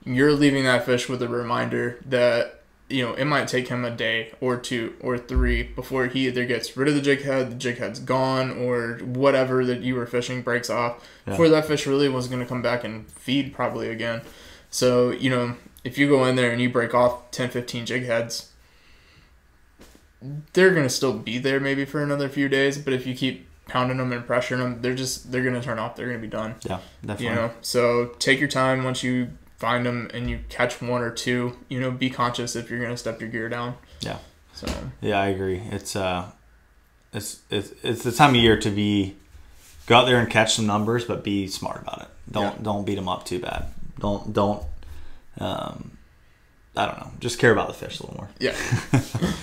you're 0.06 0.32
leaving 0.32 0.64
that 0.64 0.86
fish 0.86 1.10
with 1.10 1.22
a 1.22 1.28
reminder 1.28 2.00
that 2.06 2.62
you 2.94 3.04
know 3.04 3.14
it 3.16 3.26
might 3.26 3.48
take 3.48 3.68
him 3.70 3.84
a 3.84 3.92
day 3.92 4.32
or 4.40 4.56
two 4.58 4.94
or 5.02 5.18
three 5.18 5.64
before 5.64 6.08
he 6.08 6.28
either 6.28 6.46
gets 6.46 6.78
rid 6.78 6.88
of 6.88 6.96
the 6.96 7.02
jig 7.02 7.22
head, 7.24 7.52
the 7.52 7.56
jig 7.56 7.78
head's 7.80 8.00
gone, 8.00 8.52
or 8.52 9.00
whatever 9.04 9.66
that 9.66 9.82
you 9.82 9.96
were 9.96 10.06
fishing 10.06 10.42
breaks 10.42 10.70
off 10.70 11.04
Yeah. 11.26 11.32
before 11.34 11.50
that 11.50 11.66
fish 11.66 11.88
really 11.88 12.10
was 12.10 12.28
going 12.28 12.42
to 12.42 12.46
come 12.46 12.62
back 12.62 12.84
and 12.84 13.10
feed 13.12 13.54
probably 13.54 13.90
again. 13.90 14.22
So 14.70 15.12
you 15.12 15.30
know 15.30 15.56
if 15.84 15.98
you 15.98 16.08
go 16.08 16.24
in 16.26 16.36
there 16.36 16.52
and 16.52 16.62
you 16.62 16.70
break 16.70 16.94
off 16.94 17.30
10, 17.32 17.50
15 17.50 17.86
jig 17.86 18.06
heads 18.06 18.50
they're 20.54 20.74
gonna 20.74 20.90
still 20.90 21.14
be 21.14 21.38
there 21.38 21.60
maybe 21.60 21.84
for 21.86 22.02
another 22.02 22.30
few 22.30 22.48
days, 22.48 22.78
but 22.78 22.94
if 22.94 23.06
you 23.06 23.14
keep 23.14 23.46
pounding 23.68 23.98
them 23.98 24.12
and 24.14 24.26
pressuring 24.26 24.60
them, 24.60 24.82
they're 24.82 24.96
just 24.96 25.32
they're 25.32 25.44
gonna 25.44 25.62
turn 25.62 25.80
off. 25.80 25.96
They're 25.96 26.08
gonna 26.08 26.20
be 26.20 26.28
done. 26.28 26.56
yeah 26.64 26.80
definitely 27.02 27.26
You 27.26 27.36
know, 27.36 27.52
so 27.62 28.08
take 28.20 28.40
your 28.40 28.48
time 28.50 28.84
once 28.84 29.04
you 29.04 29.30
find 29.58 29.86
them 29.86 30.10
and 30.14 30.30
you 30.30 30.40
catch 30.50 30.82
one 30.82 31.02
or 31.02 31.12
two. 31.12 31.58
You 31.70 31.80
know, 31.80 31.92
be 31.92 32.10
conscious 32.10 32.56
if 32.56 32.70
you're 32.70 32.82
gonna 32.82 32.98
step 32.98 33.20
your 33.22 33.30
gear 33.30 33.50
down. 33.50 33.76
yeah 34.02 34.18
So 34.54 34.68
yeah 35.02 35.20
i 35.20 35.28
agree 35.28 35.62
it's 35.72 35.96
uh 35.96 36.30
it's 37.14 37.42
it's 37.50 37.72
it's 37.84 38.04
the 38.04 38.12
time 38.12 38.32
of 38.32 38.36
year 38.38 38.60
to 38.60 38.70
be 38.70 39.16
go 39.88 39.98
out 39.98 40.06
there 40.06 40.20
and 40.20 40.30
catch 40.30 40.56
some 40.56 40.66
numbers 40.68 41.06
but 41.06 41.24
be 41.24 41.48
smart 41.48 41.82
about 41.82 42.02
it 42.04 42.08
don't 42.32 42.56
Yeah. 42.58 42.62
don't 42.64 42.86
beat 42.86 42.96
them 42.96 43.08
up 43.10 43.26
too 43.26 43.40
bad 43.40 43.66
don't 44.00 44.32
don't 44.34 44.64
um 45.40 45.98
i 46.76 46.86
don't 46.86 46.98
know 47.00 47.12
just 47.20 47.40
care 47.40 47.52
about 47.52 47.68
the 47.68 47.74
fish 47.74 48.00
a 48.00 48.04
little 48.04 48.18
more 48.18 48.30
yeah, 48.40 48.56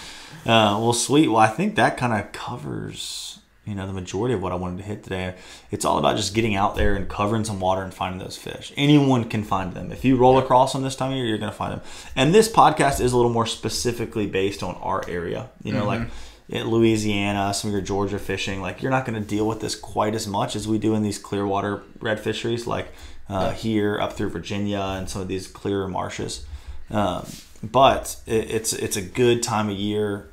Uh, 0.47 0.81
well, 0.81 0.95
sweet. 0.95 1.29
Well, 1.29 1.37
I 1.37 1.49
think 1.49 1.75
that 1.77 1.99
kind 1.99 2.15
of 2.15 2.33
covers, 2.33 3.40
you 3.65 3.75
know, 3.75 3.87
the 3.87 3.93
majority 3.93 4.35
of 4.35 4.43
what 4.43 4.53
I 4.53 4.57
wanted 4.57 4.79
to 4.79 4.85
hit 4.85 5.03
today. 5.05 5.35
It's 5.71 5.85
all 5.85 5.99
about 5.99 6.17
just 6.17 6.35
getting 6.35 6.57
out 6.57 6.77
there 6.77 6.95
and 6.95 7.09
covering 7.09 7.45
some 7.45 7.61
water 7.61 7.83
and 7.83 7.93
finding 7.93 8.19
those 8.19 8.37
fish. 8.37 8.73
Anyone 8.77 9.25
can 9.25 9.45
find 9.45 9.75
them. 9.75 9.93
If 9.93 10.05
you 10.05 10.17
roll 10.17 10.39
across 10.39 10.73
them 10.73 10.83
this 10.83 10.97
time 10.97 11.11
of 11.11 11.17
year, 11.17 11.27
you're 11.27 11.39
going 11.39 11.53
to 11.53 11.57
find 11.57 11.75
them. 11.75 11.83
And 12.17 12.35
this 12.35 12.51
podcast 12.51 13.01
is 13.01 13.13
a 13.13 13.17
little 13.17 13.33
more 13.33 13.47
specifically 13.47 14.27
based 14.27 14.63
on 14.63 14.75
our 14.77 15.09
area. 15.09 15.51
You 15.63 15.73
know, 15.73 15.85
like 15.85 16.09
in 16.49 16.69
Louisiana, 16.69 17.55
some 17.55 17.69
of 17.69 17.73
your 17.73 17.83
Georgia 17.83 18.19
fishing, 18.19 18.61
like 18.61 18.83
you're 18.83 18.91
not 18.91 19.05
going 19.05 19.21
to 19.21 19.27
deal 19.27 19.47
with 19.47 19.61
this 19.61 19.77
quite 19.77 20.15
as 20.15 20.27
much 20.27 20.57
as 20.57 20.67
we 20.67 20.79
do 20.79 20.95
in 20.95 21.03
these 21.03 21.19
clear 21.19 21.47
water 21.47 21.83
red 22.01 22.19
fisheries, 22.19 22.67
like 22.67 22.89
uh, 23.29 23.53
here 23.53 24.01
up 24.01 24.15
through 24.15 24.31
Virginia 24.31 24.81
and 24.81 25.09
some 25.09 25.23
of 25.23 25.29
these 25.29 25.47
clearer 25.47 25.87
marshes. 25.87 26.45
Um, 26.91 27.25
but 27.63 28.17
it, 28.27 28.51
it's 28.51 28.73
it's 28.73 28.97
a 28.97 29.03
good 29.03 29.43
time 29.43 29.69
of 29.69 29.77
year, 29.77 30.29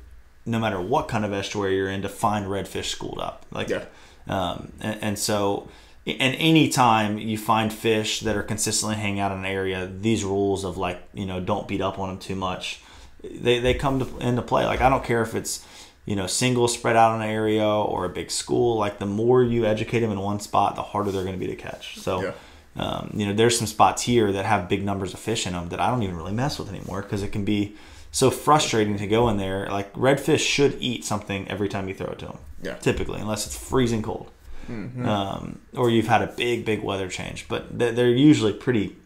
no 0.48 0.58
matter 0.58 0.80
what 0.80 1.08
kind 1.08 1.24
of 1.24 1.32
estuary 1.32 1.76
you're 1.76 1.88
in, 1.90 2.02
to 2.02 2.08
find 2.08 2.46
redfish 2.46 2.86
schooled 2.86 3.18
up. 3.20 3.46
Like, 3.50 3.68
Yeah. 3.68 3.84
um, 4.26 4.72
and, 4.80 5.02
and 5.02 5.18
so 5.18 5.68
and 6.06 6.34
anytime 6.36 7.18
you 7.18 7.36
find 7.36 7.72
fish 7.72 8.20
that 8.20 8.34
are 8.36 8.42
consistently 8.42 8.96
hanging 8.96 9.20
out 9.20 9.30
in 9.32 9.38
an 9.38 9.44
area, 9.44 9.86
these 10.00 10.24
rules 10.24 10.64
of 10.64 10.78
like 10.78 11.02
you 11.12 11.26
know 11.26 11.40
don't 11.40 11.68
beat 11.68 11.80
up 11.80 11.98
on 11.98 12.08
them 12.08 12.18
too 12.18 12.34
much, 12.34 12.80
they 13.22 13.58
they 13.58 13.74
come 13.74 13.98
to, 14.00 14.18
into 14.18 14.42
play. 14.42 14.64
Like 14.64 14.80
I 14.80 14.88
don't 14.88 15.04
care 15.04 15.22
if 15.22 15.34
it's 15.34 15.66
you 16.06 16.16
know 16.16 16.26
single 16.26 16.66
spread 16.68 16.96
out 16.96 17.14
in 17.16 17.22
an 17.22 17.28
area 17.28 17.66
or 17.66 18.06
a 18.06 18.08
big 18.08 18.30
school. 18.30 18.78
Like 18.78 18.98
the 18.98 19.06
more 19.06 19.42
you 19.42 19.66
educate 19.66 20.00
them 20.00 20.10
in 20.10 20.18
one 20.20 20.40
spot, 20.40 20.76
the 20.76 20.82
harder 20.82 21.10
they're 21.10 21.24
going 21.24 21.38
to 21.38 21.46
be 21.46 21.48
to 21.48 21.56
catch. 21.56 21.98
So. 21.98 22.22
Yeah. 22.22 22.32
Um, 22.76 23.10
you 23.12 23.26
know, 23.26 23.32
there's 23.32 23.58
some 23.58 23.66
spots 23.66 24.02
here 24.02 24.30
that 24.30 24.44
have 24.44 24.68
big 24.68 24.84
numbers 24.84 25.12
of 25.12 25.18
fish 25.18 25.48
in 25.48 25.54
them 25.54 25.68
that 25.70 25.80
I 25.80 25.90
don't 25.90 26.04
even 26.04 26.14
really 26.16 26.30
mess 26.32 26.60
with 26.60 26.68
anymore 26.68 27.02
because 27.02 27.24
it 27.24 27.32
can 27.32 27.44
be 27.44 27.74
so 28.18 28.30
frustrating 28.32 28.96
to 28.98 29.06
go 29.06 29.28
in 29.28 29.36
there. 29.36 29.68
Like 29.70 29.92
redfish 29.94 30.40
should 30.54 30.76
eat 30.80 31.04
something 31.04 31.46
every 31.48 31.68
time 31.68 31.88
you 31.88 31.94
throw 31.94 32.08
it 32.08 32.18
to 32.20 32.26
them. 32.26 32.38
Yeah. 32.62 32.74
Typically, 32.78 33.20
unless 33.20 33.46
it's 33.46 33.56
freezing 33.56 34.02
cold, 34.02 34.30
um, 34.68 35.60
or 35.74 35.88
you've 35.90 36.08
had 36.08 36.22
a 36.22 36.26
big, 36.26 36.64
big 36.64 36.82
weather 36.82 37.08
change. 37.08 37.46
But 37.48 37.78
they're 37.78 38.08
usually 38.10 38.52
pretty 38.52 38.96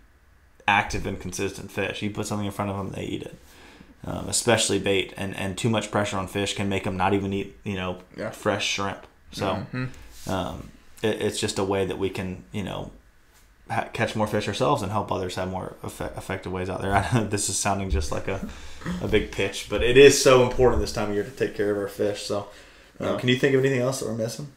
active 0.66 1.06
and 1.06 1.20
consistent 1.20 1.70
fish. 1.70 2.00
You 2.02 2.10
put 2.10 2.26
something 2.26 2.46
in 2.46 2.52
front 2.52 2.70
of 2.70 2.76
them, 2.78 2.90
they 2.92 3.04
eat 3.04 3.22
it. 3.22 3.36
Um, 4.04 4.28
especially 4.28 4.78
bait, 4.80 5.12
and 5.16 5.36
and 5.36 5.56
too 5.56 5.68
much 5.70 5.90
pressure 5.90 6.16
on 6.16 6.26
fish 6.26 6.54
can 6.56 6.68
make 6.68 6.84
them 6.84 6.96
not 6.96 7.12
even 7.14 7.32
eat 7.32 7.54
you 7.64 7.74
know 7.76 7.98
Yeah. 8.16 8.30
fresh 8.30 8.66
shrimp. 8.66 9.06
So 9.32 9.64
um, 10.26 10.70
it, 11.02 11.22
it's 11.22 11.38
just 11.38 11.58
a 11.58 11.64
way 11.64 11.84
that 11.86 11.98
we 11.98 12.10
can 12.10 12.44
you 12.50 12.64
know 12.64 12.90
catch 13.92 14.14
more 14.16 14.26
fish 14.26 14.48
ourselves 14.48 14.82
and 14.82 14.90
help 14.92 15.10
others 15.12 15.34
have 15.36 15.50
more 15.50 15.76
effe- 15.82 16.16
effective 16.16 16.52
ways 16.52 16.68
out 16.68 16.80
there. 16.82 16.92
I 17.12 17.14
know 17.14 17.24
this 17.26 17.48
is 17.48 17.58
sounding 17.58 17.90
just 17.90 18.10
like 18.12 18.28
a, 18.28 18.46
a 19.02 19.08
big 19.08 19.32
pitch, 19.32 19.66
but 19.70 19.82
it 19.82 19.96
is 19.96 20.20
so 20.22 20.42
important 20.42 20.80
this 20.80 20.92
time 20.92 21.08
of 21.10 21.14
year 21.14 21.24
to 21.24 21.30
take 21.30 21.54
care 21.54 21.70
of 21.70 21.78
our 21.78 21.88
fish. 21.88 22.22
So, 22.22 22.48
Yeah. 23.00 23.16
can 23.18 23.28
you 23.28 23.36
think 23.36 23.54
of 23.54 23.60
anything 23.60 23.80
else 23.80 24.00
that 24.00 24.06
we're 24.08 24.14
missing? 24.16 24.48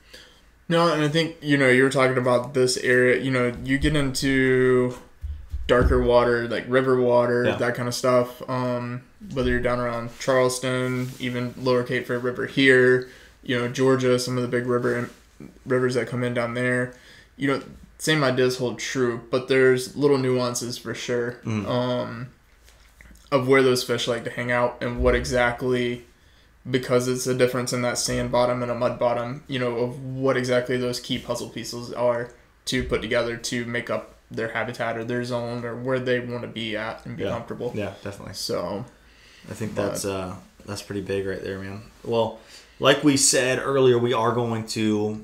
No, 0.67 0.91
and 0.91 1.03
I 1.03 1.07
think 1.09 1.37
you 1.41 1.57
know 1.57 1.69
you 1.69 1.83
were 1.83 1.89
talking 1.91 2.17
about 2.17 2.53
this 2.53 2.77
area. 2.77 3.21
You 3.21 3.29
know, 3.31 3.53
you 3.63 3.77
get 3.77 3.95
into 3.95 4.95
darker 5.67 6.01
water, 6.01 6.47
like 6.47 6.65
river 6.67 6.99
water, 6.99 7.43
Yeah. 7.45 7.55
that 7.57 7.75
kind 7.75 7.87
of 7.87 7.93
stuff. 7.95 8.41
Um, 8.49 9.01
whether 9.33 9.49
you're 9.49 9.59
down 9.59 9.79
around 9.79 10.09
Charleston, 10.19 11.09
even 11.19 11.53
Lower 11.57 11.83
Cape 11.83 12.07
Fear 12.07 12.19
River 12.19 12.45
here, 12.47 13.09
you 13.43 13.57
know, 13.59 13.67
Georgia, 13.67 14.17
some 14.19 14.37
of 14.37 14.41
the 14.43 14.47
big 14.49 14.65
river 14.65 15.09
rivers 15.65 15.93
that 15.95 16.07
come 16.07 16.23
in 16.23 16.33
down 16.33 16.53
there. 16.55 16.93
You 17.37 17.47
know, 17.49 17.61
same 18.05 18.23
ideas 18.23 18.57
hold 18.57 18.77
true, 18.77 19.21
but 19.31 19.47
there's 19.47 19.95
little 19.95 20.17
nuances 20.19 20.77
for 20.77 20.93
sure. 20.93 21.39
Um, 21.45 22.27
of 23.31 23.47
where 23.47 23.63
those 23.63 23.83
fish 23.83 24.07
like 24.07 24.23
to 24.23 24.29
hang 24.29 24.51
out 24.51 24.77
and 24.81 24.99
what 25.01 25.15
exactly 25.15 26.05
because 26.69 27.07
it's 27.07 27.25
a 27.27 27.33
difference 27.33 27.73
in 27.73 27.81
that 27.81 27.97
sand 27.97 28.31
bottom 28.31 28.61
and 28.61 28.71
a 28.71 28.75
mud 28.75 28.97
bottom, 28.99 29.43
you 29.47 29.57
know, 29.59 29.77
of 29.77 30.03
what 30.03 30.37
exactly 30.37 30.77
those 30.77 30.99
key 30.99 31.17
puzzle 31.17 31.49
pieces 31.49 31.91
are 31.93 32.29
to 32.65 32.83
put 32.83 33.01
together 33.01 33.35
to 33.37 33.65
make 33.65 33.89
up 33.89 34.13
their 34.31 34.49
habitat 34.49 34.97
or 34.97 35.03
their 35.03 35.23
zone 35.23 35.63
or 35.65 35.75
where 35.75 35.99
they 35.99 36.19
want 36.19 36.41
to 36.43 36.47
be 36.47 36.75
at 36.77 37.03
and 37.05 37.17
be 37.17 37.23
Yeah. 37.23 37.29
comfortable. 37.31 37.71
Yeah, 37.75 37.93
definitely. 38.03 38.33
So, 38.35 38.85
I 39.49 39.53
think 39.53 39.75
But- 39.75 39.87
that's 39.87 40.05
uh, 40.05 40.35
that's 40.65 40.81
pretty 40.81 41.01
big 41.01 41.25
right 41.25 41.43
there, 41.43 41.59
man. 41.59 41.81
Well, 42.03 42.39
like 42.79 43.03
we 43.03 43.17
said 43.17 43.59
earlier, 43.59 43.97
we 43.99 44.13
are 44.13 44.31
going 44.33 44.65
to 44.69 45.23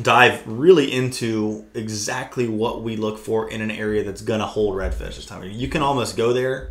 dive 0.00 0.46
really 0.46 0.92
into 0.92 1.66
exactly 1.74 2.48
what 2.48 2.82
we 2.82 2.96
look 2.96 3.18
for 3.18 3.50
in 3.50 3.60
an 3.60 3.70
area 3.70 4.04
that's 4.04 4.22
gonna 4.22 4.46
hold 4.46 4.76
redfish 4.76 5.16
this 5.16 5.26
time. 5.26 5.42
You 5.44 5.68
can 5.68 5.82
almost 5.82 6.16
go 6.16 6.32
there, 6.32 6.70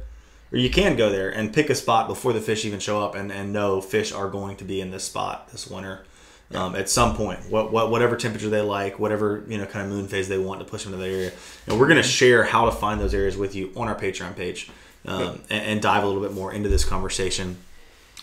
or 0.52 0.58
you 0.58 0.70
can 0.70 0.96
go 0.96 1.10
there 1.10 1.30
and 1.30 1.54
pick 1.54 1.70
a 1.70 1.76
spot 1.76 2.08
before 2.08 2.34
the 2.34 2.42
fish 2.42 2.66
even 2.66 2.80
show 2.80 3.02
up, 3.02 3.16
and, 3.16 3.32
and 3.32 3.54
know 3.54 3.82
fish 3.82 4.12
are 4.12 4.30
going 4.30 4.58
to 4.58 4.64
be 4.64 4.82
in 4.82 4.92
this 4.92 5.04
spot 5.04 5.50
this 5.52 5.68
winter. 5.68 6.04
Um, 6.52 6.76
at 6.76 6.90
some 6.90 7.16
point, 7.16 7.40
what, 7.52 7.72
what 7.72 7.92
whatever 7.92 8.16
temperature 8.16 8.50
they 8.50 8.62
like, 8.62 8.98
whatever 8.98 9.44
you 9.48 9.58
know 9.58 9.68
kind 9.68 9.86
of 9.86 9.92
moon 9.92 10.08
phase 10.08 10.28
they 10.28 10.40
want 10.40 10.60
to 10.62 10.66
push 10.66 10.84
them 10.84 10.94
to 10.94 10.98
the 10.98 11.06
area, 11.06 11.32
and 11.68 11.80
we're 11.80 11.88
going 11.88 12.02
to 12.02 12.08
share 12.08 12.44
how 12.44 12.66
to 12.66 12.72
find 12.72 13.00
those 13.00 13.14
areas 13.14 13.38
with 13.38 13.54
you 13.54 13.72
on 13.76 13.88
our 13.88 13.96
Patreon 13.96 14.36
page, 14.36 14.72
um, 15.06 15.42
and, 15.52 15.64
and 15.64 15.82
dive 15.82 16.04
a 16.04 16.08
little 16.08 16.24
bit 16.24 16.34
more 16.34 16.52
into 16.52 16.68
this 16.68 16.84
conversation. 16.84 17.58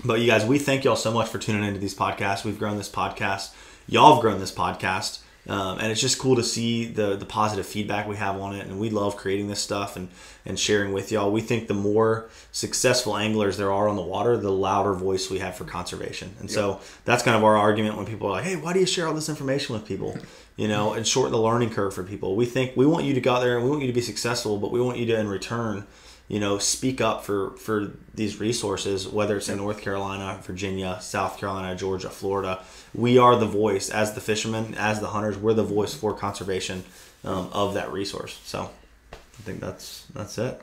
But 0.04 0.20
you 0.20 0.26
guys, 0.26 0.44
we 0.44 0.58
thank 0.58 0.82
y'all 0.82 0.96
so 0.96 1.12
much 1.12 1.28
for 1.28 1.38
tuning 1.38 1.62
into 1.62 1.78
these 1.78 1.94
podcasts. 1.94 2.44
We've 2.44 2.58
grown 2.58 2.76
this 2.76 2.90
podcast. 2.90 3.54
Y'all 3.88 4.14
have 4.14 4.22
grown 4.22 4.40
this 4.40 4.52
podcast. 4.52 5.20
Um, 5.48 5.78
and 5.78 5.92
it's 5.92 6.00
just 6.00 6.18
cool 6.18 6.34
to 6.36 6.42
see 6.42 6.86
the 6.86 7.14
the 7.16 7.24
positive 7.24 7.66
feedback 7.66 8.08
we 8.08 8.16
have 8.16 8.40
on 8.40 8.54
it. 8.54 8.66
And 8.66 8.80
we 8.80 8.90
love 8.90 9.16
creating 9.16 9.46
this 9.46 9.60
stuff 9.60 9.96
and, 9.96 10.08
and 10.44 10.58
sharing 10.58 10.92
with 10.92 11.12
y'all. 11.12 11.30
We 11.30 11.40
think 11.40 11.68
the 11.68 11.74
more 11.74 12.28
successful 12.50 13.16
anglers 13.16 13.56
there 13.56 13.72
are 13.72 13.88
on 13.88 13.94
the 13.94 14.02
water, 14.02 14.36
the 14.36 14.50
louder 14.50 14.92
voice 14.92 15.30
we 15.30 15.38
have 15.38 15.54
for 15.54 15.64
conservation. 15.64 16.34
And 16.40 16.50
so 16.50 16.80
that's 17.04 17.22
kind 17.22 17.36
of 17.36 17.44
our 17.44 17.56
argument 17.56 17.96
when 17.96 18.06
people 18.06 18.26
are 18.26 18.32
like, 18.32 18.44
hey, 18.44 18.56
why 18.56 18.72
do 18.72 18.80
you 18.80 18.86
share 18.86 19.06
all 19.06 19.14
this 19.14 19.28
information 19.28 19.74
with 19.74 19.86
people? 19.86 20.16
You 20.58 20.68
know, 20.68 20.94
and 20.94 21.06
shorten 21.06 21.32
the 21.32 21.38
learning 21.38 21.68
curve 21.68 21.92
for 21.92 22.02
people. 22.02 22.34
We 22.34 22.46
think 22.46 22.74
we 22.78 22.86
want 22.86 23.04
you 23.04 23.12
to 23.12 23.20
go 23.20 23.34
out 23.34 23.40
there 23.40 23.56
and 23.56 23.64
we 23.64 23.68
want 23.68 23.82
you 23.82 23.88
to 23.88 23.92
be 23.92 24.00
successful, 24.00 24.56
but 24.56 24.72
we 24.72 24.80
want 24.80 24.96
you 24.96 25.04
to, 25.04 25.20
in 25.20 25.28
return, 25.28 25.86
you 26.28 26.40
know 26.40 26.58
speak 26.58 27.00
up 27.00 27.24
for 27.24 27.50
for 27.52 27.92
these 28.14 28.40
resources 28.40 29.06
whether 29.06 29.36
it's 29.36 29.48
in 29.48 29.58
north 29.58 29.80
carolina 29.80 30.38
virginia 30.42 30.98
south 31.00 31.38
carolina 31.38 31.74
georgia 31.76 32.10
florida. 32.10 32.62
We 32.94 33.18
are 33.18 33.36
the 33.36 33.46
voice 33.46 33.90
as 33.90 34.14
the 34.14 34.20
fishermen 34.20 34.74
as 34.74 35.00
the 35.00 35.08
hunters 35.08 35.36
we're 35.36 35.54
the 35.54 35.62
voice 35.62 35.94
for 35.94 36.14
conservation 36.14 36.84
um, 37.24 37.50
of 37.52 37.74
that 37.74 37.92
resource. 37.92 38.40
So 38.44 38.70
i 39.12 39.42
think 39.42 39.60
that's 39.60 40.06
that's 40.14 40.38
it. 40.38 40.60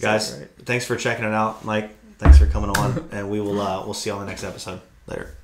Guys 0.00 0.38
right. 0.38 0.48
thanks 0.64 0.86
for 0.86 0.96
checking 0.96 1.24
it 1.24 1.32
out 1.32 1.64
mike. 1.64 1.96
Thanks 2.18 2.38
for 2.38 2.46
coming 2.46 2.70
on 2.70 3.08
and 3.12 3.30
we 3.30 3.40
will 3.40 3.60
uh, 3.60 3.84
we'll 3.84 3.94
see 3.94 4.10
you 4.10 4.14
on 4.14 4.20
the 4.20 4.26
next 4.26 4.44
episode. 4.44 4.80
Later 5.06 5.34